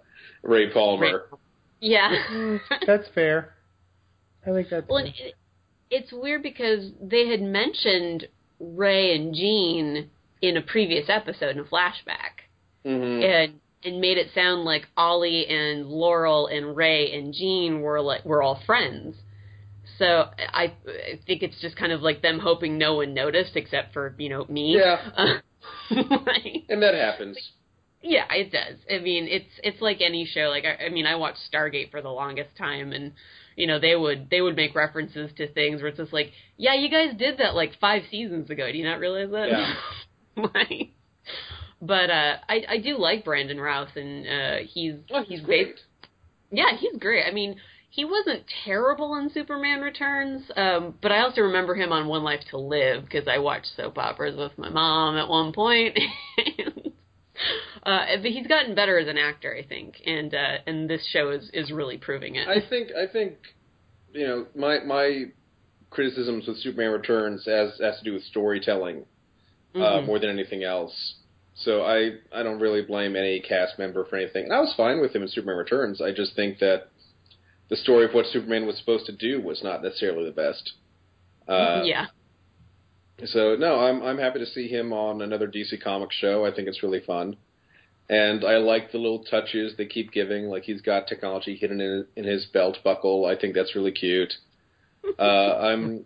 Ray 0.43 0.71
Palmer. 0.71 1.27
yeah. 1.81 2.59
That's 2.87 3.09
fair. 3.15 3.55
I 4.47 4.51
think 4.53 4.69
that's 4.71 4.89
Well, 4.89 5.03
fair. 5.05 5.13
it, 5.27 5.35
it's 5.91 6.13
weird 6.13 6.43
because 6.43 6.93
they 7.03 7.29
had 7.29 7.43
mentioned 7.43 8.29
Ray 8.61 9.15
and 9.17 9.35
Jean 9.35 10.11
in 10.43 10.57
a 10.57 10.63
previous 10.63 11.09
episode 11.09 11.51
in 11.57 11.61
a 11.61 11.65
flashback, 11.65 12.45
hmm 12.85 13.23
and 13.23 13.61
and 13.85 14.01
made 14.01 14.19
it 14.19 14.29
sound 14.35 14.65
like 14.65 14.87
Ollie 14.97 15.47
and 15.47 15.87
Laurel 15.87 16.47
and 16.49 16.77
Ray 16.77 17.13
and 17.17 17.33
Jean 17.33 17.81
were 17.81 18.01
like 18.01 18.25
were 18.25 18.43
all 18.43 18.61
friends. 18.67 19.17
So 19.99 20.31
I, 20.39 20.75
I 20.87 21.21
think 21.27 21.43
it's 21.43 21.61
just 21.61 21.77
kind 21.77 21.91
of 21.93 22.01
like 22.03 22.21
them 22.23 22.39
hoping 22.39 22.77
no 22.79 22.95
one 22.95 23.15
noticed 23.15 23.57
except 23.57 23.93
for 23.93 24.15
you 24.19 24.29
know 24.29 24.45
me. 24.49 24.77
Yeah. 24.79 25.39
Like- 25.91 26.65
And 26.69 26.83
that 26.83 26.95
happens. 26.95 27.37
yeah, 28.03 28.25
it 28.33 28.53
does. 28.53 28.79
I 28.91 28.99
mean, 29.01 29.27
it's 29.29 29.51
it's 29.63 29.81
like 29.81 30.01
any 30.01 30.25
show. 30.27 30.49
Like 30.51 30.65
I, 30.65 30.87
I 30.87 30.89
mean, 30.89 31.07
I 31.07 31.17
watched 31.17 31.41
Stargate 31.53 31.91
for 31.91 32.01
the 32.03 32.11
longest 32.11 32.57
time, 32.57 32.93
and 32.93 33.13
you 33.57 33.67
know 33.67 33.79
they 33.79 33.97
would 33.97 34.29
they 34.31 34.41
would 34.41 34.57
make 34.57 34.75
references 34.75 35.31
to 35.37 35.53
things 35.53 35.81
where 35.81 35.89
it's 35.89 35.99
just 35.99 36.13
like, 36.13 36.33
yeah, 36.57 36.75
you 36.75 36.89
guys 36.91 37.17
did 37.19 37.39
that 37.39 37.55
like 37.55 37.79
five 37.81 38.03
seasons 38.11 38.51
ago. 38.51 38.71
Do 38.71 38.79
you 38.79 38.85
not 38.85 39.01
realize 39.01 39.31
that? 39.31 39.49
Yeah. 39.49 39.75
like, 40.55 40.91
but 41.81 42.11
uh, 42.11 42.37
I 42.49 42.65
I 42.69 42.79
do 42.79 42.99
like 42.99 43.25
Brandon 43.25 43.61
Routh, 43.61 43.97
and 43.97 44.27
uh, 44.27 44.57
he's 44.67 44.95
Oh, 45.11 45.23
he's 45.23 45.41
great. 45.41 45.77
based. 45.77 45.83
Yeah, 46.51 46.77
he's 46.79 46.97
great. 46.99 47.25
I 47.27 47.33
mean, 47.33 47.57
he 47.91 48.05
wasn't 48.05 48.45
terrible 48.65 49.17
in 49.17 49.31
Superman 49.31 49.81
Returns, 49.81 50.43
um, 50.57 50.95
but 51.03 51.13
I 51.13 51.21
also 51.21 51.43
remember 51.43 51.75
him 51.75 51.93
on 51.93 52.07
One 52.07 52.23
Life 52.23 52.41
to 52.51 52.59
Live 52.59 53.05
because 53.05 53.29
I 53.29 53.39
watched 53.39 53.69
soap 53.77 53.99
operas 53.99 54.37
with 54.37 54.57
my 54.57 54.69
mom 54.71 55.17
at 55.17 55.29
one 55.29 55.53
point. 55.53 55.99
uh, 57.83 58.07
but 58.23 58.31
he's 58.31 58.47
gotten 58.47 58.75
better 58.75 58.99
as 58.99 59.09
an 59.09 59.19
actor, 59.19 59.55
I 59.55 59.67
think, 59.67 60.01
and 60.07 60.35
uh, 60.35 60.59
and 60.67 60.89
this 60.89 61.07
show 61.13 61.31
is 61.31 61.51
is 61.53 61.71
really 61.71 61.99
proving 61.99 62.37
it. 62.37 62.49
I 62.49 62.67
think 62.69 62.89
I 62.93 63.07
think 63.11 63.35
you 64.13 64.27
know 64.27 64.47
my 64.55 64.81
my 64.81 65.25
criticisms 65.91 66.47
with 66.47 66.59
Superman 66.59 66.93
Returns 66.93 67.45
has 67.47 67.79
has 67.81 67.99
to 67.99 68.05
do 68.05 68.15
with 68.15 68.23
storytelling 68.25 69.05
uh, 69.75 69.79
Mhm. 70.01 70.07
more 70.07 70.19
than 70.19 70.31
anything 70.31 70.65
else. 70.65 71.15
So 71.55 71.83
I 71.83 72.19
I 72.33 72.43
don't 72.43 72.61
really 72.61 72.83
blame 72.83 73.17
any 73.17 73.41
cast 73.41 73.79
member 73.79 74.05
for 74.05 74.17
anything. 74.17 74.45
And 74.45 74.53
I 74.53 74.61
was 74.61 74.73
fine 74.75 75.01
with 75.01 75.15
him 75.15 75.23
in 75.23 75.29
Superman 75.29 75.57
Returns. 75.59 76.01
I 76.01 76.13
just 76.13 76.35
think 76.37 76.59
that 76.61 76.89
the 77.69 77.77
story 77.77 78.05
of 78.05 78.15
what 78.15 78.27
Superman 78.27 78.67
was 78.67 78.77
supposed 78.79 79.07
to 79.07 79.13
do 79.13 79.41
was 79.41 79.63
not 79.63 79.83
necessarily 79.83 80.25
the 80.25 80.31
best. 80.33 80.73
Uh, 81.49 81.83
yeah, 81.85 82.07
So 83.25 83.57
no, 83.57 83.81
I'm 83.81 84.03
I'm 84.03 84.19
happy 84.19 84.39
to 84.39 84.47
see 84.47 84.69
him 84.69 84.93
on 84.93 85.23
another 85.23 85.49
DC 85.49 85.77
Comics 85.83 86.15
show. 86.17 86.45
I 86.47 86.53
think 86.53 86.69
it's 86.69 86.83
really 86.83 87.01
fun, 87.01 87.37
and 88.09 88.45
I 88.45 88.59
like 88.59 88.93
the 88.93 88.99
little 88.99 89.25
touches 89.25 89.75
they 89.77 89.87
keep 89.87 90.13
giving. 90.13 90.45
Like 90.49 90.63
he's 90.65 90.81
got 90.83 91.09
technology 91.09 91.57
hidden 91.57 91.81
in 91.81 92.07
in 92.17 92.25
his 92.25 92.47
belt 92.47 92.79
buckle. 92.85 93.27
I 93.27 93.35
think 93.37 93.55
that's 93.55 93.75
really 93.75 93.93
cute. 93.93 94.33
Uh, 95.19 95.59
I'm 95.63 96.05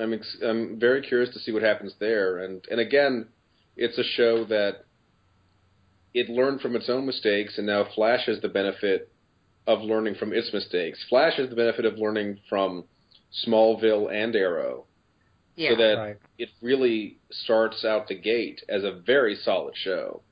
I'm 0.00 0.12
ex- 0.12 0.38
I'm 0.42 0.78
very 0.78 1.02
curious 1.02 1.32
to 1.34 1.38
see 1.40 1.52
what 1.52 1.62
happens 1.62 1.94
there. 1.98 2.38
And 2.38 2.64
and 2.70 2.80
again, 2.80 3.28
it's 3.76 3.98
a 3.98 4.04
show 4.04 4.44
that 4.46 4.84
it 6.14 6.28
learned 6.28 6.60
from 6.60 6.74
its 6.76 6.88
own 6.88 7.06
mistakes, 7.06 7.58
and 7.58 7.66
now 7.66 7.84
Flash 7.94 8.26
has 8.26 8.40
the 8.40 8.48
benefit 8.48 9.10
of 9.66 9.80
learning 9.82 10.16
from 10.16 10.32
its 10.32 10.52
mistakes. 10.52 10.98
Flash 11.08 11.36
has 11.36 11.48
the 11.48 11.56
benefit 11.56 11.84
of 11.84 11.98
learning 11.98 12.40
from 12.48 12.84
Smallville 13.46 14.12
and 14.12 14.34
Arrow 14.34 14.86
yeah. 15.56 15.70
so 15.70 15.76
that 15.76 15.94
Right. 15.98 16.16
it 16.38 16.48
really 16.62 17.18
starts 17.30 17.84
out 17.84 18.08
the 18.08 18.14
gate 18.14 18.62
as 18.68 18.82
a 18.82 18.92
very 18.92 19.36
solid 19.36 19.76
show. 19.76 20.22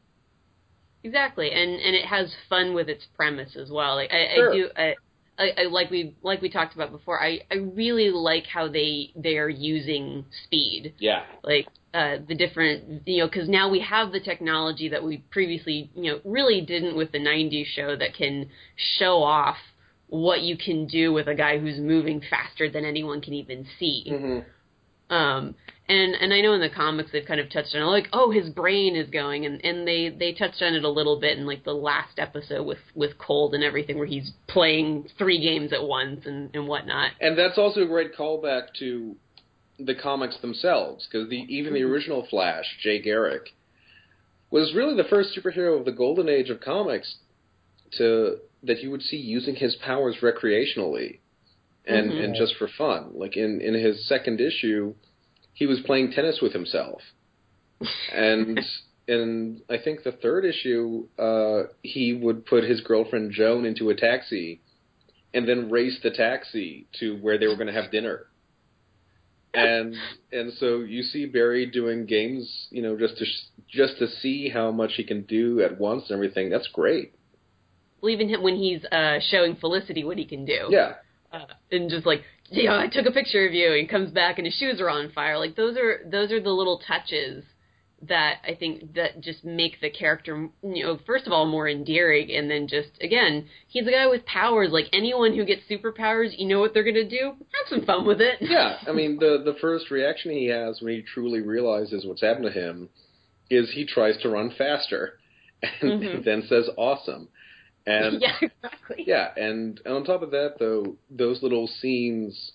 Exactly, 1.04 1.52
and 1.52 1.70
and 1.70 1.94
it 1.94 2.06
has 2.06 2.34
fun 2.48 2.74
with 2.74 2.88
its 2.88 3.06
premise 3.14 3.54
as 3.56 3.70
well. 3.70 3.94
Like 3.94 4.12
I, 4.12 4.34
Sure. 4.34 4.50
I 4.50 4.56
do, 4.56 4.70
I, 4.76 4.96
I, 5.38 5.52
I 5.56 5.62
like 5.64 5.90
we 5.90 6.14
like 6.22 6.42
we 6.42 6.50
talked 6.50 6.74
about 6.74 6.90
before. 6.90 7.22
I 7.22 7.40
I 7.50 7.56
really 7.56 8.10
like 8.10 8.46
how 8.46 8.68
they 8.68 9.12
they 9.14 9.38
are 9.38 9.48
using 9.48 10.24
speed, 10.44 10.94
Yeah. 10.98 11.22
like 11.44 11.68
uh 11.94 12.16
the 12.26 12.34
different 12.34 13.06
you 13.06 13.18
know 13.18 13.28
because 13.28 13.48
now 13.48 13.70
we 13.70 13.80
have 13.80 14.12
the 14.12 14.20
technology 14.20 14.88
that 14.88 15.02
we 15.02 15.18
previously 15.30 15.90
you 15.94 16.12
know 16.12 16.20
really 16.24 16.60
didn't 16.60 16.96
with 16.96 17.12
the 17.12 17.18
'90s 17.18 17.66
show 17.66 17.96
that 17.96 18.14
can 18.14 18.50
show 18.98 19.22
off 19.22 19.56
what 20.08 20.40
you 20.42 20.56
can 20.56 20.86
do 20.86 21.12
with 21.12 21.28
a 21.28 21.34
guy 21.34 21.58
who's 21.58 21.78
moving 21.78 22.20
faster 22.28 22.68
than 22.70 22.84
anyone 22.84 23.20
can 23.20 23.34
even 23.34 23.66
see. 23.78 24.04
hmm 24.08 24.38
Um, 25.14 25.54
and 25.88 26.14
and 26.14 26.32
I 26.32 26.40
know 26.40 26.52
in 26.52 26.60
the 26.60 26.68
comics 26.68 27.10
they've 27.12 27.24
kind 27.26 27.40
of 27.40 27.50
touched 27.50 27.74
on 27.74 27.82
it, 27.82 27.86
like 27.86 28.08
oh 28.12 28.30
his 28.30 28.48
brain 28.50 28.96
is 28.96 29.08
going 29.10 29.46
and 29.46 29.64
and 29.64 29.86
they 29.86 30.10
they 30.10 30.32
touched 30.32 30.62
on 30.62 30.74
it 30.74 30.84
a 30.84 30.88
little 30.88 31.18
bit 31.18 31.38
in 31.38 31.46
like 31.46 31.64
the 31.64 31.74
last 31.74 32.18
episode 32.18 32.64
with 32.66 32.78
with 32.94 33.16
Cold 33.18 33.54
and 33.54 33.64
everything 33.64 33.96
where 33.98 34.06
he's 34.06 34.32
playing 34.46 35.08
three 35.18 35.40
games 35.40 35.72
at 35.72 35.82
once 35.82 36.26
and 36.26 36.50
and 36.54 36.68
whatnot. 36.68 37.12
And 37.20 37.38
that's 37.38 37.58
also 37.58 37.82
a 37.82 37.86
great 37.86 38.14
callback 38.16 38.74
to 38.80 39.16
the 39.78 39.94
comics 39.94 40.36
themselves, 40.38 41.06
because 41.06 41.28
the 41.28 41.36
even 41.36 41.72
the 41.72 41.82
original 41.82 42.26
Flash, 42.28 42.64
Jay 42.82 43.00
Garrick, 43.00 43.54
was 44.50 44.74
really 44.74 44.96
the 44.96 45.08
first 45.08 45.36
superhero 45.38 45.78
of 45.78 45.84
the 45.84 45.92
golden 45.92 46.28
age 46.28 46.50
of 46.50 46.60
comics 46.60 47.16
to 47.96 48.38
that 48.64 48.80
you 48.82 48.90
would 48.90 49.02
see 49.02 49.16
using 49.16 49.54
his 49.54 49.76
powers 49.76 50.16
recreationally 50.20 51.18
and 51.86 52.10
Mhm. 52.10 52.24
and 52.24 52.34
just 52.34 52.56
for 52.56 52.66
fun. 52.66 53.12
Like 53.14 53.36
in 53.36 53.60
in 53.60 53.74
his 53.74 54.04
second 54.06 54.40
issue, 54.40 54.94
he 55.58 55.66
was 55.66 55.80
playing 55.84 56.12
tennis 56.12 56.40
with 56.40 56.52
himself, 56.52 57.00
and. 58.12 58.60
In 59.10 59.62
I 59.70 59.78
think 59.82 60.02
the 60.02 60.12
third 60.12 60.44
issue, 60.44 61.08
uh, 61.18 61.72
he 61.82 62.12
would 62.12 62.44
put 62.44 62.62
his 62.62 62.82
girlfriend 62.82 63.32
Joan 63.32 63.64
into 63.64 63.88
a 63.88 63.94
taxi, 63.94 64.60
and 65.32 65.48
then 65.48 65.70
race 65.70 65.98
the 66.02 66.10
taxi 66.10 66.86
to 67.00 67.16
where 67.16 67.38
they 67.38 67.46
were 67.46 67.54
going 67.54 67.68
to 67.68 67.72
have 67.72 67.90
dinner. 67.90 68.26
And 69.54 69.96
and 70.30 70.52
so 70.58 70.80
you 70.80 71.02
see 71.02 71.24
Barry 71.24 71.64
doing 71.64 72.04
games, 72.04 72.68
you 72.70 72.82
know, 72.82 72.98
just 72.98 73.16
to 73.16 73.24
just 73.66 73.98
to 73.98 74.08
see 74.20 74.50
how 74.50 74.70
much 74.70 74.92
he 74.96 75.04
can 75.04 75.22
do 75.22 75.62
at 75.62 75.80
once 75.80 76.10
and 76.10 76.16
everything. 76.16 76.50
That's 76.50 76.68
great. 76.68 77.14
Well, 78.02 78.10
even 78.10 78.28
him 78.28 78.42
when 78.42 78.56
he's 78.56 78.84
uh 78.92 79.20
showing 79.30 79.56
Felicity 79.56 80.04
what 80.04 80.18
he 80.18 80.26
can 80.26 80.44
do. 80.44 80.68
Yeah, 80.68 80.94
uh, 81.32 81.46
and 81.72 81.88
just 81.88 82.04
like 82.04 82.24
yeah, 82.50 82.78
I 82.78 82.86
took 82.88 83.06
a 83.06 83.10
picture 83.10 83.46
of 83.46 83.52
you. 83.52 83.72
He 83.72 83.86
comes 83.86 84.10
back 84.10 84.38
and 84.38 84.46
his 84.46 84.54
shoes 84.54 84.80
are 84.80 84.88
on 84.90 85.10
fire. 85.12 85.38
Like 85.38 85.56
those 85.56 85.76
are 85.76 86.00
those 86.10 86.32
are 86.32 86.40
the 86.40 86.50
little 86.50 86.78
touches 86.86 87.44
that 88.02 88.36
I 88.46 88.54
think 88.54 88.94
that 88.94 89.20
just 89.20 89.44
make 89.44 89.80
the 89.80 89.90
character, 89.90 90.48
you 90.62 90.84
know, 90.84 91.00
first 91.04 91.26
of 91.26 91.32
all 91.32 91.46
more 91.46 91.68
endearing, 91.68 92.30
and 92.30 92.48
then 92.48 92.68
just 92.68 92.90
again, 93.00 93.46
he's 93.66 93.86
a 93.88 93.90
guy 93.90 94.06
with 94.06 94.24
powers. 94.24 94.68
Like 94.70 94.86
anyone 94.92 95.34
who 95.34 95.44
gets 95.44 95.62
superpowers, 95.68 96.30
you 96.38 96.46
know 96.46 96.60
what 96.60 96.74
they're 96.74 96.84
gonna 96.84 97.08
do? 97.08 97.32
Have 97.36 97.68
some 97.68 97.84
fun 97.84 98.06
with 98.06 98.20
it. 98.20 98.38
yeah. 98.40 98.78
I 98.86 98.92
mean, 98.92 99.18
the 99.18 99.42
the 99.44 99.56
first 99.60 99.90
reaction 99.90 100.30
he 100.30 100.46
has 100.46 100.80
when 100.80 100.94
he 100.94 101.02
truly 101.02 101.40
realizes 101.40 102.06
what's 102.06 102.22
happened 102.22 102.46
to 102.46 102.52
him 102.52 102.88
is 103.50 103.72
he 103.72 103.84
tries 103.84 104.16
to 104.22 104.28
run 104.28 104.50
faster, 104.56 105.14
and 105.82 106.02
Mhm. 106.02 106.24
then 106.24 106.42
says 106.48 106.68
"awesome." 106.76 107.28
And 107.88 108.20
yeah, 108.22 108.36
exactly. 108.40 109.04
Yeah, 109.06 109.28
and 109.36 109.80
on 109.86 110.04
top 110.04 110.22
of 110.22 110.30
that, 110.32 110.56
though, 110.58 110.96
those 111.10 111.42
little 111.42 111.66
scenes 111.66 112.52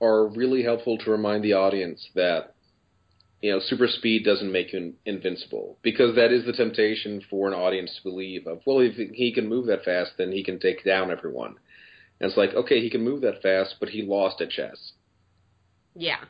are 0.00 0.26
really 0.28 0.62
helpful 0.62 0.98
to 0.98 1.10
remind 1.10 1.42
the 1.42 1.54
audience 1.54 2.06
that 2.14 2.54
you 3.40 3.52
know 3.52 3.60
super 3.60 3.86
speed 3.86 4.24
doesn't 4.24 4.50
make 4.50 4.72
you 4.72 4.94
invincible 5.04 5.78
because 5.82 6.14
that 6.16 6.32
is 6.32 6.46
the 6.46 6.52
temptation 6.52 7.22
for 7.28 7.46
an 7.46 7.54
audience 7.54 7.94
to 7.96 8.02
believe 8.02 8.46
of 8.46 8.60
well 8.66 8.80
if 8.80 8.94
he 8.96 9.32
can 9.34 9.46
move 9.46 9.66
that 9.66 9.84
fast 9.84 10.12
then 10.16 10.32
he 10.32 10.42
can 10.42 10.58
take 10.58 10.82
down 10.82 11.10
everyone 11.10 11.54
and 12.20 12.30
it's 12.30 12.38
like 12.38 12.54
okay 12.54 12.80
he 12.80 12.88
can 12.88 13.04
move 13.04 13.20
that 13.20 13.42
fast 13.42 13.74
but 13.78 13.90
he 13.90 14.00
lost 14.02 14.40
at 14.40 14.48
chess 14.48 14.92
Yeah. 15.94 16.24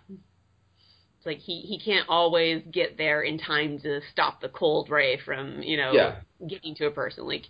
It's 1.26 1.34
like 1.38 1.44
he 1.44 1.60
he 1.62 1.78
can't 1.78 2.08
always 2.08 2.62
get 2.70 2.96
there 2.96 3.22
in 3.22 3.38
time 3.38 3.78
to 3.80 4.00
stop 4.12 4.40
the 4.40 4.48
cold 4.48 4.90
ray 4.90 5.18
from 5.24 5.60
you 5.62 5.76
know 5.76 5.92
Yeah. 5.92 6.14
getting 6.48 6.74
to 6.76 6.86
a 6.86 6.90
person. 6.90 7.26
Like 7.26 7.44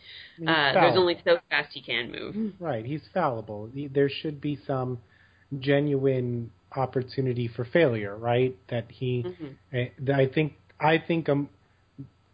uh, 0.46 0.72
there's 0.72 0.96
only 0.96 1.20
so 1.24 1.38
fast 1.50 1.72
he 1.74 1.82
can 1.82 2.10
move. 2.10 2.54
Right, 2.58 2.84
he's 2.86 3.02
fallible. 3.12 3.70
There 3.74 4.08
should 4.08 4.40
be 4.40 4.58
some 4.66 4.98
genuine 5.60 6.50
opportunity 6.74 7.48
for 7.48 7.64
failure, 7.64 8.16
right? 8.16 8.56
That 8.68 8.90
he, 8.90 9.24
Mhm. 9.24 9.56
eh, 9.72 10.12
I 10.12 10.26
think, 10.26 10.54
I 10.80 10.98
think, 10.98 11.28
um, 11.28 11.48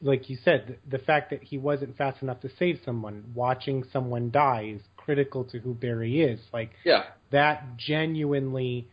like 0.01 0.29
you 0.31 0.37
said, 0.37 0.79
the 0.89 0.99
fact 0.99 1.31
that 1.31 1.43
he 1.43 1.59
wasn't 1.59 1.97
fast 1.97 2.23
enough 2.23 2.41
to 2.41 2.49
save 2.59 2.81
someone, 2.85 3.33
watching 3.35 3.85
someone 3.93 4.31
die, 4.31 4.75
is 4.77 4.83
critical 4.97 5.45
to 5.45 5.59
who 5.59 5.75
Barry 5.75 6.23
is. 6.23 6.41
Like 6.53 6.71
yeah 6.85 7.05
that 7.31 7.77
genuinely 7.77 8.89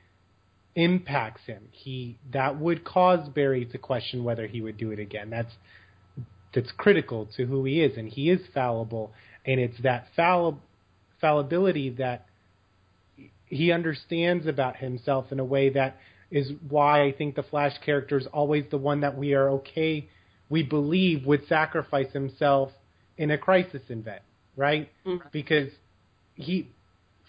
impacts 0.75 1.41
him. 1.45 1.63
He 1.71 2.17
that 2.31 2.59
would 2.59 2.83
cause 2.83 3.27
Barry 3.29 3.65
to 3.65 3.77
question 3.77 4.23
whether 4.23 4.47
he 4.47 4.61
would 4.61 4.77
do 4.77 4.91
it 4.91 4.99
again. 4.99 5.29
That's 5.29 5.53
that's 6.53 6.71
critical 6.77 7.27
to 7.37 7.45
who 7.45 7.65
he 7.65 7.81
is, 7.81 7.97
and 7.97 8.07
he 8.09 8.29
is 8.29 8.41
fallible, 8.53 9.11
and 9.45 9.59
it's 9.59 9.79
that 9.83 10.07
falli- 10.17 10.57
fallibility 11.21 11.89
that 11.91 12.25
he 13.45 13.71
understands 13.71 14.47
about 14.47 14.77
himself 14.77 15.31
in 15.31 15.39
a 15.39 15.45
way 15.45 15.69
that 15.69 15.97
is 16.31 16.51
why 16.67 17.03
I 17.03 17.11
think 17.11 17.35
the 17.35 17.43
Flash 17.43 17.73
character 17.83 18.17
is 18.17 18.27
always 18.27 18.65
the 18.69 18.77
one 18.77 19.01
that 19.01 19.17
we 19.17 19.33
are 19.33 19.49
okay, 19.49 20.07
we 20.49 20.63
believe 20.63 21.25
would 21.25 21.47
sacrifice 21.47 22.11
himself 22.13 22.71
in 23.17 23.31
a 23.31 23.37
crisis 23.37 23.81
event, 23.89 24.21
right? 24.55 24.89
Mhm. 25.05 25.31
Because 25.31 25.71
he 26.35 26.69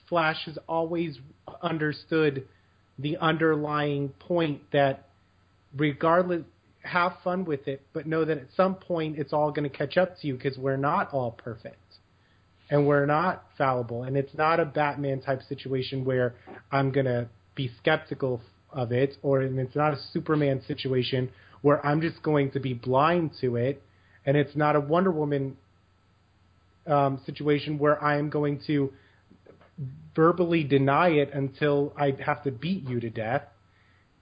Flash 0.09 0.45
has 0.45 0.59
always 0.69 1.19
understood 1.63 2.47
the 3.01 3.17
underlying 3.19 4.11
point 4.19 4.61
that 4.73 5.07
regardless 5.77 6.43
have 6.83 7.13
fun 7.23 7.45
with 7.45 7.69
it 7.69 7.83
but 7.93 8.07
know 8.07 8.25
that 8.25 8.39
at 8.39 8.47
some 8.57 8.75
point 8.75 9.19
it's 9.19 9.33
all 9.33 9.51
going 9.53 9.69
to 9.69 9.77
catch 9.77 9.97
up 9.97 10.19
to 10.19 10.27
you 10.27 10.35
because 10.35 10.57
we're 10.57 10.77
not 10.77 11.13
all 11.13 11.31
perfect. 11.33 11.77
And 12.73 12.87
we're 12.87 13.07
not 13.07 13.43
fallible. 13.59 14.05
And 14.05 14.17
it's 14.17 14.33
not 14.35 14.61
a 14.61 14.65
batman 14.65 15.21
type 15.21 15.43
situation 15.49 16.05
where 16.05 16.35
i'm 16.73 16.91
going 16.91 17.07
to 17.07 17.29
be 17.55 17.71
skeptical 17.79 18.41
of 18.73 18.93
it 18.93 19.17
or 19.23 19.43
it's 19.43 19.77
not 19.77 19.93
a 19.93 20.01
superman 20.13 20.63
situation 20.67 21.31
where 21.63 21.85
i'm 21.85 22.01
just 22.01 22.23
going 22.23 22.51
to 22.53 22.61
be 22.61 22.73
blind 22.73 23.33
to 23.41 23.57
it. 23.57 23.83
And 24.25 24.37
it's 24.37 24.57
not 24.57 24.77
a 24.77 24.81
wonder 24.81 25.11
woman 25.11 25.57
um, 26.87 27.21
situation 27.27 27.79
where 27.79 28.03
i 28.03 28.19
am 28.19 28.31
going 28.31 28.61
to 28.67 28.91
verbally 30.15 30.65
deny 30.65 31.09
it 31.09 31.31
until 31.33 31.93
I 31.97 32.17
have 32.25 32.43
to 32.45 32.51
beat 32.51 32.89
you 32.89 33.01
to 33.01 33.11
death. 33.11 33.43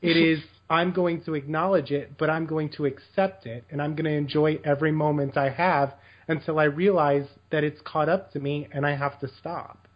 It 0.03 0.16
is 0.16 0.41
I'm 0.70 0.93
going 0.93 1.22
to 1.24 1.34
acknowledge 1.34 1.91
it, 1.91 2.18
but 2.18 2.28
I'm 2.30 2.47
going 2.47 2.70
to 2.76 2.86
accept 2.86 3.47
it 3.47 3.64
and 3.70 3.80
I'm 3.80 3.95
going 3.95 4.05
to 4.05 4.12
enjoy 4.12 4.61
every 4.64 4.93
moment 4.93 5.36
I 5.36 5.49
have 5.51 5.95
until 6.28 6.59
I 6.59 6.64
realize 6.64 7.26
that 7.51 7.64
it's 7.64 7.80
caught 7.82 8.09
up 8.09 8.32
to 8.32 8.41
me 8.41 8.68
and 8.72 8.86
I 8.86 8.95
have 8.95 9.18
to 9.20 9.28
stop. 9.39 9.89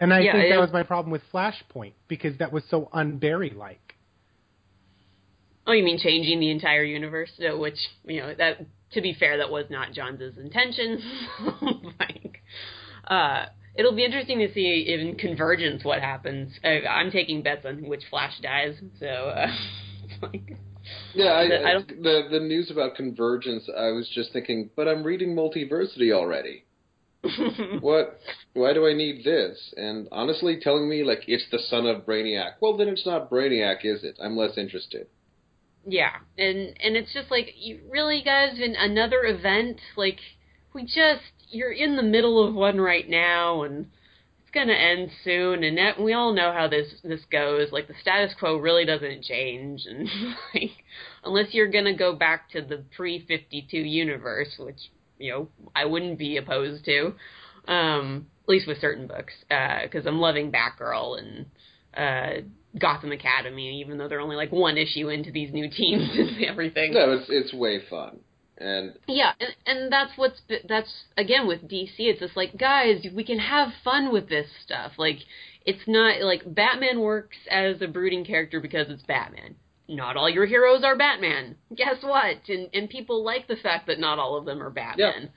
And 0.00 0.12
I 0.12 0.24
Yeah, 0.24 0.32
think 0.32 0.48
that 0.50 0.58
was 0.60 0.72
my 0.72 0.82
problem 0.82 1.12
with 1.12 1.22
Flashpoint 1.32 1.92
because 2.08 2.36
that 2.38 2.52
was 2.52 2.64
so 2.68 2.88
unberry 2.94 3.54
like. 3.54 3.94
Oh, 5.66 5.72
you 5.72 5.84
mean 5.84 5.98
changing 5.98 6.40
the 6.40 6.50
entire 6.50 6.82
universe? 6.82 7.30
No, 7.38 7.56
which 7.56 7.78
you 8.04 8.20
know 8.20 8.34
that 8.34 8.66
to 8.92 9.00
be 9.00 9.14
fair, 9.14 9.38
that 9.38 9.50
was 9.50 9.66
not 9.70 9.92
Johns' 9.92 10.36
intention. 10.36 11.00
like, 12.00 12.42
uh, 13.06 13.46
it'll 13.74 13.94
be 13.94 14.04
interesting 14.04 14.38
to 14.40 14.52
see 14.52 14.86
in 14.88 15.16
Convergence 15.16 15.84
what 15.84 16.00
happens. 16.00 16.52
I, 16.64 16.80
I'm 16.88 17.10
taking 17.10 17.42
bets 17.42 17.64
on 17.66 17.86
which 17.86 18.02
Flash 18.10 18.38
dies. 18.42 18.74
So, 19.00 19.06
uh, 19.06 19.46
like, 20.22 20.56
yeah 21.14 21.32
I, 21.32 21.48
The- 21.48 21.64
I 21.64 21.74
the 21.88 22.28
the 22.30 22.40
news 22.40 22.70
about 22.70 22.96
convergence 22.96 23.68
i 23.76 23.90
was 23.90 24.08
just 24.14 24.32
thinking 24.32 24.70
but 24.76 24.88
i'm 24.88 25.04
reading 25.04 25.34
multiversity 25.34 26.12
already 26.12 26.64
what 27.80 28.18
why 28.54 28.72
do 28.72 28.86
I 28.86 28.94
need 28.94 29.24
this? 29.24 29.72
And 29.76 30.08
honestly 30.12 30.58
telling 30.60 30.88
me 30.88 31.04
like 31.04 31.22
it's 31.28 31.46
the 31.52 31.58
son 31.60 31.86
of 31.86 32.04
Brainiac. 32.04 32.54
Well 32.60 32.76
then 32.76 32.88
it's 32.88 33.06
not 33.06 33.30
Brainiac, 33.30 33.84
is 33.84 34.02
it? 34.04 34.16
I'm 34.20 34.36
less 34.36 34.58
interested. 34.58 35.06
yeah, 35.86 36.16
and 36.38 36.76
and 36.80 36.96
it's 36.96 37.12
just 37.12 37.30
like 37.30 37.54
you 37.56 37.80
really 37.90 38.22
guys 38.24 38.58
in 38.60 38.74
another 38.76 39.24
event. 39.24 39.80
Like 39.96 40.18
we 40.74 40.84
just 40.84 41.41
you're 41.52 41.72
in 41.72 41.96
the 41.96 42.02
middle 42.02 42.46
of 42.46 42.54
one 42.54 42.80
right 42.80 43.08
now, 43.08 43.62
and 43.62 43.86
it's 44.42 44.50
gonna 44.52 44.72
end 44.72 45.10
soon. 45.24 45.64
And 45.64 45.78
that, 45.78 46.00
we 46.00 46.12
all 46.12 46.32
know 46.32 46.52
how 46.52 46.68
this 46.68 46.88
this 47.04 47.20
goes. 47.30 47.68
Like 47.72 47.88
the 47.88 47.94
status 48.00 48.34
quo 48.38 48.56
really 48.56 48.84
doesn't 48.84 49.24
change, 49.24 49.86
and 49.86 50.08
like 50.54 50.70
unless 51.24 51.52
you're 51.52 51.70
gonna 51.70 51.96
go 51.96 52.14
back 52.14 52.50
to 52.50 52.62
the 52.62 52.84
pre 52.96 53.24
fifty 53.26 53.66
two 53.70 53.78
universe, 53.78 54.54
which 54.58 54.78
you 55.18 55.32
know 55.32 55.48
I 55.74 55.84
wouldn't 55.84 56.18
be 56.18 56.36
opposed 56.36 56.84
to. 56.86 57.14
Um, 57.68 58.26
at 58.42 58.48
least 58.48 58.66
with 58.66 58.80
certain 58.80 59.06
books, 59.06 59.32
because 59.48 60.04
I'm 60.04 60.18
loving 60.18 60.50
Batgirl 60.50 61.18
and 61.18 61.46
uh, 61.96 62.42
Gotham 62.78 63.12
Academy, 63.12 63.80
even 63.80 63.98
though 63.98 64.08
they're 64.08 64.20
only 64.20 64.36
like 64.36 64.50
one 64.50 64.76
issue 64.78 65.08
into 65.08 65.30
these 65.30 65.52
new 65.52 65.70
teams 65.70 66.10
and 66.14 66.44
everything. 66.44 66.94
No, 66.94 67.12
it's 67.12 67.26
it's 67.28 67.52
way 67.52 67.80
fun. 67.88 68.20
And 68.62 68.94
Yeah, 69.08 69.32
and, 69.40 69.54
and 69.66 69.92
that's 69.92 70.12
what's 70.16 70.40
that's 70.68 71.04
again 71.16 71.48
with 71.48 71.68
DC. 71.68 71.94
It's 71.98 72.20
just 72.20 72.36
like 72.36 72.56
guys, 72.56 73.04
we 73.14 73.24
can 73.24 73.38
have 73.38 73.68
fun 73.82 74.12
with 74.12 74.28
this 74.28 74.46
stuff. 74.64 74.92
Like 74.98 75.18
it's 75.66 75.82
not 75.86 76.22
like 76.22 76.42
Batman 76.46 77.00
works 77.00 77.36
as 77.50 77.82
a 77.82 77.88
brooding 77.88 78.24
character 78.24 78.60
because 78.60 78.88
it's 78.88 79.02
Batman. 79.02 79.56
Not 79.88 80.16
all 80.16 80.30
your 80.30 80.46
heroes 80.46 80.84
are 80.84 80.96
Batman. 80.96 81.56
Guess 81.74 82.02
what? 82.02 82.36
And 82.48 82.68
and 82.72 82.88
people 82.88 83.24
like 83.24 83.48
the 83.48 83.56
fact 83.56 83.88
that 83.88 83.98
not 83.98 84.18
all 84.18 84.36
of 84.36 84.44
them 84.44 84.62
are 84.62 84.70
Batman. 84.70 85.30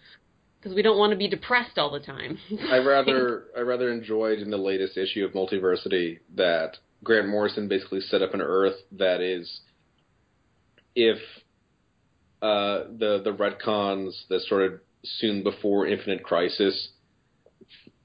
Because 0.59 0.75
we 0.75 0.81
don't 0.81 0.97
want 0.97 1.11
to 1.11 1.17
be 1.17 1.27
depressed 1.27 1.77
all 1.77 1.91
the 1.91 1.99
time. 1.99 2.37
I 2.69 2.77
rather 2.77 3.45
I 3.57 3.61
rather 3.61 3.91
enjoyed 3.91 4.39
in 4.39 4.51
the 4.51 4.57
latest 4.57 4.97
issue 4.97 5.25
of 5.25 5.33
Multiversity 5.33 6.19
that 6.35 6.77
Grant 7.03 7.27
Morrison 7.27 7.67
basically 7.67 8.01
set 8.01 8.21
up 8.21 8.35
an 8.35 8.41
Earth 8.41 8.75
that 8.91 9.19
is 9.19 9.61
if 10.95 11.17
uh, 12.45 12.83
the 12.99 13.21
the 13.23 13.33
retcons 13.33 14.27
that 14.29 14.41
started 14.41 14.79
soon 15.03 15.41
before 15.41 15.87
Infinite 15.87 16.23
Crisis 16.23 16.89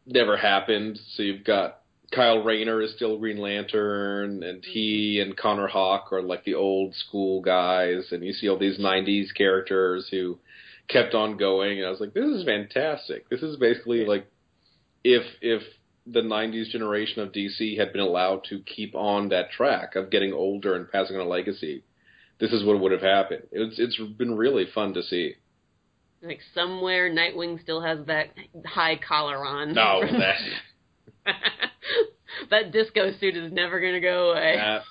never 0.06 0.36
happened. 0.38 0.98
So 1.14 1.22
you've 1.22 1.44
got 1.44 1.80
Kyle 2.10 2.42
Rayner 2.42 2.80
is 2.80 2.94
still 2.94 3.18
Green 3.18 3.36
Lantern, 3.36 4.42
and 4.42 4.64
he 4.64 5.20
and 5.20 5.36
Connor 5.36 5.66
Hawke 5.66 6.10
are 6.12 6.22
like 6.22 6.44
the 6.44 6.54
old 6.54 6.94
school 6.94 7.42
guys, 7.42 8.12
and 8.12 8.24
you 8.24 8.32
see 8.32 8.48
all 8.48 8.58
these 8.58 8.78
'90s 8.78 9.34
characters 9.34 10.08
who 10.10 10.38
kept 10.88 11.14
on 11.14 11.36
going. 11.36 11.78
And 11.78 11.86
I 11.86 11.90
was 11.90 12.00
like, 12.00 12.14
this 12.14 12.24
is 12.24 12.44
fantastic. 12.44 13.28
This 13.28 13.42
is 13.42 13.58
basically 13.58 14.06
like 14.06 14.26
if 15.04 15.24
if 15.42 15.62
the 16.06 16.22
'90s 16.22 16.70
generation 16.70 17.20
of 17.20 17.32
DC 17.32 17.78
had 17.78 17.92
been 17.92 18.00
allowed 18.00 18.44
to 18.44 18.60
keep 18.60 18.94
on 18.94 19.28
that 19.28 19.50
track 19.50 19.96
of 19.96 20.10
getting 20.10 20.32
older 20.32 20.76
and 20.76 20.90
passing 20.90 21.16
on 21.16 21.26
a 21.26 21.28
legacy, 21.28 21.84
this 22.40 22.52
is 22.52 22.64
what 22.64 22.80
would 22.80 22.92
have 22.92 23.02
happened. 23.02 23.42
It's 23.52 23.78
it's 23.78 23.98
been 24.16 24.36
really 24.36 24.66
fun 24.74 24.94
to 24.94 25.02
see. 25.02 25.34
like 26.22 26.40
somewhere, 26.54 27.10
Nightwing 27.10 27.60
still 27.62 27.82
has 27.82 28.06
that 28.06 28.28
high 28.66 28.96
collar 28.96 29.44
on. 29.44 29.74
No, 29.74 30.00
that 31.26 31.34
that 32.50 32.72
disco 32.72 33.12
suit 33.20 33.36
is 33.36 33.52
never 33.52 33.80
gonna 33.80 34.00
go 34.00 34.32
away. 34.32 34.56
that 34.56 34.82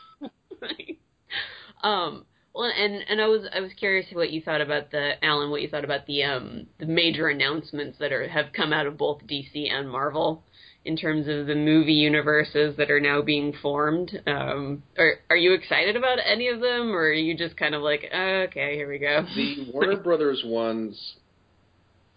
um 1.88 2.26
well 2.54 2.72
and 2.76 3.04
and 3.10 3.22
I 3.22 3.28
was 3.28 3.48
I 3.54 3.62
was 3.62 3.72
curious 3.74 4.06
what 4.12 4.32
you 4.32 4.42
thought 4.42 4.62
about 4.62 4.92
the 4.92 5.24
Alan 5.24 5.50
what 5.50 5.62
you 5.62 5.70
thought 5.70 5.86
about 5.86 6.06
the 6.06 6.24
um 6.24 6.68
the 6.80 6.86
major 6.86 7.28
announcements 7.30 7.98
that 8.00 8.12
are 8.12 8.28
have 8.28 8.54
come 8.54 8.74
out 8.74 8.86
of 8.86 8.98
both 8.98 9.26
DC 9.26 9.72
and 9.72 9.90
Marvel 9.90 10.44
in 10.90 10.96
terms 10.98 11.28
of 11.28 11.46
the 11.48 11.56
movie 11.56 11.94
universes 12.12 12.76
that 12.78 12.90
are 12.90 13.00
now 13.12 13.22
being 13.22 13.54
formed. 13.62 14.10
Um 14.26 14.82
are 14.98 15.14
are 15.30 15.38
you 15.46 15.52
excited 15.54 15.96
about 15.96 16.18
any 16.26 16.48
of 16.48 16.60
them 16.62 16.92
or 16.98 17.04
are 17.10 17.14
you 17.28 17.34
just 17.38 17.56
kind 17.58 17.76
of 17.76 17.82
like 17.82 18.04
"Uh, 18.14 18.48
okay, 18.48 18.76
here 18.76 18.90
we 18.90 18.98
go. 19.00 19.16
the 19.36 19.70
Warner 19.74 19.98
Brothers 19.98 20.42
ones. 20.46 20.94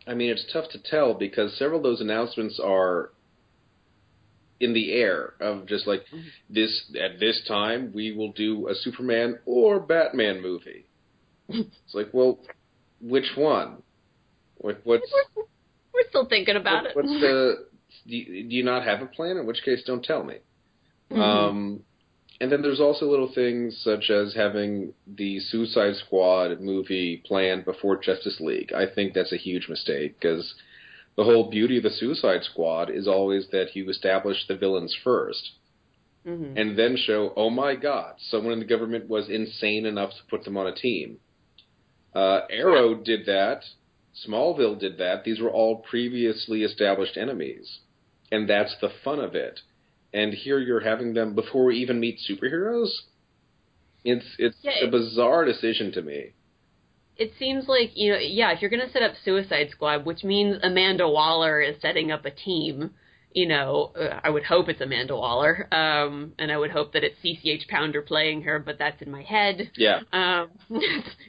I 0.07 0.15
mean, 0.15 0.31
it's 0.31 0.47
tough 0.53 0.69
to 0.71 0.79
tell 0.83 1.15
because 1.15 1.57
several 1.59 1.79
of 1.79 1.85
those 1.85 2.01
announcements 2.01 2.59
are 2.63 3.11
in 4.59 4.73
the 4.75 4.93
air 4.93 5.35
of 5.41 5.67
just 5.67 5.87
like 5.87 6.03
this 6.49 6.73
at 7.01 7.19
this 7.21 7.43
time 7.49 7.93
we 7.95 8.07
will 8.17 8.33
do 8.33 8.69
a 8.69 8.75
Superman 8.75 9.39
or 9.45 9.81
Batman 9.81 10.41
movie. 10.43 10.87
It's 11.49 11.95
like, 11.95 12.09
well, 12.13 12.39
which 13.01 13.31
one? 13.37 13.83
What, 14.59 14.81
what's 14.85 15.13
We're 15.93 16.09
still 16.09 16.27
thinking 16.27 16.57
about 16.57 16.85
what- 16.85 16.91
it. 16.91 16.97
what's 16.97 17.09
the? 17.21 17.67
Do 18.07 18.17
you, 18.17 18.49
do 18.49 18.55
you 18.55 18.63
not 18.65 18.85
have 18.85 19.03
a 19.03 19.07
plan? 19.07 19.37
In 19.37 19.47
which 19.47 19.63
case, 19.65 19.83
don't 19.85 20.05
tell 20.05 20.25
me. 20.25 20.37
Mhm. 21.11 21.19
Um, 21.19 21.85
and 22.41 22.51
then 22.51 22.63
there's 22.63 22.81
also 22.81 23.09
little 23.09 23.33
things 23.33 23.79
such 23.85 24.11
as 24.11 24.35
having 24.35 24.95
the 25.07 25.39
Suicide 25.39 25.95
Squad 25.97 26.61
movie 26.61 27.19
planned 27.25 27.65
before 27.65 27.97
Justice 27.97 28.41
League. 28.41 28.73
I 28.73 28.87
think 28.87 29.15
that's 29.15 29.33
a 29.33 29.37
huge 29.37 29.69
mistake 29.69 30.19
because 30.19 30.55
the 31.17 31.25
whole 31.25 31.51
beauty 31.51 31.77
of 31.77 31.85
the 31.85 31.91
Suicide 31.91 32.43
Squad 32.43 32.91
is 32.91 33.07
always 33.07 33.49
that 33.49 33.77
you 33.77 33.89
establish 33.89 34.47
the 34.49 34.57
villains 34.57 34.95
first 35.05 35.53
Mhm. 36.27 36.55
and 36.57 36.77
then 36.77 36.97
show, 36.97 37.33
oh 37.37 37.51
my 37.51 37.75
god, 37.75 38.15
someone 38.19 38.53
in 38.55 38.59
the 38.61 38.65
government 38.65 39.09
was 39.09 39.29
insane 39.29 39.87
enough 39.87 40.11
to 40.11 40.23
put 40.29 40.45
them 40.45 40.57
on 40.57 40.67
a 40.67 40.73
team. 40.75 41.19
Uh, 42.15 42.43
Arrow 42.51 42.95
did 42.95 43.27
that. 43.27 43.65
Smallville 44.27 44.79
did 44.79 44.99
that. 44.99 45.25
These 45.25 45.41
were 45.41 45.51
all 45.51 45.77
previously 45.77 46.63
established 46.65 47.17
enemies. 47.17 47.81
And 48.31 48.49
that's 48.49 48.75
the 48.81 48.91
fun 49.05 49.21
of 49.21 49.35
it. 49.35 49.61
And 50.13 50.33
here 50.35 50.59
you're 50.59 50.81
having 50.81 51.15
them 51.15 51.35
before 51.35 51.65
we 51.67 51.77
even 51.79 52.01
meet 52.01 52.19
superheroes? 52.29 52.91
It's 54.05 54.27
it's 54.39 54.57
Yeah, 54.63 54.85
a 54.87 54.91
bizarre 54.91 55.45
decision 55.45 55.93
to 55.93 56.03
me. 56.03 56.33
it 57.17 57.33
seems 57.39 57.69
like 57.69 57.91
you 57.95 58.13
know 58.13 58.19
yeah 58.19 58.53
if 58.53 58.61
you're 58.61 58.71
going 58.71 58.87
to 58.87 58.93
set 58.93 59.03
up 59.03 59.13
suicide 59.25 59.69
squad 59.71 60.05
which 60.05 60.25
means 60.25 60.57
amanda 60.63 61.07
waller 61.09 61.61
is 61.61 61.77
setting 61.81 62.11
up 62.11 62.25
a 62.25 62.31
team 62.31 62.91
you 63.35 63.47
know 63.47 63.93
uh, 63.99 64.21
i 64.23 64.31
would 64.31 64.43
hope 64.45 64.69
it's 64.69 64.81
amanda 64.81 65.15
waller 65.15 65.67
um 65.73 66.33
and 66.39 66.51
i 66.53 66.57
would 66.57 66.71
hope 66.71 66.93
that 66.93 67.03
it's 67.05 67.17
cch 67.25 67.69
pounder 67.69 68.03
playing 68.03 68.43
her 68.43 68.59
but 68.59 68.79
that's 68.79 69.01
in 69.03 69.11
my 69.11 69.23
head 69.23 69.71
Yeah. 69.77 70.01
um 70.13 70.51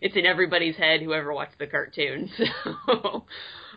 it's 0.01 0.15
in 0.15 0.25
everybody's 0.25 0.75
head 0.75 1.01
whoever 1.01 1.33
watched 1.33 1.59
the 1.59 1.67
cartoon 1.67 2.29
so 2.85 3.25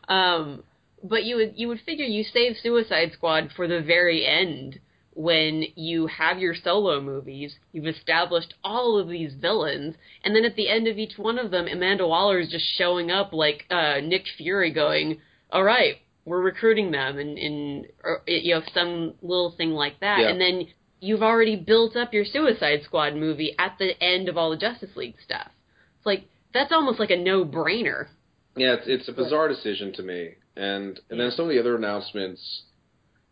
um 0.08 0.62
but 1.02 1.24
you 1.24 1.36
would 1.36 1.52
you 1.56 1.68
would 1.68 1.80
figure 1.80 2.04
you 2.04 2.24
save 2.24 2.56
suicide 2.62 3.12
squad 3.12 3.50
for 3.54 3.68
the 3.68 3.80
very 3.80 4.26
end 4.26 4.80
when 5.18 5.64
you 5.76 6.06
have 6.08 6.38
your 6.38 6.54
solo 6.54 7.00
movies, 7.00 7.54
you've 7.72 7.86
established 7.86 8.52
all 8.62 8.98
of 8.98 9.08
these 9.08 9.32
villains, 9.32 9.94
and 10.22 10.36
then 10.36 10.44
at 10.44 10.56
the 10.56 10.68
end 10.68 10.86
of 10.86 10.98
each 10.98 11.16
one 11.16 11.38
of 11.38 11.50
them, 11.50 11.66
Amanda 11.66 12.06
Waller 12.06 12.38
is 12.38 12.50
just 12.50 12.66
showing 12.76 13.10
up 13.10 13.32
like 13.32 13.64
uh, 13.70 13.98
Nick 14.02 14.24
Fury, 14.36 14.70
going, 14.70 15.22
"All 15.50 15.64
right, 15.64 15.96
we're 16.26 16.42
recruiting 16.42 16.90
them," 16.90 17.18
and, 17.18 17.38
and 17.38 17.86
or, 18.04 18.22
you 18.26 18.54
know 18.54 18.62
some 18.74 19.14
little 19.22 19.52
thing 19.56 19.70
like 19.70 20.00
that, 20.00 20.20
Yeah. 20.20 20.28
and 20.28 20.40
then 20.40 20.66
you've 21.00 21.22
already 21.22 21.56
built 21.56 21.96
up 21.96 22.12
your 22.12 22.24
Suicide 22.24 22.82
Squad 22.84 23.14
movie 23.14 23.54
at 23.58 23.76
the 23.78 24.02
end 24.02 24.28
of 24.28 24.36
all 24.36 24.50
the 24.50 24.56
Justice 24.56 24.94
League 24.96 25.16
stuff. 25.24 25.50
It's 25.96 26.06
like 26.06 26.24
that's 26.52 26.72
almost 26.72 26.98
like 26.98 27.10
a 27.10 27.16
no-brainer. 27.16 28.08
Yeah, 28.56 28.74
it's 28.74 28.86
it's 28.86 29.08
a 29.08 29.12
bizarre 29.12 29.48
decision 29.48 29.92
to 29.94 30.02
me. 30.02 30.34
And 30.56 30.98
and 31.10 31.20
then 31.20 31.30
some 31.30 31.44
of 31.46 31.50
the 31.50 31.60
other 31.60 31.76
announcements, 31.76 32.62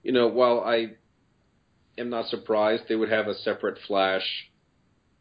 you 0.02 0.12
know, 0.12 0.28
while 0.28 0.60
I 0.60 0.92
am 1.98 2.10
not 2.10 2.26
surprised 2.28 2.84
they 2.88 2.96
would 2.96 3.10
have 3.10 3.26
a 3.28 3.34
separate 3.34 3.78
Flash 3.86 4.50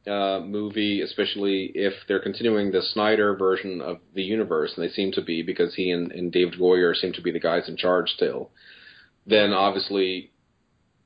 uh, 0.07 0.41
movie, 0.43 1.01
especially 1.01 1.71
if 1.75 1.93
they're 2.07 2.19
continuing 2.19 2.71
the 2.71 2.81
Snyder 2.81 3.35
version 3.35 3.81
of 3.81 3.99
the 4.13 4.23
universe, 4.23 4.73
and 4.75 4.85
they 4.85 4.91
seem 4.91 5.11
to 5.13 5.21
be 5.21 5.43
because 5.43 5.73
he 5.75 5.91
and, 5.91 6.11
and 6.11 6.31
David 6.31 6.59
Goyer 6.59 6.95
seem 6.95 7.13
to 7.13 7.21
be 7.21 7.31
the 7.31 7.39
guys 7.39 7.69
in 7.69 7.77
charge 7.77 8.09
still. 8.09 8.51
Then 9.25 9.53
obviously 9.53 10.31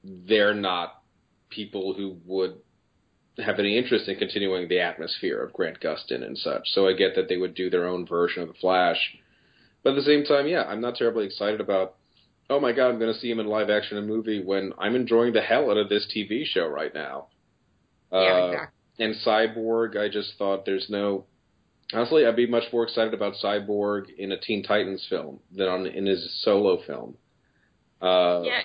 they're 0.03 0.55
not 0.55 1.01
people 1.49 1.93
who 1.93 2.17
would 2.25 2.55
have 3.37 3.59
any 3.59 3.77
interest 3.77 4.07
in 4.07 4.17
continuing 4.17 4.67
the 4.67 4.79
atmosphere 4.79 5.41
of 5.43 5.53
Grant 5.53 5.79
Gustin 5.79 6.23
and 6.25 6.37
such. 6.37 6.67
So 6.69 6.87
I 6.87 6.93
get 6.93 7.15
that 7.15 7.29
they 7.29 7.37
would 7.37 7.53
do 7.53 7.69
their 7.69 7.87
own 7.87 8.07
version 8.07 8.41
of 8.41 8.47
the 8.47 8.55
Flash. 8.55 8.97
But 9.83 9.91
at 9.91 9.95
the 9.97 10.01
same 10.01 10.23
time, 10.23 10.47
yeah, 10.47 10.63
I'm 10.63 10.81
not 10.81 10.95
terribly 10.95 11.25
excited 11.25 11.61
about 11.61 11.95
oh 12.49 12.59
my 12.59 12.71
god, 12.71 12.89
I'm 12.89 12.99
going 12.99 13.13
to 13.13 13.19
see 13.19 13.29
him 13.29 13.39
in 13.39 13.47
live 13.47 13.69
action 13.69 13.97
in 13.97 14.03
a 14.03 14.07
movie 14.07 14.41
when 14.43 14.73
I'm 14.77 14.95
enjoying 14.95 15.33
the 15.33 15.41
hell 15.41 15.69
out 15.69 15.77
of 15.77 15.89
this 15.89 16.07
TV 16.15 16.45
show 16.45 16.67
right 16.67 16.93
now. 16.93 17.27
yeah, 18.11 18.17
Uh, 18.19 18.47
exactly. 18.47 18.76
And 18.99 19.15
Cyborg, 19.25 19.95
I 19.97 20.09
just 20.09 20.33
thought 20.37 20.65
there's 20.65 20.89
no. 20.89 21.25
Honestly, 21.93 22.25
I'd 22.25 22.35
be 22.35 22.47
much 22.47 22.71
more 22.73 22.83
excited 22.83 23.13
about 23.13 23.35
Cyborg 23.41 24.09
in 24.17 24.31
a 24.31 24.37
Teen 24.39 24.63
Titans 24.63 25.05
film 25.09 25.39
than 25.55 25.67
on 25.67 25.85
in 25.85 26.05
his 26.05 26.41
solo 26.43 26.81
film. 26.85 27.15
Uh, 28.01 28.41
Yeah. 28.43 28.61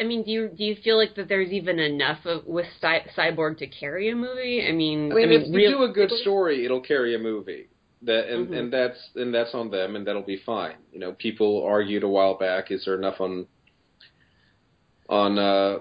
I 0.00 0.04
mean, 0.04 0.22
do 0.22 0.30
you 0.30 0.48
do 0.48 0.64
you 0.64 0.76
feel 0.76 0.96
like 0.96 1.14
that 1.16 1.28
there's 1.28 1.50
even 1.52 1.78
enough 1.78 2.24
of, 2.24 2.46
with 2.46 2.66
Cy- 2.80 3.04
Cyborg 3.16 3.58
to 3.58 3.66
carry 3.66 4.08
a 4.08 4.14
movie? 4.14 4.66
I 4.66 4.72
mean, 4.72 5.12
I 5.12 5.14
mean, 5.14 5.32
if 5.32 5.46
you 5.48 5.54
real- 5.54 5.70
do 5.72 5.82
a 5.84 5.88
good 5.92 6.10
story, 6.10 6.64
it'll 6.64 6.80
carry 6.80 7.14
a 7.14 7.18
movie. 7.18 7.66
That 8.02 8.30
and, 8.30 8.48
Mhm. 8.48 8.58
and 8.58 8.72
that's 8.72 9.10
and 9.14 9.32
that's 9.34 9.54
on 9.54 9.70
them, 9.70 9.94
and 9.94 10.06
that'll 10.06 10.22
be 10.22 10.38
fine. 10.38 10.76
You 10.92 11.00
know, 11.00 11.12
people 11.12 11.62
argued 11.64 12.02
a 12.02 12.08
while 12.08 12.34
back: 12.34 12.70
is 12.70 12.84
there 12.86 12.94
enough 12.94 13.20
on 13.20 13.46
on 15.08 15.38
uh, 15.38 15.80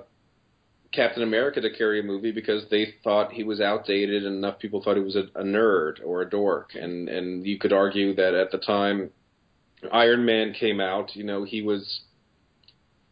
Captain 0.91 1.23
America 1.23 1.61
to 1.61 1.69
carry 1.71 1.99
a 1.99 2.03
movie 2.03 2.31
because 2.31 2.63
they 2.69 2.95
thought 3.03 3.31
he 3.31 3.43
was 3.43 3.61
outdated, 3.61 4.25
and 4.25 4.35
enough 4.35 4.59
people 4.59 4.81
thought 4.81 4.97
he 4.97 5.03
was 5.03 5.15
a, 5.15 5.23
a 5.39 5.43
nerd 5.43 5.95
or 6.05 6.21
a 6.21 6.29
dork, 6.29 6.71
and 6.75 7.07
and 7.07 7.45
you 7.45 7.57
could 7.57 7.71
argue 7.73 8.13
that 8.15 8.33
at 8.33 8.51
the 8.51 8.57
time 8.57 9.09
Iron 9.91 10.25
Man 10.25 10.53
came 10.53 10.79
out, 10.79 11.15
you 11.15 11.23
know, 11.23 11.43
he 11.43 11.61
was 11.61 12.01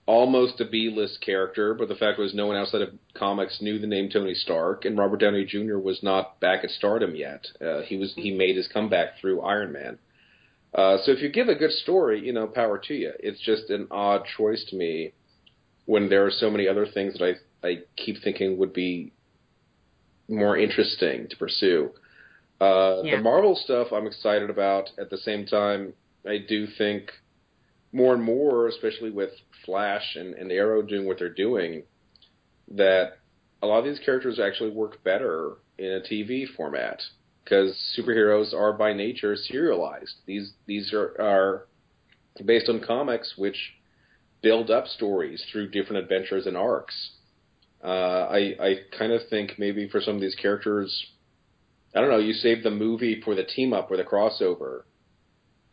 almost 0.06 0.60
a 0.60 0.66
B-list 0.66 1.22
character, 1.22 1.74
but 1.76 1.88
the 1.88 1.96
fact 1.96 2.18
was 2.18 2.34
no 2.34 2.48
one 2.48 2.56
outside 2.56 2.82
of 2.82 2.90
comics 3.14 3.62
knew 3.62 3.78
the 3.78 3.88
name 3.88 4.10
Tony 4.10 4.34
Stark, 4.34 4.84
and 4.84 4.98
Robert 4.98 5.20
Downey 5.20 5.46
Jr. 5.46 5.78
was 5.78 6.02
not 6.02 6.40
back 6.40 6.64
at 6.64 6.72
stardom 6.72 7.16
yet. 7.16 7.46
Uh, 7.62 7.82
he 7.82 7.96
was 7.96 8.14
he 8.16 8.32
made 8.32 8.58
his 8.58 8.68
comeback 8.68 9.20
through 9.22 9.42
Iron 9.42 9.72
Man. 9.72 10.00
Uh, 10.74 10.98
so 11.04 11.12
if 11.12 11.22
you 11.22 11.30
give 11.30 11.48
a 11.48 11.56
good 11.56 11.72
story, 11.72 12.26
you 12.26 12.34
know, 12.34 12.48
power 12.48 12.78
to 12.78 12.94
you. 12.94 13.12
It's 13.20 13.40
just 13.40 13.70
an 13.70 13.88
odd 13.90 14.24
choice 14.38 14.64
to 14.70 14.76
me 14.76 15.14
when 15.86 16.10
there 16.10 16.26
are 16.26 16.32
so 16.32 16.52
many 16.52 16.68
other 16.68 16.86
things 16.86 17.18
that 17.18 17.26
I 17.26 17.34
I 17.64 17.80
keep 17.96 18.22
thinking 18.24 18.58
would 18.58 18.74
be 18.74 19.12
more 20.28 20.58
interesting 20.58 21.28
to 21.30 21.38
pursue. 21.38 21.92
Uh, 22.62 23.02
Yeah. 23.04 23.18
The 23.18 23.24
Marvel 23.24 23.56
stuff 23.56 23.92
I'm 23.92 24.08
excited 24.08 24.50
about. 24.50 24.92
At 24.98 25.10
the 25.10 25.18
same 25.18 25.46
time, 25.46 25.94
I 26.26 26.38
do 26.38 26.68
think 26.68 27.12
more 27.92 28.14
and 28.14 28.24
more, 28.24 28.68
especially 28.68 29.10
with 29.12 29.32
Flash 29.66 30.16
and, 30.16 30.36
and 30.36 30.52
Arrow 30.52 30.82
doing 30.82 31.08
what 31.08 31.20
they're 31.20 31.30
doing, 31.34 31.84
that 32.72 33.18
a 33.62 33.68
lot 33.68 33.80
of 33.80 33.86
these 33.86 34.00
characters 34.00 34.40
actually 34.40 34.70
work 34.70 35.04
better 35.04 35.56
in 35.78 35.92
a 35.94 36.00
TV 36.00 36.46
format 36.56 37.02
because 37.44 37.76
superheroes 37.98 38.54
are 38.54 38.74
by 38.74 38.94
nature 38.94 39.36
serialized. 39.36 40.16
These 40.26 40.54
these 40.66 40.94
are, 40.94 41.16
are 41.20 41.68
based 42.46 42.70
on 42.70 42.80
comics 42.80 43.34
which 43.38 43.74
build 44.42 44.70
up 44.70 44.88
stories 44.88 45.44
through 45.52 45.70
different 45.72 46.04
adventures 46.04 46.46
and 46.46 46.56
arcs. 46.56 47.12
Uh, 47.84 48.28
I 48.30 48.56
I 48.60 48.76
kind 48.98 49.12
of 49.12 49.22
think 49.30 49.54
maybe 49.58 49.88
for 49.88 50.02
some 50.02 50.16
of 50.16 50.22
these 50.22 50.36
characters, 50.36 51.06
I 51.96 52.02
don't 52.02 52.10
know, 52.10 52.20
you 52.20 52.34
save 52.34 52.64
the 52.64 52.72
movie 52.72 53.22
for 53.22 53.36
the 53.36 53.44
team 53.44 53.74
up 53.74 53.90
or 53.90 53.98
the 53.98 54.04
crossover, 54.04 54.84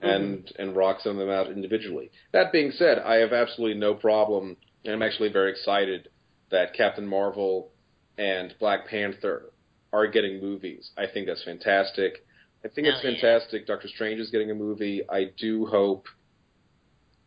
and 0.00 0.50
and 0.58 0.76
rock 0.76 1.00
some 1.00 1.12
of 1.12 1.18
them 1.18 1.30
out 1.30 1.50
individually. 1.50 2.10
That 2.32 2.52
being 2.52 2.70
said, 2.70 2.98
I 2.98 3.16
have 3.16 3.32
absolutely 3.32 3.78
no 3.78 3.94
problem, 3.94 4.56
and 4.84 4.94
I'm 4.94 5.02
actually 5.02 5.30
very 5.32 5.50
excited 5.50 6.08
that 6.50 6.74
Captain 6.74 7.06
Marvel 7.06 7.72
and 8.18 8.54
Black 8.60 8.86
Panther 8.88 9.52
are 9.92 10.06
getting 10.06 10.40
movies. 10.40 10.90
I 10.96 11.06
think 11.12 11.26
that's 11.26 11.44
fantastic. 11.44 12.24
I 12.64 12.68
think 12.68 12.86
it's 12.86 13.02
Hell 13.02 13.12
yeah. 13.12 13.20
fantastic. 13.20 13.66
Doctor 13.66 13.88
Strange 13.88 14.20
is 14.20 14.30
getting 14.30 14.50
a 14.50 14.54
movie. 14.54 15.02
I 15.08 15.30
do 15.36 15.66
hope. 15.66 16.06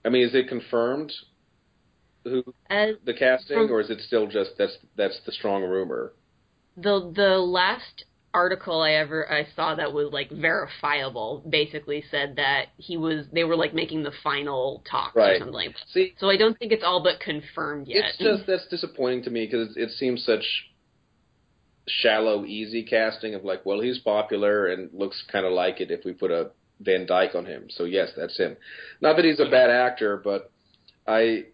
I 0.05 0.09
mean, 0.09 0.25
is 0.25 0.33
it 0.33 0.47
confirmed 0.47 1.11
who 2.29 2.53
As 2.69 2.95
the 3.05 3.13
casting, 3.13 3.57
From- 3.57 3.71
or 3.71 3.81
is 3.81 3.89
it 3.89 3.99
still 4.01 4.27
just 4.27 4.51
that's 4.57 4.77
that's 4.95 5.19
the 5.25 5.31
strong 5.31 5.63
rumor? 5.63 6.13
the 6.77 7.11
the 7.13 7.37
last 7.39 8.05
article 8.33 8.79
I 8.81 8.91
ever 8.91 9.29
I 9.29 9.47
saw 9.55 9.73
that 9.75 9.91
was 9.91 10.13
like 10.13 10.29
verifiable 10.29 11.43
basically 11.49 12.03
said 12.11 12.35
that 12.37 12.67
he 12.77 12.95
was 12.95 13.25
they 13.33 13.43
were 13.43 13.55
like 13.55 13.73
making 13.73 14.03
the 14.03 14.11
final 14.23 14.83
talks 14.89 15.15
or 15.15 15.37
something 15.39 15.53
like 15.53 15.71
that. 15.73 15.85
See, 15.91 16.13
So 16.19 16.29
I 16.29 16.37
don't 16.37 16.57
think 16.57 16.71
it's 16.71 16.83
all 16.83 17.01
but 17.03 17.19
confirmed 17.19 17.87
yet. 17.87 18.05
it's 18.09 18.17
just 18.19 18.45
that's 18.45 18.67
disappointing 18.67 19.23
to 19.23 19.31
me 19.31 19.45
because 19.45 19.75
it 19.75 19.89
seems 19.91 20.23
such 20.23 20.45
shallow, 21.87 22.45
easy 22.45 22.83
casting 22.83 23.33
of 23.33 23.43
like, 23.43 23.65
well, 23.65 23.81
he's 23.81 23.97
popular 23.99 24.67
and 24.67 24.89
looks 24.93 25.23
kind 25.31 25.45
of 25.45 25.51
like 25.51 25.81
it 25.81 25.89
if 25.91 26.05
we 26.05 26.13
put 26.13 26.29
a 26.31 26.51
Van 26.81 27.05
Dyke 27.07 27.35
on 27.35 27.45
him. 27.45 27.65
So 27.69 27.83
yes, 27.85 28.09
that's 28.15 28.37
him. 28.37 28.55
Not 29.01 29.15
that 29.15 29.25
he's 29.25 29.39
a 29.39 29.49
bad 29.49 29.69
actor, 29.69 30.17
but 30.23 30.51
I 31.07 31.45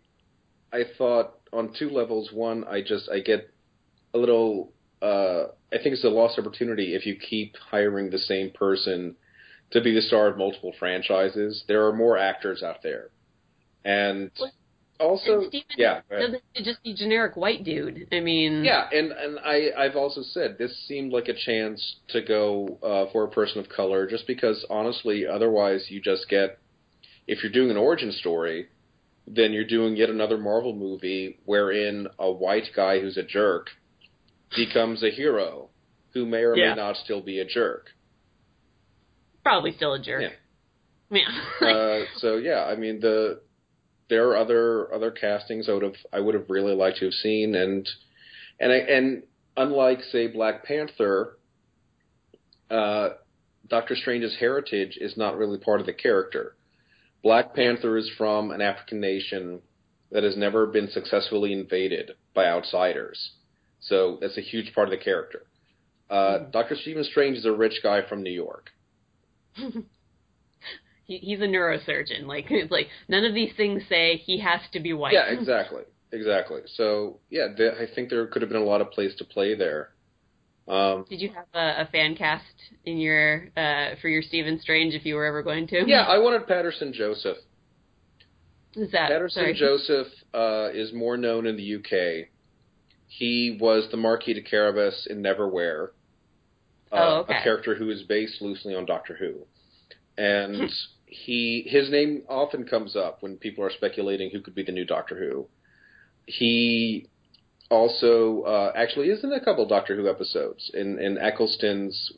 I 0.76 0.84
thought 0.97 1.36
on 1.53 1.73
two 1.78 1.89
levels. 1.89 2.32
One, 2.34 2.65
I 2.65 2.82
just 2.82 3.09
I 3.09 3.19
get 3.19 3.49
a 4.13 4.17
little. 4.17 4.73
Uh, 5.01 5.47
I 5.71 5.78
think 5.78 5.93
it's 5.93 6.03
a 6.03 6.09
lost 6.09 6.38
opportunity 6.38 6.95
if 6.95 7.05
you 7.05 7.15
keep 7.15 7.55
hiring 7.71 8.09
the 8.09 8.17
same 8.17 8.51
person 8.51 9.15
to 9.71 9.82
be 9.82 9.93
the 9.93 10.01
star 10.01 10.28
of 10.28 10.38
multiple 10.38 10.73
franchises. 10.78 11.63
There 11.67 11.88
are 11.88 11.93
more 11.93 12.17
actors 12.17 12.61
out 12.61 12.84
there, 12.84 13.09
and 13.84 14.32
also, 14.99 15.39
and 15.39 15.47
Steven 15.47 15.65
yeah, 15.78 16.01
doesn't 16.09 16.41
just 16.63 16.84
be 16.84 16.93
generic 16.93 17.36
white 17.36 17.63
dude. 17.63 18.07
I 18.11 18.19
mean 18.19 18.63
Yeah, 18.63 18.88
and 18.91 19.11
and 19.11 19.39
I 19.39 19.69
I've 19.78 19.95
also 19.95 20.23
said 20.23 20.57
this 20.57 20.71
seemed 20.88 21.13
like 21.13 21.28
a 21.28 21.34
chance 21.34 21.97
to 22.09 22.21
go 22.21 22.80
uh, 22.84 23.11
for 23.11 23.23
a 23.23 23.30
person 23.30 23.59
of 23.59 23.69
color, 23.69 24.07
just 24.07 24.28
because 24.28 24.65
honestly, 24.69 25.26
otherwise 25.26 25.86
you 25.89 26.01
just 26.01 26.28
get 26.30 26.59
if 27.28 27.43
you're 27.43 27.51
doing 27.51 27.71
an 27.71 27.78
origin 27.78 28.11
story, 28.11 28.67
then 29.28 29.53
you're 29.53 29.65
doing 29.65 29.95
yet 29.95 30.09
another 30.09 30.38
Marvel 30.38 30.76
movie 30.76 31.39
wherein 31.45 32.07
a 32.19 32.32
white 32.32 32.69
guy 32.76 32.99
who's 32.99 33.17
a 33.17 33.23
jerk 33.23 33.67
becomes 34.55 35.03
a 35.03 35.09
hero 35.09 35.69
who 36.13 36.26
may 36.26 36.43
or 36.43 36.55
Yeah. 36.55 36.69
may 36.69 36.76
not 36.76 36.97
still 36.97 37.21
be 37.21 37.39
a 37.39 37.45
jerk. 37.45 37.91
probably 39.43 39.71
still 39.73 39.93
a 39.93 39.99
jerk. 39.99 40.23
Yeah. 41.11 41.21
Yeah. 41.61 41.67
uh, 41.67 42.05
so 42.17 42.38
yeah, 42.38 42.63
I 42.63 42.76
mean 42.76 42.99
the 42.99 43.41
there 44.09 44.30
are 44.30 44.38
other 44.38 44.93
other 44.93 45.11
castings 45.11 45.69
I 45.69 45.73
would 45.73 45.84
have 45.84 45.95
I 46.11 46.19
would 46.19 46.34
have 46.36 46.49
really 46.49 46.73
liked 46.73 46.97
to 46.97 47.05
have 47.05 47.13
seen, 47.13 47.53
and 47.55 47.88
and 48.59 48.71
I, 48.71 48.76
and 48.78 49.23
unlike 49.57 50.01
say 50.11 50.28
Black 50.28 50.63
Panther, 50.65 51.38
uh, 52.69 53.09
Doctor 53.67 53.95
Strange's 53.95 54.36
heritage 54.39 54.97
is 54.99 55.15
not 55.17 55.38
really 55.38 55.57
part 55.57 55.80
of 55.80 55.86
the 55.86 55.93
character. 55.93 56.55
Black 57.26 57.55
Panther 57.55 57.97
is 57.97 58.07
from 58.19 58.51
an 58.51 58.61
African 58.61 58.99
nation 58.99 59.59
that 60.11 60.23
has 60.23 60.38
never 60.38 60.67
been 60.67 60.88
successfully 60.91 61.53
invaded 61.53 62.11
by 62.36 62.45
outsiders, 62.45 63.32
so 63.80 64.19
that's 64.21 64.38
a 64.38 64.41
huge 64.41 64.76
part 64.76 64.88
of 64.88 64.91
the 64.91 65.03
character. 65.03 65.47
Uh, 66.07 66.38
Doctor 66.51 66.76
Stephen 66.80 67.03
Strange 67.03 67.38
is 67.38 67.45
a 67.45 67.51
rich 67.51 67.80
guy 67.82 68.01
from 68.07 68.21
New 68.21 68.32
York. 68.32 68.69
he, 69.55 71.17
he's 71.17 71.39
a 71.39 71.47
neurosurgeon. 71.47 72.28
Like 72.28 72.45
it's 72.51 72.71
like 72.78 72.89
none 73.07 73.26
of 73.26 73.34
these 73.34 73.53
things 73.57 73.82
say 73.89 74.17
he 74.17 74.39
has 74.41 74.61
to 74.73 74.80
be 74.80 74.93
white. 74.93 75.13
Yeah, 75.13 75.26
exactly, 75.26 75.82
exactly. 76.11 76.61
So 76.76 77.21
yeah, 77.32 77.47
th- 77.57 77.73
I 77.73 77.88
think 77.95 78.11
there 78.11 78.28
could 78.28 78.43
have 78.43 78.51
been 78.51 78.61
a 78.61 78.65
lot 78.65 78.82
of 78.82 78.91
place 78.91 79.15
to 79.17 79.26
play 79.26 79.55
there. 79.55 79.95
Um, 80.68 81.05
Did 81.09 81.22
you 81.22 81.30
have 81.30 81.45
a, 81.53 81.82
a 81.84 81.89
fan 81.91 82.16
cast 82.16 82.43
in 82.86 82.97
your 82.97 83.49
uh, 83.55 83.95
for 84.01 84.07
your 84.09 84.22
Stephen 84.24 84.59
Strange 84.59 84.93
if 84.95 85.05
you 85.05 85.16
were 85.16 85.26
ever 85.26 85.43
going 85.43 85.68
to? 85.68 85.84
yeah, 85.86 86.01
I 86.01 86.18
wanted 86.18 86.47
Paterson 86.47 86.91
Joseph. 86.93 87.38
Is 88.76 88.91
that 88.91 89.09
Paterson 89.09 89.41
sorry. 89.43 89.53
Joseph 89.53 90.07
uh, 90.34 90.70
is 90.74 90.91
more 90.91 91.18
known 91.18 91.45
in 91.45 91.55
the 91.55 91.76
UK. 91.76 92.28
He 93.07 93.57
was 93.61 93.88
the 93.91 93.97
Marquis 93.97 94.34
de 94.34 94.41
Carabas 94.41 95.07
in 95.09 95.22
Neverwhere, 95.22 95.89
uh, 96.91 96.95
Oh, 96.95 97.18
okay. 97.20 97.38
a 97.38 97.43
character 97.43 97.76
who 97.76 97.89
is 97.91 98.01
based 98.03 98.41
loosely 98.41 98.76
on 98.76 98.86
Doctor 98.86 99.16
Who, 99.16 99.45
and 100.18 100.70
he 101.05 101.66
his 101.70 101.89
name 101.91 102.24
often 102.28 102.66
comes 102.66 102.95
up 102.95 103.22
when 103.22 103.38
people 103.38 103.63
are 103.63 103.72
speculating 103.72 104.32
who 104.32 104.41
could 104.41 104.55
be 104.55 104.63
the 104.63 104.72
new 104.72 104.86
Doctor 104.86 105.16
Who. 105.18 105.47
He 106.26 107.07
also 107.70 108.41
uh, 108.41 108.72
actually 108.76 109.09
is 109.09 109.24
in 109.24 109.32
a 109.32 109.43
couple 109.43 109.66
Doctor 109.66 109.95
Who 109.95 110.09
episodes. 110.09 110.72
In 110.74 110.99
in 110.99 111.18
Eccleston's 111.18 112.13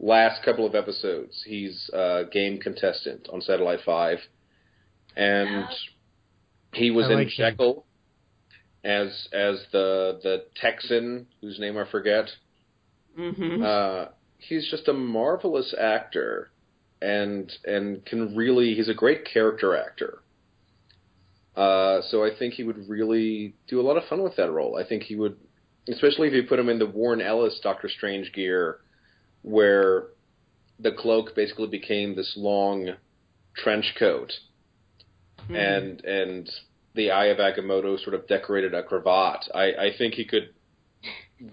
last 0.00 0.42
couple 0.44 0.66
of 0.66 0.74
episodes, 0.74 1.42
he's 1.46 1.90
a 1.92 2.24
game 2.30 2.58
contestant 2.58 3.28
on 3.32 3.40
Satellite 3.40 3.80
Five, 3.84 4.18
and 5.16 5.66
he 6.72 6.90
was 6.90 7.06
I 7.06 7.12
in 7.12 7.18
like 7.18 7.28
him. 7.28 7.34
Jekyll 7.36 7.86
as 8.84 9.28
as 9.32 9.64
the 9.72 10.20
the 10.22 10.44
Texan 10.56 11.26
whose 11.40 11.58
name 11.58 11.76
I 11.78 11.84
forget. 11.90 12.30
hmm 13.16 13.62
Uh, 13.62 14.06
he's 14.38 14.70
just 14.70 14.88
a 14.88 14.92
marvelous 14.92 15.74
actor, 15.78 16.50
and 17.00 17.50
and 17.64 18.04
can 18.04 18.36
really 18.36 18.74
he's 18.74 18.88
a 18.88 18.94
great 18.94 19.24
character 19.24 19.76
actor. 19.76 20.23
Uh, 21.56 22.00
so 22.10 22.24
I 22.24 22.30
think 22.36 22.54
he 22.54 22.64
would 22.64 22.88
really 22.88 23.54
do 23.68 23.80
a 23.80 23.82
lot 23.82 23.96
of 23.96 24.04
fun 24.08 24.22
with 24.22 24.36
that 24.36 24.50
role. 24.50 24.76
I 24.76 24.86
think 24.86 25.04
he 25.04 25.14
would, 25.16 25.36
especially 25.88 26.28
if 26.28 26.34
you 26.34 26.42
put 26.44 26.58
him 26.58 26.68
in 26.68 26.78
the 26.78 26.86
Warren 26.86 27.20
Ellis 27.20 27.60
Doctor 27.62 27.88
Strange 27.88 28.32
gear, 28.32 28.78
where 29.42 30.06
the 30.80 30.90
cloak 30.92 31.34
basically 31.36 31.68
became 31.68 32.16
this 32.16 32.34
long 32.36 32.90
trench 33.56 33.94
coat, 33.98 34.32
Mm-hmm. 35.44 35.56
and 35.56 36.04
and 36.04 36.50
the 36.94 37.10
Eye 37.10 37.26
of 37.26 37.36
Agamotto 37.36 38.02
sort 38.02 38.14
of 38.14 38.26
decorated 38.26 38.72
a 38.72 38.82
cravat. 38.82 39.46
I, 39.54 39.64
I 39.72 39.90
think 39.98 40.14
he 40.14 40.24
could 40.24 40.50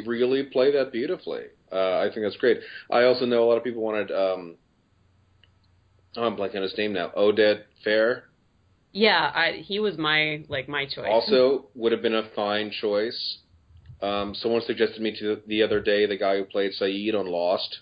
really 0.05 0.43
play 0.43 0.71
that 0.71 0.93
beautifully. 0.93 1.43
Uh, 1.69 1.97
I 1.99 2.03
think 2.03 2.25
that's 2.25 2.37
great. 2.37 2.59
I 2.89 3.03
also 3.03 3.25
know 3.25 3.43
a 3.43 3.47
lot 3.47 3.57
of 3.57 3.63
people 3.65 3.81
wanted. 3.81 4.09
Um, 4.11 4.55
oh, 6.15 6.23
I'm 6.23 6.37
blanking 6.37 6.57
on 6.57 6.61
his 6.61 6.77
name 6.77 6.93
now. 6.93 7.09
Oded 7.17 7.63
Fehr 7.85 8.21
yeah, 8.91 9.31
I, 9.33 9.51
he 9.63 9.79
was 9.79 9.97
my 9.97 10.43
like 10.47 10.67
my 10.67 10.85
choice. 10.85 11.07
also 11.09 11.67
would 11.75 11.91
have 11.91 12.01
been 12.01 12.15
a 12.15 12.29
fine 12.35 12.71
choice. 12.71 13.37
Um, 14.01 14.33
someone 14.33 14.61
suggested 14.65 15.01
me 15.01 15.15
to 15.19 15.41
the 15.45 15.63
other 15.63 15.79
day 15.79 16.07
the 16.07 16.17
guy 16.17 16.37
who 16.37 16.43
played 16.43 16.71
Sayid 16.79 17.13
on 17.13 17.27
Lost 17.27 17.81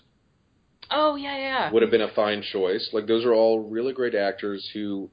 oh 0.90 1.16
yeah, 1.16 1.36
yeah. 1.36 1.72
would 1.72 1.82
have 1.82 1.90
been 1.90 2.00
a 2.00 2.12
fine 2.14 2.42
choice. 2.42 2.90
Like 2.92 3.06
those 3.06 3.24
are 3.24 3.32
all 3.32 3.60
really 3.60 3.92
great 3.92 4.14
actors 4.14 4.68
who 4.72 5.10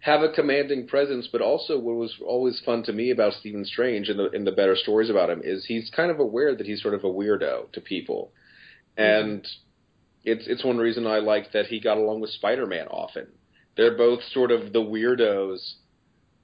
have 0.00 0.22
a 0.22 0.32
commanding 0.32 0.86
presence, 0.86 1.28
but 1.30 1.40
also 1.40 1.78
what 1.78 1.96
was 1.96 2.14
always 2.26 2.60
fun 2.64 2.82
to 2.84 2.92
me 2.92 3.10
about 3.10 3.34
Stephen 3.34 3.64
Strange 3.64 4.08
and 4.08 4.18
the 4.18 4.30
in 4.30 4.44
the 4.44 4.52
better 4.52 4.76
stories 4.76 5.10
about 5.10 5.30
him 5.30 5.40
is 5.44 5.66
he's 5.66 5.90
kind 5.94 6.10
of 6.10 6.18
aware 6.18 6.54
that 6.54 6.66
he's 6.66 6.82
sort 6.82 6.94
of 6.94 7.04
a 7.04 7.08
weirdo 7.08 7.70
to 7.72 7.80
people, 7.80 8.32
and 8.96 9.46
it's 10.24 10.46
it's 10.46 10.64
one 10.64 10.78
reason 10.78 11.06
I 11.06 11.18
like 11.18 11.52
that 11.52 11.66
he 11.66 11.80
got 11.80 11.98
along 11.98 12.20
with 12.20 12.30
Spider 12.30 12.66
Man 12.66 12.86
often. 12.88 13.26
They're 13.80 13.96
both 13.96 14.20
sort 14.34 14.50
of 14.50 14.74
the 14.74 14.80
weirdos 14.80 15.76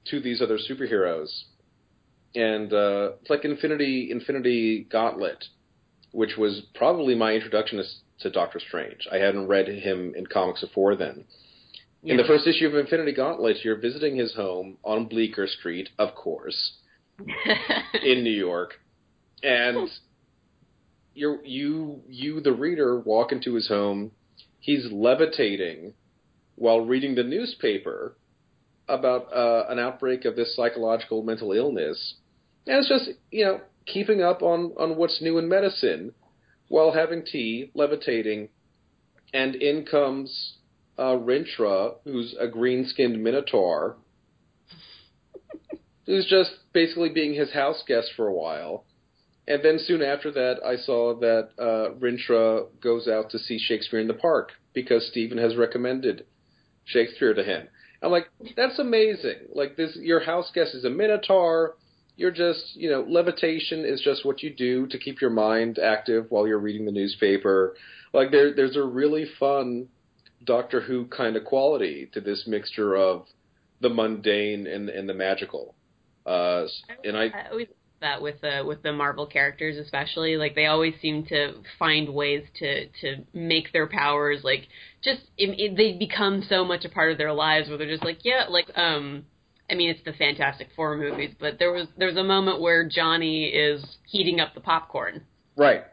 to 0.06 0.20
these 0.20 0.40
other 0.40 0.56
superheroes, 0.56 1.28
and 2.34 2.72
uh, 2.72 3.10
it's 3.20 3.28
like 3.28 3.44
Infinity 3.44 4.08
Infinity 4.10 4.86
Gauntlet, 4.90 5.44
which 6.12 6.38
was 6.38 6.62
probably 6.74 7.14
my 7.14 7.32
introduction 7.32 7.76
to, 7.76 7.84
to 8.20 8.30
Doctor 8.30 8.58
Strange. 8.58 9.06
I 9.12 9.18
hadn't 9.18 9.48
read 9.48 9.68
him 9.68 10.14
in 10.16 10.24
comics 10.24 10.62
before 10.62 10.96
then. 10.96 11.26
In 12.04 12.16
the 12.16 12.24
first 12.24 12.46
issue 12.46 12.68
of 12.68 12.74
Infinity 12.74 13.12
Gauntlet, 13.12 13.62
you're 13.62 13.76
visiting 13.76 14.16
his 14.16 14.34
home 14.34 14.78
on 14.82 15.04
Bleecker 15.04 15.46
Street, 15.46 15.90
of 15.98 16.14
course, 16.14 16.78
in 18.02 18.24
New 18.24 18.30
York, 18.30 18.80
and 19.42 19.90
you 21.12 21.40
you 21.44 22.00
you 22.08 22.40
the 22.40 22.54
reader 22.54 22.98
walk 22.98 23.30
into 23.30 23.56
his 23.56 23.68
home. 23.68 24.12
He's 24.58 24.90
levitating 24.90 25.92
while 26.56 26.80
reading 26.80 27.14
the 27.14 27.22
newspaper 27.22 28.16
about 28.88 29.32
uh, 29.32 29.64
an 29.68 29.78
outbreak 29.78 30.24
of 30.24 30.36
this 30.36 30.54
psychological 30.56 31.22
mental 31.22 31.52
illness, 31.52 32.16
and 32.66 32.78
it's 32.78 32.88
just 32.88 33.10
you 33.30 33.44
know 33.44 33.60
keeping 33.86 34.22
up 34.22 34.42
on 34.42 34.72
on 34.78 34.96
what's 34.96 35.22
new 35.22 35.38
in 35.38 35.48
medicine 35.48 36.12
while 36.68 36.92
having 36.92 37.24
tea, 37.24 37.70
levitating, 37.74 38.48
and 39.32 39.54
in 39.54 39.84
comes 39.84 40.56
uh, 40.98 41.16
Rintrah, 41.16 41.96
who's 42.04 42.34
a 42.40 42.48
green-skinned 42.48 43.22
minotaur, 43.22 43.96
who's 46.06 46.26
just 46.28 46.50
basically 46.72 47.10
being 47.10 47.34
his 47.34 47.52
house 47.52 47.82
guest 47.86 48.08
for 48.16 48.26
a 48.26 48.32
while. 48.34 48.84
And 49.48 49.62
then 49.62 49.78
soon 49.78 50.02
after 50.02 50.32
that, 50.32 50.56
I 50.64 50.76
saw 50.76 51.14
that 51.20 51.50
uh, 51.58 51.94
Rintrah 52.00 52.66
goes 52.80 53.06
out 53.06 53.30
to 53.30 53.38
see 53.38 53.58
Shakespeare 53.60 54.00
in 54.00 54.08
the 54.08 54.14
Park 54.14 54.52
because 54.74 55.06
Stephen 55.08 55.38
has 55.38 55.54
recommended 55.56 56.24
Shakespeare 56.86 57.34
to 57.34 57.44
him. 57.44 57.68
I'm 58.02 58.10
like, 58.10 58.28
that's 58.56 58.78
amazing. 58.78 59.48
Like 59.54 59.76
this, 59.76 59.96
your 60.00 60.20
house 60.20 60.50
guest 60.54 60.74
is 60.74 60.84
a 60.84 60.90
minotaur. 60.90 61.74
You're 62.16 62.30
just, 62.30 62.74
you 62.74 62.90
know, 62.90 63.04
levitation 63.08 63.84
is 63.84 64.00
just 64.00 64.24
what 64.24 64.42
you 64.42 64.54
do 64.54 64.86
to 64.86 64.98
keep 64.98 65.20
your 65.20 65.30
mind 65.30 65.78
active 65.78 66.26
while 66.30 66.46
you're 66.46 66.58
reading 66.58 66.86
the 66.86 66.92
newspaper. 66.92 67.74
Like 68.12 68.30
there, 68.30 68.54
there's 68.54 68.76
a 68.76 68.82
really 68.82 69.26
fun 69.38 69.88
Doctor 70.44 70.80
Who 70.80 71.06
kind 71.06 71.36
of 71.36 71.44
quality 71.44 72.08
to 72.12 72.20
this 72.20 72.44
mixture 72.46 72.94
of 72.94 73.26
the 73.80 73.88
mundane 73.88 74.66
and 74.66 74.88
and 74.88 75.08
the 75.08 75.14
magical. 75.14 75.74
Uh, 76.24 76.66
and 77.04 77.16
I, 77.16 77.26
I 77.26 77.48
always 77.50 77.68
that 78.00 78.20
with 78.22 78.40
the 78.40 78.62
with 78.66 78.82
the 78.82 78.92
Marvel 78.92 79.26
characters, 79.26 79.76
especially 79.76 80.36
like 80.36 80.54
they 80.54 80.66
always 80.66 80.94
seem 81.00 81.24
to 81.26 81.54
find 81.78 82.12
ways 82.12 82.44
to 82.58 82.86
to 83.00 83.24
make 83.32 83.72
their 83.72 83.86
powers 83.86 84.40
like 84.44 84.68
just 85.02 85.20
it, 85.38 85.50
it, 85.58 85.76
they 85.76 85.92
become 85.98 86.42
so 86.48 86.64
much 86.64 86.84
a 86.84 86.88
part 86.88 87.12
of 87.12 87.18
their 87.18 87.32
lives 87.32 87.68
where 87.68 87.78
they're 87.78 87.88
just 87.88 88.04
like 88.04 88.18
yeah 88.24 88.44
like 88.48 88.66
um 88.76 89.24
I 89.70 89.74
mean 89.74 89.90
it's 89.90 90.04
the 90.04 90.12
Fantastic 90.12 90.68
Four 90.76 90.96
movies, 90.96 91.34
but 91.40 91.58
there 91.58 91.72
was 91.72 91.88
there's 91.96 92.16
a 92.16 92.24
moment 92.24 92.60
where 92.60 92.88
Johnny 92.88 93.46
is 93.46 93.84
heating 94.06 94.40
up 94.40 94.54
the 94.54 94.60
popcorn 94.60 95.22
right. 95.56 95.84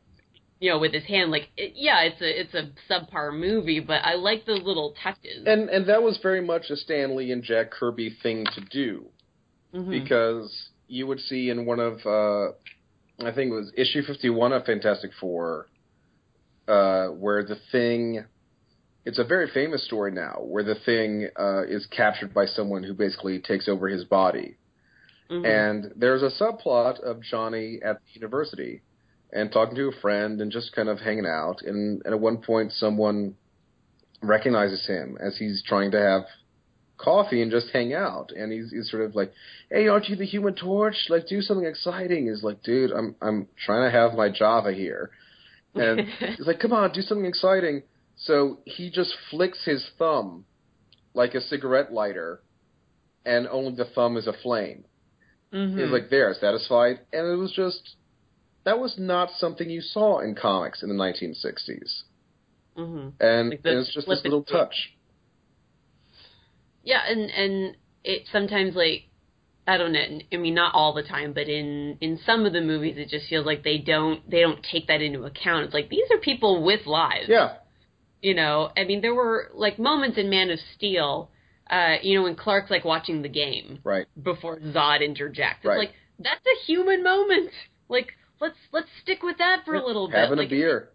you 0.60 0.70
know, 0.70 0.78
with 0.80 0.94
his 0.94 1.04
hand. 1.06 1.32
Like, 1.32 1.50
it, 1.58 1.74
yeah, 1.76 2.02
it's 2.02 2.22
a 2.22 2.42
it's 2.42 2.54
a 2.54 2.70
subpar 2.92 3.38
movie, 3.38 3.80
but 3.80 4.02
I 4.04 4.14
like 4.16 4.46
those 4.46 4.62
little 4.62 4.94
touches. 5.04 5.44
And 5.46 5.70
and 5.70 5.88
that 5.88 6.04
was 6.04 6.20
very 6.22 6.42
much 6.42 6.70
a 6.70 6.76
Stan 6.76 7.16
Lee 7.16 7.32
and 7.32 7.44
Jack 7.44 7.72
Kirby 7.72 8.16
thing 8.22 8.46
to 8.56 8.62
do 8.62 9.06
Mhm. 9.74 9.90
because 9.90 10.70
you 10.94 11.08
would 11.08 11.20
see 11.20 11.50
in 11.50 11.66
one 11.66 11.80
of 11.80 11.94
uh, 12.06 12.52
I 13.26 13.34
think 13.34 13.52
it 13.52 13.56
was 13.56 13.72
issue 13.76 14.04
fifty 14.04 14.30
one 14.30 14.54
of 14.54 14.66
Fantastic 14.66 15.12
Four, 15.20 15.68
uh, 16.68 17.08
where 17.08 17.44
the 17.44 17.58
thing. 17.72 18.26
It's 19.06 19.20
a 19.20 19.26
very 19.26 19.50
famous 19.54 19.84
story 19.86 20.14
now, 20.14 20.36
where 20.40 20.64
the 20.64 20.76
thing 20.86 21.28
uh, 21.38 21.64
is 21.68 21.86
captured 21.88 22.34
by 22.34 22.46
someone 22.46 22.84
who 22.84 22.94
basically 22.94 23.40
takes 23.40 23.68
over 23.68 23.90
his 23.90 24.06
body. 24.06 24.56
Mhm. 25.30 25.46
And 25.46 25.92
there's 25.98 26.24
a 26.24 26.32
subplot 26.42 27.02
of 27.02 27.22
Johnny 27.22 27.80
at 27.84 27.98
the 27.98 28.12
university 28.14 28.82
and 29.34 29.52
talking 29.52 29.76
to 29.76 29.90
a 29.90 30.02
friend 30.02 30.40
and 30.40 30.50
just 30.54 30.74
kind 30.74 30.88
of 30.88 31.02
hanging 31.02 31.26
out. 31.26 31.64
And, 31.64 32.02
and 32.06 32.14
at 32.14 32.20
one 32.20 32.38
point, 32.38 32.72
someone 32.72 33.36
recognizes 34.22 34.88
him 34.88 35.18
as 35.20 35.36
he's 35.38 35.62
trying 35.64 35.92
to 35.92 36.00
have 36.00 36.24
coffee 36.98 37.42
and 37.42 37.52
just 37.52 37.70
hang 37.72 37.94
out. 37.94 38.32
And 38.32 38.52
he's, 38.52 38.72
he's 38.72 38.90
sort 38.90 39.04
of 39.04 39.16
like, 39.16 39.32
"Hey, 39.70 39.88
aren't 39.88 40.10
you 40.10 40.16
the 40.16 40.26
Human 40.26 40.56
Torch? 40.56 41.08
Like, 41.10 41.28
do 41.28 41.42
something 41.42 41.66
exciting." 41.66 42.28
He's 42.28 42.44
like, 42.44 42.64
"Dude, 42.64 42.92
I'm 42.92 43.16
I'm 43.22 43.48
trying 43.66 43.90
to 43.92 43.98
have 43.98 44.14
my 44.14 44.30
Java 44.30 44.74
here." 44.74 45.12
And 45.76 46.02
he's 46.38 46.48
like, 46.48 46.60
"Come 46.60 46.74
on, 46.74 46.92
do 46.92 47.02
something 47.02 47.26
exciting." 47.26 47.84
So 48.16 48.60
he 48.66 48.90
just 48.90 49.14
flicks 49.30 49.66
his 49.66 49.86
thumb 49.98 50.46
like 51.14 51.34
a 51.36 51.42
cigarette 51.42 51.92
lighter, 51.92 52.42
and 53.26 53.48
only 53.48 53.76
the 53.76 53.86
thumb 53.86 54.18
is 54.18 54.28
aflame. 54.28 54.86
Mhm. 55.54 55.80
He's 55.80 55.92
like, 55.92 56.10
there, 56.10 56.34
satisfied. 56.34 57.00
And 57.12 57.28
it 57.28 57.36
was 57.36 57.52
just, 57.52 57.96
that 58.64 58.80
was 58.80 58.96
not 58.98 59.30
something 59.38 59.70
you 59.70 59.82
saw 59.82 60.20
in 60.20 60.34
comics 60.34 60.82
in 60.82 60.90
the 60.90 60.96
1960s. 60.96 62.04
Mhm. 62.76 63.14
And, 63.20 63.50
Like 63.52 63.62
the 63.62 63.70
and 63.70 63.80
it's 63.80 63.94
just 63.94 64.08
this 64.08 64.24
little 64.24 64.44
touch. 64.44 64.94
Yeah, 66.84 67.02
and 67.08 67.30
and 67.32 67.78
it 68.04 68.24
sometimes 68.32 68.76
like 68.76 69.04
I 69.66 69.78
don't 69.78 69.94
know. 69.94 70.04
I 70.32 70.38
mean, 70.38 70.56
not 70.56 70.74
all 70.76 70.94
the 70.94 71.04
time, 71.04 71.34
but 71.34 71.48
in 71.48 71.98
in 72.02 72.20
some 72.26 72.46
of 72.46 72.54
the 72.54 72.62
movies, 72.62 72.96
it 72.98 73.10
just 73.10 73.28
feels 73.30 73.46
like 73.46 73.64
they 73.64 73.78
don't 73.78 74.30
they 74.30 74.42
don't 74.42 74.64
take 74.72 74.88
that 74.88 75.02
into 75.02 75.24
account. 75.24 75.66
It's 75.66 75.74
like 75.74 75.90
these 75.90 76.10
are 76.12 76.18
people 76.18 76.64
with 76.64 76.86
lives. 76.86 77.28
Yeah. 77.30 77.54
You 78.22 78.34
know, 78.36 78.72
I 78.78 78.84
mean, 78.86 79.02
there 79.02 79.14
were 79.16 79.50
like 79.54 79.80
moments 79.80 80.18
in 80.18 80.30
Man 80.30 80.50
of 80.50 80.60
Steel. 80.76 81.30
Uh, 81.70 81.96
you 82.02 82.16
know, 82.18 82.24
when 82.24 82.36
Clark's 82.36 82.70
like 82.70 82.84
watching 82.84 83.22
the 83.22 83.30
game 83.30 83.80
Right. 83.84 84.06
before 84.22 84.60
Zod 84.60 85.02
interjects. 85.04 85.60
It's 85.60 85.66
Right. 85.66 85.78
like 85.78 85.94
that's 86.20 86.46
a 86.46 86.66
human 86.66 87.04
moment. 87.04 87.52
Like 87.88 88.14
let's 88.42 88.58
let's 88.74 88.90
stick 89.02 89.24
with 89.24 89.38
that 89.38 89.64
for 89.66 89.76
a 89.76 89.86
little 89.86 90.08
bit. 90.08 90.18
Having 90.18 90.38
like, 90.40 90.48
a 90.48 90.50
beer. 90.50 90.90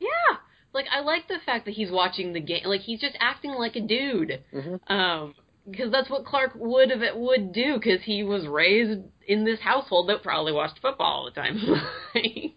Yeah. 0.00 0.36
Like 0.72 0.86
I 0.90 1.00
like 1.00 1.28
the 1.28 1.38
fact 1.44 1.64
that 1.66 1.74
he's 1.74 1.90
watching 1.90 2.32
the 2.32 2.40
game. 2.40 2.62
Like 2.64 2.82
he's 2.82 3.00
just 3.00 3.16
acting 3.20 3.52
like 3.52 3.76
a 3.76 3.80
dude. 3.80 4.42
hmm 4.52 4.76
Um, 4.92 5.34
because 5.70 5.92
that's 5.92 6.08
what 6.10 6.24
Clark 6.24 6.52
would 6.56 6.90
have 6.90 7.00
would 7.14 7.52
do 7.52 7.74
because 7.74 8.02
he 8.02 8.22
was 8.24 8.46
raised 8.46 9.00
in 9.26 9.44
this 9.44 9.60
household 9.60 10.08
that 10.08 10.22
probably 10.22 10.52
watched 10.52 10.78
football 10.80 11.06
all 11.06 11.24
the 11.24 11.30
time. 11.32 11.58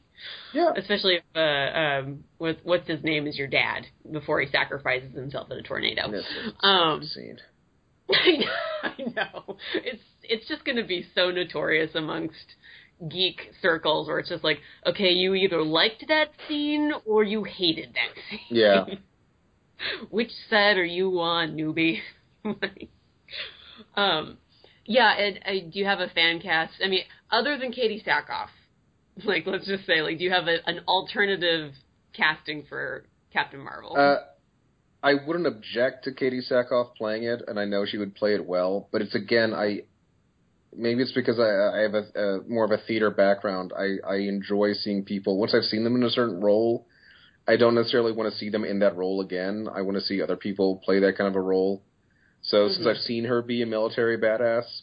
Yeah. 0.53 0.71
Especially 0.77 1.15
if 1.15 1.23
uh, 1.35 1.77
um, 1.77 2.23
what 2.37 2.59
what's 2.63 2.87
his 2.87 3.03
name 3.03 3.27
is 3.27 3.37
your 3.37 3.47
dad 3.47 3.87
before 4.09 4.39
he 4.39 4.47
sacrifices 4.47 5.13
himself 5.13 5.49
in 5.51 5.57
a 5.57 5.63
tornado. 5.63 6.03
It's 6.11 6.27
a 6.61 6.65
Um, 6.65 7.03
scene. 7.03 7.39
I 8.09 8.31
know, 8.37 8.45
I 8.83 8.93
know. 9.15 9.57
It's 9.73 10.01
it's 10.21 10.47
just 10.47 10.63
going 10.63 10.77
to 10.77 10.83
be 10.85 11.05
so 11.15 11.31
notorious 11.31 11.95
amongst 11.95 12.55
geek 13.09 13.51
circles 13.61 14.07
where 14.07 14.19
it's 14.19 14.29
just 14.29 14.43
like, 14.43 14.59
okay, 14.85 15.09
you 15.09 15.33
either 15.35 15.61
liked 15.61 16.05
that 16.07 16.29
scene 16.47 16.91
or 17.05 17.23
you 17.23 17.43
hated 17.43 17.93
that 17.93 18.13
scene. 18.29 18.39
Yeah. 18.49 18.85
Which 20.09 20.31
side 20.49 20.77
are 20.77 20.85
you 20.85 21.19
on, 21.19 21.57
newbie? 21.57 21.99
um, 23.95 24.37
yeah, 24.85 25.13
and 25.17 25.39
uh, 25.45 25.69
do 25.71 25.79
you 25.79 25.85
have 25.85 25.99
a 25.99 26.07
fan 26.09 26.39
cast? 26.39 26.73
I 26.83 26.87
mean, 26.87 27.03
other 27.31 27.57
than 27.57 27.71
Katee 27.71 28.05
Sackhoff, 28.05 28.49
like 29.25 29.45
let's 29.45 29.67
just 29.67 29.85
say, 29.85 30.01
like, 30.01 30.17
do 30.17 30.23
you 30.23 30.31
have 30.31 30.47
a, 30.47 30.57
an 30.67 30.81
alternative 30.87 31.73
casting 32.15 32.65
for 32.67 33.05
Captain 33.31 33.59
Marvel? 33.59 33.95
Uh, 33.97 34.17
I 35.01 35.15
wouldn't 35.15 35.47
object 35.47 36.05
to 36.05 36.11
Katee 36.11 36.49
Sackhoff 36.49 36.95
playing 36.95 37.23
it, 37.23 37.41
and 37.47 37.59
I 37.59 37.65
know 37.65 37.85
she 37.85 37.97
would 37.97 38.15
play 38.15 38.35
it 38.35 38.45
well. 38.45 38.87
But 38.91 39.01
it's 39.01 39.15
again, 39.15 39.53
I 39.53 39.81
maybe 40.75 41.01
it's 41.03 41.11
because 41.11 41.39
I, 41.39 41.77
I 41.77 41.81
have 41.81 41.93
a, 41.93 42.03
a 42.19 42.41
more 42.47 42.65
of 42.65 42.71
a 42.71 42.77
theater 42.77 43.09
background. 43.11 43.73
I, 43.77 43.97
I 44.07 44.15
enjoy 44.17 44.73
seeing 44.73 45.03
people 45.03 45.37
once 45.37 45.53
I've 45.53 45.63
seen 45.63 45.83
them 45.83 45.95
in 45.95 46.03
a 46.03 46.09
certain 46.09 46.41
role. 46.41 46.87
I 47.47 47.57
don't 47.57 47.75
necessarily 47.75 48.13
want 48.13 48.31
to 48.31 48.37
see 48.37 48.49
them 48.49 48.63
in 48.63 48.79
that 48.79 48.95
role 48.95 49.19
again. 49.21 49.67
I 49.73 49.81
want 49.81 49.95
to 49.97 50.01
see 50.01 50.21
other 50.21 50.37
people 50.37 50.77
play 50.85 50.99
that 50.99 51.17
kind 51.17 51.27
of 51.27 51.35
a 51.35 51.41
role. 51.41 51.81
So 52.41 52.67
since 52.69 52.85
Mhm. 52.85 52.89
I've 52.91 52.97
seen 52.97 53.25
her 53.25 53.41
be 53.41 53.61
a 53.61 53.65
military 53.65 54.17
badass, 54.17 54.81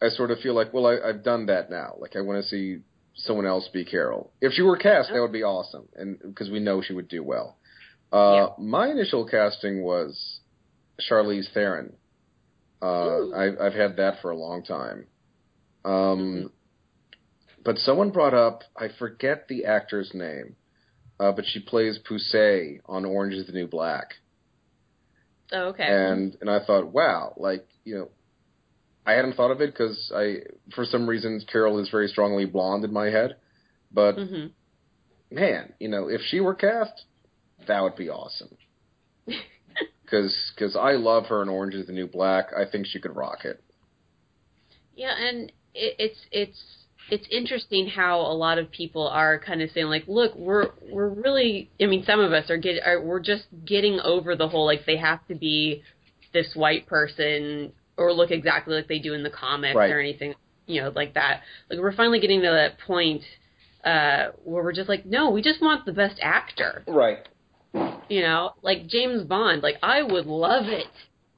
I 0.00 0.08
sort 0.10 0.30
of 0.30 0.38
feel 0.40 0.54
like, 0.54 0.72
well, 0.72 0.86
I, 0.86 0.98
I've 1.08 1.22
done 1.24 1.46
that 1.46 1.70
now. 1.70 1.96
Like 1.98 2.16
I 2.16 2.20
want 2.20 2.42
to 2.42 2.48
see 2.48 2.78
someone 3.14 3.46
else 3.46 3.66
be 3.68 3.84
Carol. 3.84 4.30
If 4.40 4.52
she 4.52 4.62
were 4.62 4.76
cast, 4.76 5.10
that 5.12 5.20
would 5.20 5.32
be 5.32 5.42
awesome, 5.42 5.88
and 5.96 6.18
because 6.22 6.50
we 6.50 6.60
know 6.60 6.82
she 6.82 6.92
would 6.92 7.08
do 7.08 7.22
well. 7.22 7.56
Uh, 8.12 8.50
My 8.58 8.88
initial 8.88 9.24
casting 9.26 9.82
was 9.82 10.40
Charlize 11.00 11.48
Theron. 11.52 11.94
Uh, 12.82 13.30
I've, 13.30 13.58
I've 13.60 13.74
had 13.74 13.96
that 13.96 14.20
for 14.20 14.30
a 14.30 14.36
long 14.36 14.62
time. 14.62 15.06
Um, 15.84 15.92
Mhm. 15.94 16.50
But 17.64 17.78
someone 17.78 18.10
brought 18.10 18.32
up, 18.32 18.62
I 18.76 18.88
forget 18.96 19.48
the 19.48 19.64
actor's 19.64 20.14
name, 20.14 20.54
uh, 21.18 21.32
but 21.32 21.44
she 21.46 21.58
plays 21.58 21.98
Poussey 21.98 22.80
on 22.86 23.04
Orange 23.04 23.34
is 23.34 23.46
the 23.46 23.52
New 23.52 23.66
Black. 23.66 24.14
oh, 25.52 25.68
okay. 25.70 25.82
And 25.84 26.36
and 26.40 26.48
I 26.48 26.60
thought, 26.64 26.92
wow, 26.92 27.34
like 27.36 27.66
you 27.84 27.96
know, 27.96 28.08
I 29.04 29.14
hadn't 29.14 29.34
thought 29.34 29.50
of 29.50 29.60
it 29.60 29.72
because 29.72 30.12
I, 30.14 30.42
for 30.76 30.84
some 30.84 31.08
reason, 31.08 31.40
Carol 31.50 31.80
is 31.80 31.88
very 31.88 32.06
strongly 32.06 32.44
blonde 32.44 32.84
in 32.84 32.92
my 32.92 33.06
head. 33.06 33.36
But 33.92 34.16
mm-hmm. 34.16 34.46
man, 35.34 35.72
you 35.80 35.88
know, 35.88 36.08
if 36.08 36.20
she 36.20 36.38
were 36.38 36.54
cast, 36.54 37.04
that 37.66 37.82
would 37.82 37.96
be 37.96 38.10
awesome. 38.10 38.56
Because 40.06 40.76
I 40.76 40.92
love 40.92 41.26
her 41.26 41.42
in 41.42 41.48
Orange 41.48 41.74
is 41.74 41.86
the 41.86 41.92
New 41.92 42.06
Black. 42.06 42.46
I 42.56 42.64
think 42.64 42.86
she 42.86 43.00
could 43.00 43.16
rock 43.16 43.44
it. 43.44 43.62
Yeah, 44.94 45.14
and 45.18 45.50
it, 45.74 45.96
it's 45.98 46.18
it's 46.30 46.58
it's 47.10 47.26
interesting 47.30 47.88
how 47.88 48.20
a 48.20 48.34
lot 48.34 48.58
of 48.58 48.70
people 48.70 49.06
are 49.06 49.38
kind 49.38 49.62
of 49.62 49.70
saying 49.70 49.86
like, 49.86 50.04
look, 50.06 50.34
we're 50.36 50.70
we're 50.90 51.08
really. 51.08 51.70
I 51.80 51.86
mean, 51.86 52.04
some 52.04 52.20
of 52.20 52.32
us 52.32 52.50
are 52.50 52.56
get 52.56 52.82
are, 52.84 53.00
we're 53.00 53.20
just 53.20 53.44
getting 53.64 54.00
over 54.00 54.36
the 54.36 54.48
whole 54.48 54.64
like 54.66 54.86
they 54.86 54.96
have 54.96 55.26
to 55.28 55.34
be 55.34 55.82
this 56.32 56.52
white 56.54 56.86
person 56.86 57.72
or 57.96 58.12
look 58.12 58.30
exactly 58.30 58.74
like 58.74 58.88
they 58.88 58.98
do 58.98 59.14
in 59.14 59.22
the 59.22 59.30
comics 59.30 59.74
Right. 59.76 59.90
or 59.90 60.00
anything, 60.00 60.34
you 60.66 60.82
know, 60.82 60.92
like 60.94 61.14
that. 61.14 61.42
Like 61.70 61.78
we're 61.78 61.94
finally 61.96 62.20
getting 62.20 62.40
to 62.42 62.48
that 62.50 62.78
point 62.86 63.22
uh, 63.84 64.32
where 64.44 64.62
we're 64.62 64.72
just 64.72 64.88
like, 64.88 65.06
no, 65.06 65.30
we 65.30 65.40
just 65.40 65.62
want 65.62 65.86
the 65.86 65.92
best 65.92 66.18
actor. 66.20 66.82
Right. 66.86 67.26
You 68.08 68.22
know, 68.22 68.52
like 68.62 68.86
James 68.86 69.24
Bond. 69.24 69.62
Like 69.62 69.76
I 69.82 70.02
would 70.02 70.26
love 70.26 70.66
it, 70.66 70.86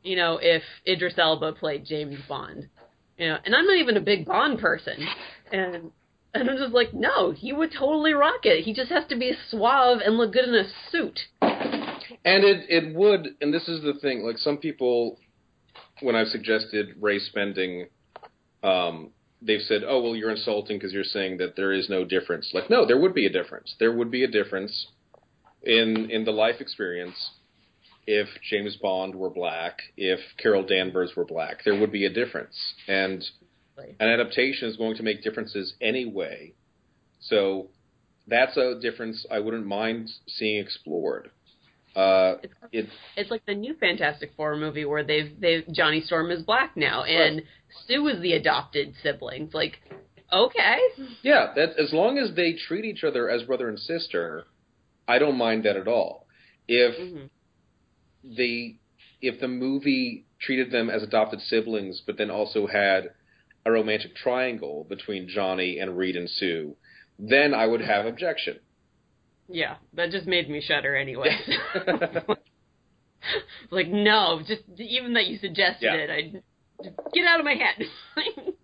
you 0.03 0.17
know, 0.17 0.39
if 0.41 0.63
Idris 0.87 1.15
Elba 1.17 1.53
played 1.53 1.85
James 1.85 2.19
Bond. 2.29 2.69
You 3.17 3.29
know, 3.29 3.39
and 3.45 3.55
I'm 3.55 3.67
not 3.67 3.77
even 3.77 3.97
a 3.97 4.01
big 4.01 4.27
Bond 4.27 4.59
person, 4.59 5.07
and 5.53 5.91
and 6.35 6.49
I'm 6.49 6.57
just 6.57 6.75
like, 6.75 6.93
no, 6.93 7.33
he 7.33 7.53
would 7.53 7.73
totally 7.77 8.13
rock 8.13 8.41
it. 8.45 8.65
He 8.65 8.75
just 8.75 8.91
has 8.91 9.05
to 9.09 9.17
be 9.17 9.33
suave 9.49 10.01
and 10.05 10.17
look 10.17 10.33
good 10.33 10.45
in 10.45 10.55
a 10.55 10.69
suit. 10.91 11.19
And 11.41 12.45
it 12.45 12.67
it 12.69 12.95
would, 12.95 13.29
and 13.41 13.53
this 13.53 13.69
is 13.69 13.83
the 13.83 13.95
thing. 14.01 14.25
Like 14.25 14.39
some 14.39 14.59
people, 14.59 15.19
when 16.01 16.15
I've 16.15 16.29
suggested 16.29 16.95
race 17.01 17.31
bending, 17.35 17.89
um, 18.63 19.11
they've 19.41 19.63
said, 19.63 19.83
"Oh, 19.87 20.01
well, 20.03 20.17
you're 20.17 20.31
insulting 20.31 20.77
because 20.79 20.93
you're 20.93 21.05
saying 21.05 21.39
that 21.39 21.57
there 21.57 21.73
is 21.73 21.89
no 21.89 22.05
difference." 22.05 22.51
Like, 22.53 22.71
no, 22.71 22.87
there 22.87 23.01
would 23.01 23.15
be 23.15 23.27
a 23.27 23.31
difference. 23.31 23.75
There 23.79 23.93
would 23.93 24.11
be 24.11 24.25
a 24.25 24.29
difference 24.29 24.89
in 25.63 26.11
in 26.11 26.25
the 26.25 26.31
life 26.33 26.61
experience 26.61 27.31
if 28.07 28.29
James 28.49 28.77
Bond 28.77 29.15
were 29.15 29.31
black, 29.31 29.81
if 29.97 30.19
Carol 30.39 30.65
Danvers 30.65 31.13
were 31.15 31.27
black. 31.27 31.59
There 31.65 31.79
would 31.79 31.93
be 31.93 32.07
a 32.07 32.11
difference, 32.11 32.57
and 32.87 33.23
an 33.77 34.09
adaptation 34.09 34.69
is 34.69 34.77
going 34.77 34.97
to 34.97 35.03
make 35.03 35.23
differences 35.23 35.75
anyway. 35.81 36.55
So 37.21 37.69
that's 38.27 38.57
a 38.57 38.79
difference 38.81 39.27
I 39.31 39.41
wouldn't 39.41 39.67
mind 39.67 40.11
seeing 40.27 40.59
explored. 40.63 41.31
Uh, 41.97 42.37
It's, 42.43 42.55
it 42.73 42.89
it's 43.17 43.31
like 43.31 43.45
the 43.47 43.55
new 43.55 43.75
Fantastic 43.75 44.31
Four 44.37 44.57
movie 44.57 44.85
where 44.85 45.03
they've 45.03 45.39
they 45.41 45.65
Johnny 45.73 46.01
Storm 46.01 46.31
is 46.31 46.43
black 46.43 46.77
now 46.77 47.03
and 47.05 47.43
Sue 47.87 48.07
is 48.09 48.21
the 48.23 48.35
adopted 48.35 48.95
sibling. 49.03 49.45
It's 49.45 49.55
like, 49.55 49.79
okay, 50.33 50.79
Yeah, 51.23 51.53
that 51.57 51.71
as 51.79 51.93
long 51.93 52.19
as 52.19 52.35
they 52.37 52.55
treat 52.55 52.85
each 52.85 53.05
other 53.05 53.29
as 53.29 53.43
brother 53.43 53.69
and 53.69 53.79
sister, 53.79 54.47
I 55.09 55.19
don't 55.19 55.39
mind 55.39 55.65
that 55.65 55.77
at 55.77 55.89
all. 55.89 56.27
If 56.69 56.95
Mhm. 56.97 57.31
the 58.23 58.77
if 59.21 59.41
the 59.41 59.49
movie 59.49 60.27
treated 60.41 60.71
them 60.71 60.89
as 60.91 61.03
adopted 61.03 61.41
siblings, 61.41 62.03
but 62.07 62.17
then 62.19 62.31
also 62.31 62.67
had 62.69 63.09
a 63.67 63.73
romantic 63.73 64.15
triangle 64.15 64.85
between 64.89 65.29
Johnny 65.29 65.79
and 65.81 65.97
Reed 65.97 66.15
and 66.15 66.31
Sue, 66.31 66.77
then 67.19 67.53
I 67.55 67.67
would 67.67 67.81
have 67.81 68.07
objection. 68.07 68.61
yeah, 69.49 69.77
that 69.95 70.11
just 70.11 70.27
made 70.27 70.49
me 70.49 70.61
shudder 70.61 70.95
anyway. 70.95 71.35
like 73.71 73.89
no, 73.89 74.41
just 74.47 74.63
even 74.79 75.15
that 75.15 75.27
you 75.27 75.39
suggested 75.39 75.83
Yeah. 75.83 75.95
it, 75.95 76.11
I 76.11 76.89
get 77.15 77.27
out 77.27 77.41
of 77.41 77.45
my 77.47 77.55
head. 77.55 77.85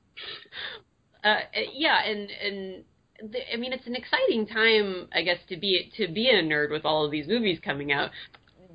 uh, 1.24 1.40
yeah, 1.72 2.02
and 2.04 2.30
and 2.30 2.84
I 3.20 3.56
mean 3.56 3.72
it's 3.72 3.86
an 3.86 3.94
exciting 3.94 4.46
time, 4.46 5.08
I 5.12 5.22
guess, 5.22 5.38
to 5.48 5.56
be 5.56 5.90
to 5.96 6.08
be 6.08 6.30
a 6.30 6.42
nerd 6.42 6.70
with 6.70 6.84
all 6.84 7.04
of 7.04 7.10
these 7.10 7.28
movies 7.28 7.58
coming 7.64 7.92
out. 7.92 8.10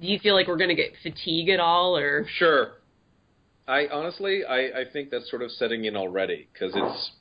Do 0.01 0.07
you 0.07 0.19
feel 0.19 0.33
like 0.33 0.47
we're 0.47 0.57
gonna 0.57 0.75
get 0.75 0.93
fatigue 1.03 1.49
at 1.49 1.59
all, 1.59 1.97
or 1.97 2.25
Sure. 2.37 2.73
I 3.67 3.87
honestly, 3.87 4.43
I, 4.45 4.81
I 4.81 4.83
think 4.91 5.11
that's 5.11 5.29
sort 5.29 5.43
of 5.43 5.51
setting 5.51 5.85
in 5.85 5.95
already 5.95 6.47
because 6.51 6.71
it's 6.75 7.11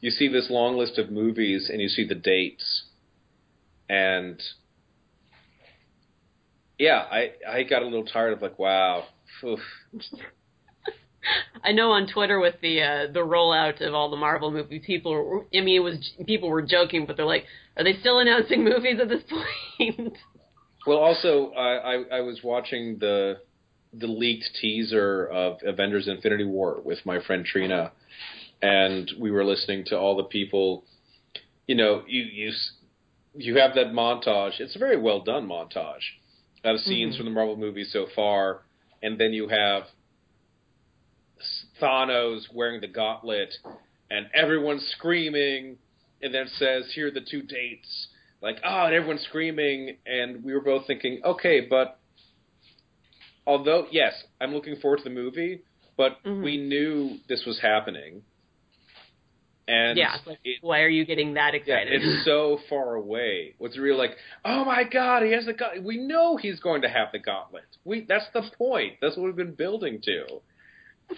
you 0.00 0.10
see 0.10 0.28
this 0.28 0.48
long 0.50 0.76
list 0.76 0.98
of 0.98 1.10
movies 1.10 1.68
and 1.72 1.80
you 1.80 1.88
see 1.88 2.06
the 2.06 2.14
dates, 2.14 2.84
and 3.88 4.40
yeah, 6.78 7.06
I 7.10 7.32
I 7.48 7.62
got 7.64 7.82
a 7.82 7.86
little 7.86 8.04
tired 8.04 8.34
of 8.34 8.42
like, 8.42 8.58
wow, 8.58 9.06
oof. 9.42 9.60
I 11.64 11.72
know 11.72 11.90
on 11.92 12.06
Twitter 12.06 12.38
with 12.40 12.54
the 12.62 12.82
uh, 12.82 13.12
the 13.12 13.20
rollout 13.20 13.80
of 13.80 13.94
all 13.94 14.10
the 14.10 14.16
Marvel 14.16 14.50
movies, 14.50 14.82
people 14.86 15.12
were, 15.12 15.44
I 15.54 15.60
mean 15.60 15.76
it 15.76 15.84
was 15.84 16.12
people 16.26 16.48
were 16.48 16.62
joking, 16.62 17.04
but 17.06 17.16
they're 17.16 17.26
like, 17.26 17.44
are 17.76 17.84
they 17.84 17.94
still 18.00 18.18
announcing 18.18 18.64
movies 18.64 18.98
at 19.00 19.08
this 19.08 19.22
point? 19.28 20.16
Well, 20.86 20.98
also, 20.98 21.50
I, 21.52 21.74
I 21.76 21.94
I 22.12 22.20
was 22.20 22.40
watching 22.42 22.98
the 22.98 23.38
the 23.92 24.06
leaked 24.06 24.48
teaser 24.60 25.26
of 25.26 25.58
Avengers: 25.66 26.08
Infinity 26.08 26.44
War 26.44 26.80
with 26.82 27.04
my 27.04 27.20
friend 27.20 27.44
Trina, 27.44 27.92
and 28.62 29.10
we 29.20 29.30
were 29.30 29.44
listening 29.44 29.84
to 29.86 29.98
all 29.98 30.16
the 30.16 30.24
people. 30.24 30.84
You 31.66 31.74
know, 31.74 32.04
you 32.06 32.22
you 32.22 32.52
you 33.34 33.56
have 33.58 33.74
that 33.74 33.88
montage. 33.88 34.60
It's 34.60 34.76
a 34.76 34.78
very 34.78 34.96
well 34.96 35.20
done 35.20 35.46
montage 35.46 36.04
of 36.64 36.80
scenes 36.80 37.14
Mhm. 37.14 37.18
from 37.18 37.26
the 37.26 37.32
Marvel 37.32 37.56
movies 37.56 37.90
so 37.92 38.06
far, 38.14 38.62
and 39.02 39.18
then 39.18 39.32
you 39.34 39.48
have 39.48 39.82
Thanos 41.80 42.42
wearing 42.52 42.80
the 42.80 42.88
gauntlet, 42.88 43.54
and 44.10 44.26
everyone's 44.34 44.86
screaming, 44.96 45.78
and 46.22 46.34
then 46.34 46.42
it 46.46 46.52
says, 46.58 46.92
"Here 46.94 47.08
are 47.08 47.10
the 47.10 47.20
two 47.20 47.42
dates." 47.42 48.08
Like, 48.40 48.58
ah, 48.64 48.86
and 48.86 48.94
everyone's 48.94 49.22
screaming, 49.22 49.98
and 50.06 50.44
we 50.44 50.52
were 50.54 50.60
both 50.60 50.86
thinking, 50.86 51.20
okay, 51.24 51.60
but 51.60 51.98
although 53.46 53.86
yes, 53.90 54.12
I'm 54.40 54.54
looking 54.54 54.76
forward 54.76 54.98
to 54.98 55.04
the 55.04 55.10
movie, 55.10 55.62
but 55.96 56.22
Mhm. 56.24 56.42
we 56.42 56.56
knew 56.56 57.18
this 57.28 57.44
was 57.44 57.58
happening, 57.60 58.22
and 59.66 59.98
yeah, 59.98 60.16
like, 60.24 60.38
it, 60.44 60.58
why 60.62 60.82
are 60.82 60.88
you 60.88 61.04
getting 61.04 61.34
that 61.34 61.52
yeah, 61.54 61.60
excited? 61.60 62.00
it's 62.02 62.24
so 62.24 62.58
far 62.70 62.94
away. 62.94 63.54
What's 63.58 63.76
real 63.76 63.96
like, 63.98 64.16
oh 64.44 64.64
my 64.64 64.84
god, 64.84 65.24
he 65.24 65.32
has 65.32 65.46
the 65.46 65.52
gauntlet. 65.52 65.84
We 65.84 65.98
know 65.98 66.36
he's 66.36 66.60
going 66.60 66.82
to 66.82 66.88
have 66.88 67.08
the 67.12 67.18
gauntlet. 67.18 67.64
We 67.84 68.02
that's 68.08 68.28
the 68.32 68.42
point. 68.56 68.94
That's 69.00 69.16
what 69.16 69.24
we've 69.24 69.36
been 69.36 69.54
building 69.54 70.00
to. 70.04 70.40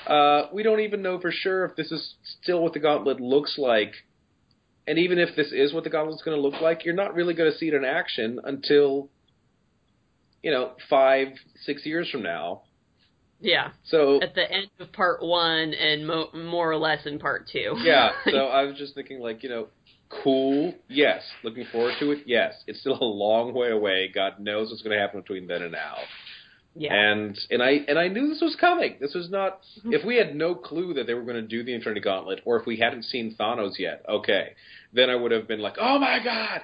Uh, 0.06 0.42
we 0.52 0.62
don't 0.62 0.80
even 0.80 1.02
know 1.02 1.20
for 1.20 1.32
sure 1.32 1.64
if 1.64 1.76
this 1.76 1.90
is 1.90 2.14
still 2.42 2.62
what 2.62 2.72
the 2.72 2.78
gauntlet 2.78 3.20
looks 3.20 3.56
like. 3.58 3.92
And 4.86 4.98
even 4.98 5.18
if 5.18 5.36
this 5.36 5.52
is 5.52 5.72
what 5.72 5.84
the 5.84 5.90
gauntlet's 5.90 6.22
going 6.22 6.36
to 6.36 6.42
look 6.42 6.60
like, 6.60 6.84
you're 6.84 6.94
not 6.94 7.14
really 7.14 7.34
going 7.34 7.50
to 7.50 7.56
see 7.58 7.68
it 7.68 7.74
in 7.74 7.84
action 7.84 8.40
until, 8.44 9.08
you 10.42 10.50
know, 10.50 10.72
five, 10.88 11.28
six 11.64 11.84
years 11.84 12.08
from 12.10 12.22
now. 12.22 12.62
yeah, 13.40 13.70
So 13.84 14.20
at 14.22 14.34
the 14.34 14.50
end 14.50 14.68
of 14.80 14.92
part 14.92 15.22
one 15.22 15.74
and 15.74 16.06
mo- 16.06 16.30
more 16.34 16.70
or 16.70 16.76
less 16.76 17.06
in 17.06 17.18
part 17.18 17.48
two. 17.52 17.74
yeah, 17.82 18.10
so 18.28 18.46
I 18.46 18.62
was 18.64 18.76
just 18.78 18.94
thinking, 18.94 19.20
like, 19.20 19.42
you 19.42 19.48
know, 19.48 19.66
cool, 20.24 20.74
yes. 20.88 21.22
Looking 21.44 21.66
forward 21.70 21.94
to 22.00 22.10
it, 22.12 22.20
yes. 22.26 22.54
It's 22.66 22.80
still 22.80 22.98
a 23.00 23.04
long 23.04 23.52
way 23.54 23.70
away. 23.70 24.10
God 24.12 24.40
knows 24.40 24.70
what's 24.70 24.82
going 24.82 24.96
to 24.96 25.00
happen 25.00 25.20
between 25.20 25.46
then 25.46 25.62
and 25.62 25.72
now. 25.72 25.96
Yeah, 26.76 26.94
And 26.94 27.38
and 27.50 27.62
I 27.62 27.70
and 27.88 27.98
I 27.98 28.08
knew 28.08 28.28
this 28.28 28.40
was 28.40 28.56
coming. 28.56 28.96
This 29.00 29.14
was 29.14 29.28
not. 29.30 29.60
If 29.86 30.04
we 30.04 30.16
had 30.16 30.34
no 30.36 30.54
clue 30.54 30.94
that 30.94 31.06
they 31.06 31.14
were 31.14 31.22
going 31.22 31.36
to 31.36 31.42
do 31.42 31.62
the 31.64 31.74
Infinity 31.74 32.00
Gauntlet, 32.00 32.40
or 32.44 32.58
if 32.60 32.66
we 32.66 32.76
hadn't 32.76 33.04
seen 33.04 33.34
Thanos 33.38 33.78
yet, 33.78 34.04
okay, 34.08 34.54
then 34.92 35.10
I 35.10 35.16
would 35.16 35.32
have 35.32 35.48
been 35.48 35.60
like, 35.60 35.76
oh 35.80 35.98
my 35.98 36.18
god. 36.22 36.62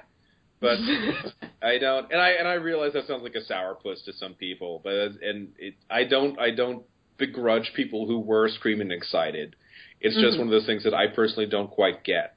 But 0.59 0.79
I 1.61 1.77
don't, 1.77 2.11
and 2.11 2.19
I 2.21 2.29
and 2.31 2.47
I 2.47 2.53
realize 2.53 2.93
that 2.93 3.05
sounds 3.07 3.21
like 3.21 3.35
a 3.35 3.41
sourpuss 3.51 4.03
to 4.05 4.13
some 4.13 4.33
people, 4.33 4.81
but 4.83 4.93
and 5.21 5.49
it, 5.59 5.75
I 5.89 6.03
don't 6.05 6.39
I 6.39 6.51
don't 6.51 6.83
begrudge 7.17 7.71
people 7.75 8.07
who 8.07 8.19
were 8.19 8.47
screaming 8.49 8.91
excited. 8.91 9.55
It's 9.99 10.15
just 10.15 10.35
Mhm. 10.35 10.39
one 10.39 10.47
of 10.47 10.51
those 10.51 10.65
things 10.65 10.83
that 10.83 10.93
I 10.93 11.07
personally 11.07 11.47
don't 11.47 11.69
quite 11.69 12.03
get, 12.03 12.35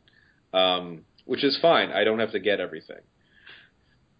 um, 0.52 1.04
which 1.26 1.44
is 1.44 1.56
fine. 1.60 1.90
I 1.92 2.04
don't 2.04 2.18
have 2.18 2.32
to 2.32 2.40
get 2.40 2.58
everything. 2.60 3.00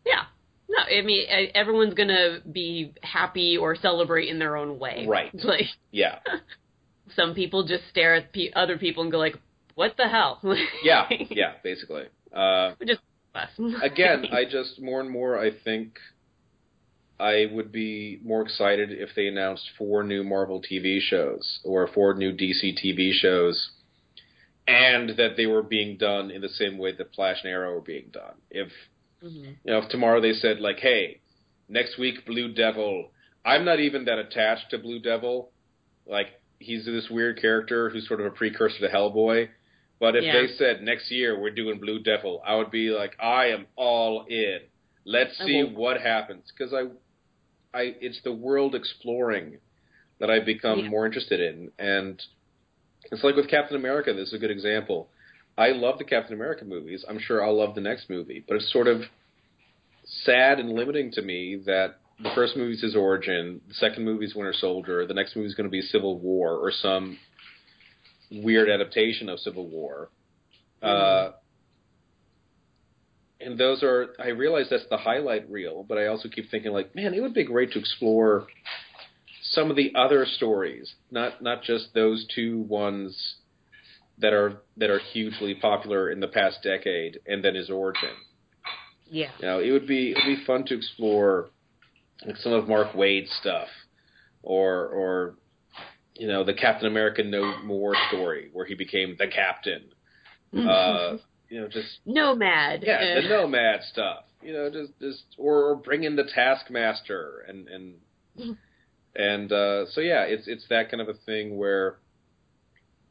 yeah. 0.07 0.25
No, 0.71 0.99
I 0.99 1.03
mean 1.03 1.27
everyone's 1.55 1.95
gonna 1.95 2.39
be 2.51 2.93
happy 3.03 3.57
or 3.57 3.75
celebrate 3.75 4.29
in 4.29 4.39
their 4.39 4.57
own 4.57 4.79
way. 4.79 5.05
Right. 5.09 5.31
It's 5.35 5.45
Like 5.51 5.67
Yeah, 5.91 6.21
some 7.17 7.35
people 7.35 7.67
just 7.67 7.89
stare 7.91 8.15
at 8.15 8.33
pe- 8.33 8.53
other 8.55 8.79
people 8.79 9.03
and 9.03 9.11
go 9.11 9.19
like, 9.19 9.37
"What 9.75 9.97
the 9.97 10.07
hell?" 10.09 10.41
yeah, 10.85 11.09
yeah. 11.29 11.55
Basically, 11.65 12.05
uh, 12.33 12.75
Just 12.87 13.01
again, 13.83 14.27
I 14.33 14.45
just 14.45 14.81
more 14.81 15.01
and 15.01 15.11
more 15.11 15.39
I 15.39 15.51
think 15.65 15.99
I 17.19 17.47
would 17.53 17.73
be 17.73 18.21
more 18.25 18.43
excited 18.43 18.91
if 18.93 19.11
they 19.17 19.27
announced 19.27 19.69
four 19.77 20.05
new 20.05 20.23
Marvel 20.23 20.63
TV 20.63 21.01
shows 21.01 21.61
or 21.65 21.89
four 21.89 22.15
new 22.15 22.33
DC 22.33 22.79
TV 22.85 23.13
shows, 23.13 23.71
and 24.69 25.11
that 25.17 25.37
they 25.37 25.47
were 25.47 25.65
being 25.65 25.97
done 25.97 26.31
in 26.31 26.43
the 26.43 26.49
same 26.49 26.79
way 26.79 26.93
that 26.93 27.13
Flash 27.15 27.39
and 27.43 27.51
Arrow 27.51 27.75
were 27.75 27.81
being 27.81 28.11
done. 28.13 28.35
If 28.51 28.69
Mhm. 29.23 29.57
you 29.65 29.73
know, 29.73 29.79
if 29.79 29.89
tomorrow 29.89 30.21
they 30.21 30.33
said 30.35 30.61
like, 30.61 30.79
"Hey, 30.81 31.21
next 31.69 31.99
week 31.99 32.25
Blue 32.27 32.53
Devil," 32.53 33.13
I'm 33.45 33.65
not 33.65 33.81
even 33.81 34.05
that 34.07 34.19
attached 34.19 34.71
to 34.71 34.79
Blue 34.79 34.99
Devil. 34.99 35.51
Like 36.07 36.29
he's 36.59 36.85
this 36.85 37.09
weird 37.11 37.41
character 37.41 37.89
who's 37.91 38.07
sort 38.07 38.21
of 38.21 38.27
a 38.27 38.31
precursor 38.31 38.79
to 38.81 38.89
Hellboy. 38.89 39.49
But 39.99 40.17
if 40.17 40.25
Yeah. 40.25 40.33
they 40.33 40.49
said 40.49 40.83
next 40.83 41.11
year 41.11 41.39
we're 41.39 41.51
doing 41.51 41.79
Blue 41.79 41.99
Devil, 42.01 42.43
I 42.45 42.57
would 42.57 42.71
be 42.71 42.91
like, 42.91 43.17
I 43.21 43.47
am 43.47 43.67
all 43.77 44.25
in. 44.27 44.61
Let's 45.05 45.37
see 45.39 45.63
will- 45.63 45.71
what 45.75 46.01
happens 46.01 46.51
because 46.53 46.73
I, 46.75 46.85
I 47.79 47.95
it's 48.01 48.21
the 48.23 48.33
world 48.33 48.75
exploring 48.75 49.59
that 50.19 50.31
I've 50.31 50.45
become 50.45 50.81
Yeah. 50.81 50.89
more 50.89 51.07
interested 51.07 51.41
in, 51.41 51.71
and 51.79 52.23
it's 53.11 53.25
like 53.25 53.37
with 53.37 53.49
Captain 53.49 53.77
America. 53.77 54.13
This 54.13 54.29
is 54.29 54.35
a 54.35 54.39
good 54.39 54.51
example. 54.51 55.11
I 55.57 55.69
love 55.71 55.99
the 55.99 56.05
Captain 56.05 56.35
America 56.35 56.65
movies. 56.65 57.05
I'm 57.09 57.19
sure 57.19 57.45
I'll 57.45 57.59
love 57.59 57.75
the 57.75 57.81
next 57.81 58.09
movie, 58.09 58.45
but 58.47 58.57
it's 58.57 58.73
sort 58.73 58.89
of 58.89 59.03
sad 60.05 60.59
and 60.59 60.71
limiting 60.71 61.13
to 61.13 61.23
me 61.23 61.63
that 61.67 61.97
the 62.23 62.31
first 62.35 62.57
movie 62.57 62.75
is 62.75 62.83
his 62.83 62.97
origin, 62.97 63.61
the 63.69 63.75
second 63.75 64.05
movie 64.05 64.27
is 64.27 64.35
Winter 64.35 64.53
Soldier, 64.53 65.07
the 65.07 65.15
next 65.15 65.37
movie 65.37 65.49
is 65.49 65.55
going 65.55 65.69
to 65.69 65.71
be 65.71 65.81
Civil 65.81 66.19
War 66.19 66.55
or 66.57 66.71
some 66.71 67.19
weird 68.31 68.69
adaptation 68.69 69.29
of 69.29 69.39
Civil 69.41 69.69
War. 69.69 70.11
Uh, 70.83 71.33
and 73.41 73.59
those 73.59 73.83
are 73.83 74.09
I 74.19 74.29
realize 74.29 74.67
that's 74.71 74.89
the 74.91 74.97
highlight 74.99 75.51
reel, 75.51 75.85
but 75.87 75.99
I 75.99 76.07
also 76.07 76.29
keep 76.29 76.51
thinking 76.51 76.73
like, 76.73 76.95
man, 76.95 77.15
it 77.15 77.21
would 77.21 77.35
be 77.35 77.45
great 77.45 77.73
to 77.73 77.79
explore 77.79 78.47
some 79.43 79.71
of 79.71 79.77
the 79.77 79.93
other 79.95 80.27
stories, 80.27 80.95
not 81.11 81.43
not 81.43 81.63
just 81.63 81.93
those 81.95 82.27
two 82.35 82.61
ones 82.63 83.37
that 84.21 84.33
are 84.33 84.63
that 84.77 84.91
are 84.91 84.99
hugely 84.99 85.55
popular 85.55 86.11
in 86.11 86.21
the 86.21 86.29
past 86.29 86.59
decade, 86.63 87.21
and 87.27 87.45
then 87.45 87.55
his 87.55 87.71
origin. 87.71 88.11
Yeah. 89.11 89.31
You 89.41 89.47
know, 89.47 89.59
it 89.61 89.71
would 89.71 89.87
be 89.87 90.13
it 90.13 90.19
would 90.25 90.37
be 90.37 90.45
fun 90.45 90.65
to 90.67 90.77
explore 90.77 91.51
like 92.25 92.37
some 92.37 92.53
of 92.53 92.69
Mark 92.69 92.95
Waid's 92.95 93.31
stuff, 93.41 93.69
or 94.43 94.87
or 94.87 95.35
you 96.15 96.29
know 96.29 96.45
the 96.45 96.55
Captain 96.55 96.87
America 96.87 97.23
No 97.23 97.63
More 97.65 97.95
story 98.09 98.51
where 98.53 98.67
he 98.67 98.75
became 98.75 99.17
the 99.19 99.27
captain. 99.27 99.83
Uh, 100.53 101.17
you 101.49 101.61
know, 101.61 101.69
just 101.69 102.01
Nomad. 102.05 102.83
yeah, 102.85 103.21
the 103.21 103.29
nomad 103.29 103.83
stuff. 103.93 104.25
You 104.43 104.53
know, 104.53 104.71
just 104.71 104.99
just 105.01 105.23
or, 105.39 105.71
or 105.71 105.77
bring 105.77 106.05
in 106.05 106.17
the 106.17 106.25
Taskmaster 106.25 107.45
and 107.49 107.69
and 107.69 108.57
and 109.15 109.53
uh, 109.53 109.87
so 109.91 110.01
yeah, 110.01 110.23
it's 110.23 110.47
it's 110.47 110.67
that 110.71 110.91
kind 110.91 111.01
of 111.01 111.09
a 111.09 111.15
thing 111.15 111.57
where 111.57 111.99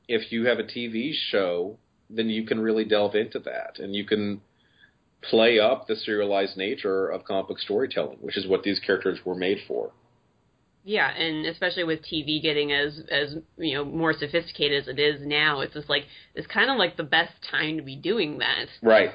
if 0.09 0.31
you 0.31 0.47
have 0.47 0.57
a 0.57 0.63
TV 0.63 1.13
show, 1.13 1.77
then 2.09 2.29
you 2.29 2.45
can 2.45 2.59
really 2.59 2.83
delve 2.83 3.15
into 3.15 3.39
that 3.39 3.77
and 3.77 3.95
you 3.95 4.03
can 4.03 4.41
play 5.21 5.59
up 5.59 5.87
the 5.87 5.95
serialized 5.95 6.57
nature 6.57 7.07
of 7.07 7.23
comic 7.23 7.47
book 7.47 7.59
storytelling, 7.59 8.17
which 8.19 8.35
is 8.35 8.47
what 8.47 8.63
these 8.63 8.79
characters 8.79 9.19
were 9.23 9.35
made 9.35 9.59
for. 9.67 9.91
Yeah, 10.83 11.11
and 11.11 11.45
especially 11.45 11.83
with 11.83 11.99
TV 12.01 12.41
getting 12.41 12.71
as 12.71 13.01
as 13.11 13.35
you 13.57 13.75
know 13.75 13.85
more 13.85 14.13
sophisticated 14.13 14.81
as 14.81 14.87
it 14.87 14.97
is 14.97 15.21
now, 15.23 15.59
it's 15.59 15.73
just 15.73 15.89
like 15.89 16.05
it's 16.33 16.47
kind 16.47 16.71
of 16.71 16.77
like 16.77 16.97
the 16.97 17.03
best 17.03 17.33
time 17.51 17.77
to 17.77 17.83
be 17.83 17.95
doing 17.95 18.39
that. 18.39 18.67
Right. 18.81 19.11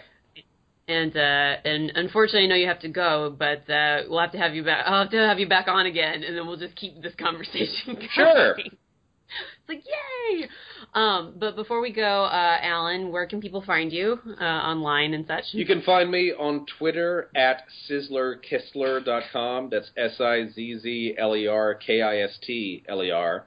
And 0.87 1.17
uh 1.17 1.57
and 1.65 1.91
unfortunately, 1.97 2.45
I 2.45 2.47
know 2.49 2.55
you 2.55 2.69
have 2.69 2.81
to 2.81 2.89
go, 2.89 3.35
but 3.37 3.69
uh 3.69 4.03
we'll 4.09 4.21
have 4.21 4.33
to 4.33 4.39
have 4.39 4.55
you 4.55 4.63
back. 4.63 4.85
I'll 4.87 5.03
have 5.03 5.11
to 5.13 5.17
have 5.17 5.41
you 5.41 5.49
back 5.49 5.67
on 5.67 5.87
again, 5.87 6.23
and 6.23 6.37
then 6.37 6.47
we'll 6.47 6.59
just 6.59 6.77
keep 6.77 7.03
this 7.03 7.15
conversation 7.19 7.95
going. 7.95 8.09
Sure. 8.13 8.57
It's 8.59 9.69
like 9.69 9.83
yay! 9.85 10.49
Um, 10.95 11.35
but 11.37 11.57
before 11.57 11.81
we 11.81 11.93
go, 11.93 12.25
uh, 12.25 12.59
Alan, 12.63 13.11
where 13.11 13.27
can 13.27 13.41
people 13.41 13.63
find 13.63 13.93
you 13.93 14.21
uh, 14.41 14.45
online 14.45 15.13
and 15.15 15.27
such? 15.27 15.45
You 15.53 15.67
can 15.67 15.83
find 15.83 16.09
me 16.11 16.33
on 16.33 16.67
Twitter 16.79 17.31
at 17.35 17.65
sizzlerkistler.com. 17.91 19.71
That's 19.71 19.91
S 19.97 20.21
I 20.21 20.47
Z 20.55 20.79
Z 20.81 21.15
L 21.19 21.35
E 21.37 21.47
R 21.47 21.75
K 21.75 22.01
I 22.03 22.19
S 22.19 22.39
T 22.47 22.85
L 22.89 23.03
E 23.03 23.11
R. 23.11 23.47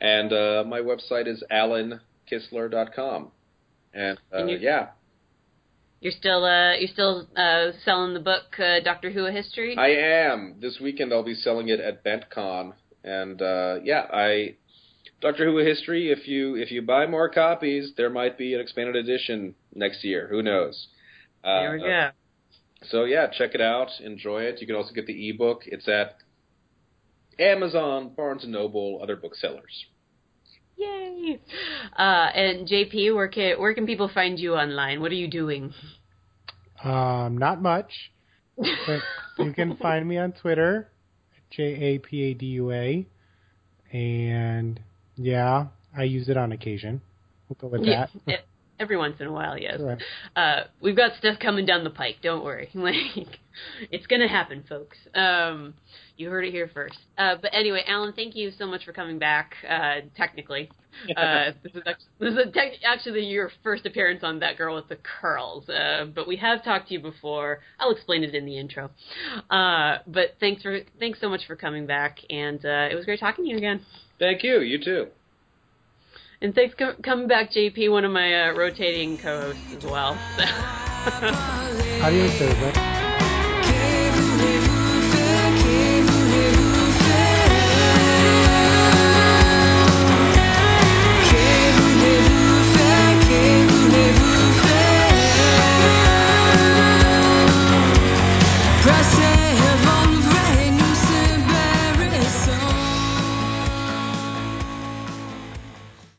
And 0.00 0.32
uh, 0.32 0.64
my 0.66 0.80
website 0.80 1.26
is 1.26 1.42
alankistler.com. 1.50 3.30
And, 3.92 4.18
uh, 4.32 4.36
And 4.38 4.50
you- 4.50 4.58
yeah, 4.58 4.88
You're 6.00 6.12
still 6.12 6.44
uh 6.44 6.74
you're 6.76 6.88
still 6.92 7.26
uh 7.36 7.72
selling 7.84 8.12
the 8.14 8.20
book 8.20 8.58
uh, 8.58 8.80
Doctor 8.84 9.10
Who: 9.10 9.24
A 9.26 9.32
History. 9.32 9.76
I 9.76 9.88
am. 10.32 10.56
This 10.60 10.78
weekend 10.80 11.12
I'll 11.12 11.22
be 11.24 11.34
selling 11.34 11.68
it 11.68 11.80
at 11.80 12.04
BentCon. 12.04 12.74
And 13.02 13.40
uh, 13.40 13.76
yeah, 13.82 14.06
I 14.12 14.56
Doctor 15.24 15.46
Who: 15.46 15.56
History. 15.56 16.12
If 16.12 16.28
you 16.28 16.54
if 16.54 16.70
you 16.70 16.82
buy 16.82 17.06
more 17.06 17.30
copies, 17.30 17.92
there 17.96 18.10
might 18.10 18.36
be 18.36 18.52
an 18.52 18.60
expanded 18.60 18.94
edition 18.94 19.54
next 19.74 20.04
year. 20.04 20.28
Who 20.30 20.42
knows? 20.42 20.88
Uh, 21.42 21.60
there 21.60 21.72
we 21.72 21.78
go. 21.78 22.10
So 22.90 23.04
yeah, 23.04 23.28
check 23.28 23.54
it 23.54 23.60
out, 23.62 23.88
enjoy 24.00 24.42
it. 24.42 24.60
You 24.60 24.66
can 24.66 24.76
also 24.76 24.92
get 24.92 25.06
the 25.06 25.30
ebook. 25.30 25.62
It's 25.64 25.88
at 25.88 26.18
Amazon, 27.38 28.12
Barnes 28.14 28.44
and 28.44 28.52
Noble, 28.52 29.00
other 29.02 29.16
booksellers. 29.16 29.86
Yay! 30.76 31.40
Uh, 31.98 32.02
and 32.02 32.68
JP, 32.68 33.14
where 33.14 33.28
can 33.28 33.58
where 33.58 33.72
can 33.72 33.86
people 33.86 34.10
find 34.12 34.38
you 34.38 34.54
online? 34.54 35.00
What 35.00 35.10
are 35.10 35.14
you 35.14 35.28
doing? 35.28 35.72
Um, 36.84 37.38
not 37.38 37.62
much, 37.62 37.90
but 38.58 39.00
you 39.38 39.54
can 39.54 39.78
find 39.78 40.06
me 40.06 40.18
on 40.18 40.32
Twitter, 40.32 40.92
J 41.50 41.62
A 41.62 41.98
P 41.98 42.24
A 42.24 42.34
D 42.34 42.46
U 42.46 42.72
A, 42.72 43.06
and 43.90 44.80
yeah, 45.16 45.66
I 45.96 46.04
use 46.04 46.28
it 46.28 46.36
on 46.36 46.52
occasion. 46.52 47.00
We'll 47.48 47.56
go 47.60 47.68
with 47.68 47.86
Yeah, 47.86 48.06
that. 48.26 48.44
every 48.80 48.96
once 48.96 49.16
in 49.20 49.26
a 49.26 49.32
while, 49.32 49.58
yes. 49.58 49.80
Right. 49.80 50.02
Uh, 50.34 50.64
we've 50.80 50.96
got 50.96 51.16
stuff 51.18 51.38
coming 51.38 51.66
down 51.66 51.84
the 51.84 51.90
pike. 51.90 52.16
Don't 52.22 52.44
worry. 52.44 52.70
Like, 52.74 53.38
it's 53.92 54.06
gonna 54.08 54.26
happen, 54.26 54.64
folks. 54.68 54.96
Um, 55.14 55.74
you 56.16 56.28
heard 56.28 56.44
it 56.44 56.50
here 56.50 56.68
first. 56.74 56.96
Uh, 57.16 57.36
but 57.40 57.52
anyway, 57.54 57.84
Alan, 57.86 58.12
thank 58.12 58.34
you 58.34 58.50
so 58.58 58.66
much 58.66 58.84
for 58.84 58.92
coming 58.92 59.20
back. 59.20 59.54
Uh, 59.68 60.00
technically, 60.16 60.70
uh, 61.16 61.52
this 61.62 61.72
is 61.72 61.82
actually, 61.86 62.06
this 62.18 62.34
is 62.46 62.52
tech, 62.52 62.72
actually 62.84 63.26
your 63.26 63.52
first 63.62 63.86
appearance 63.86 64.24
on 64.24 64.40
that 64.40 64.56
girl 64.58 64.74
with 64.74 64.88
the 64.88 64.96
curls. 64.96 65.68
Uh, 65.68 66.06
but 66.12 66.26
we 66.26 66.34
have 66.36 66.64
talked 66.64 66.88
to 66.88 66.94
you 66.94 67.00
before. 67.00 67.60
I'll 67.78 67.92
explain 67.92 68.24
it 68.24 68.34
in 68.34 68.44
the 68.44 68.58
intro. 68.58 68.90
Uh, 69.50 69.98
but 70.08 70.34
thanks 70.40 70.62
for 70.62 70.80
thanks 70.98 71.20
so 71.20 71.28
much 71.28 71.46
for 71.46 71.54
coming 71.54 71.86
back, 71.86 72.18
and 72.30 72.58
uh, 72.64 72.88
it 72.90 72.96
was 72.96 73.04
great 73.04 73.20
talking 73.20 73.44
to 73.44 73.50
you 73.52 73.56
again. 73.56 73.80
Thank 74.18 74.42
you. 74.42 74.60
You 74.60 74.78
too. 74.82 75.06
And 76.40 76.54
thanks 76.54 76.74
for 76.76 76.94
coming 77.02 77.26
back, 77.28 77.52
JP, 77.52 77.90
one 77.90 78.04
of 78.04 78.12
my 78.12 78.48
uh, 78.48 78.52
rotating 78.52 79.16
co-hosts 79.18 79.72
as 79.72 79.84
well. 79.84 80.22
So. 80.36 80.42
How 81.98 82.10
do 82.10 82.16
you 82.16 82.28
say 82.28 82.54
that? 82.54 82.76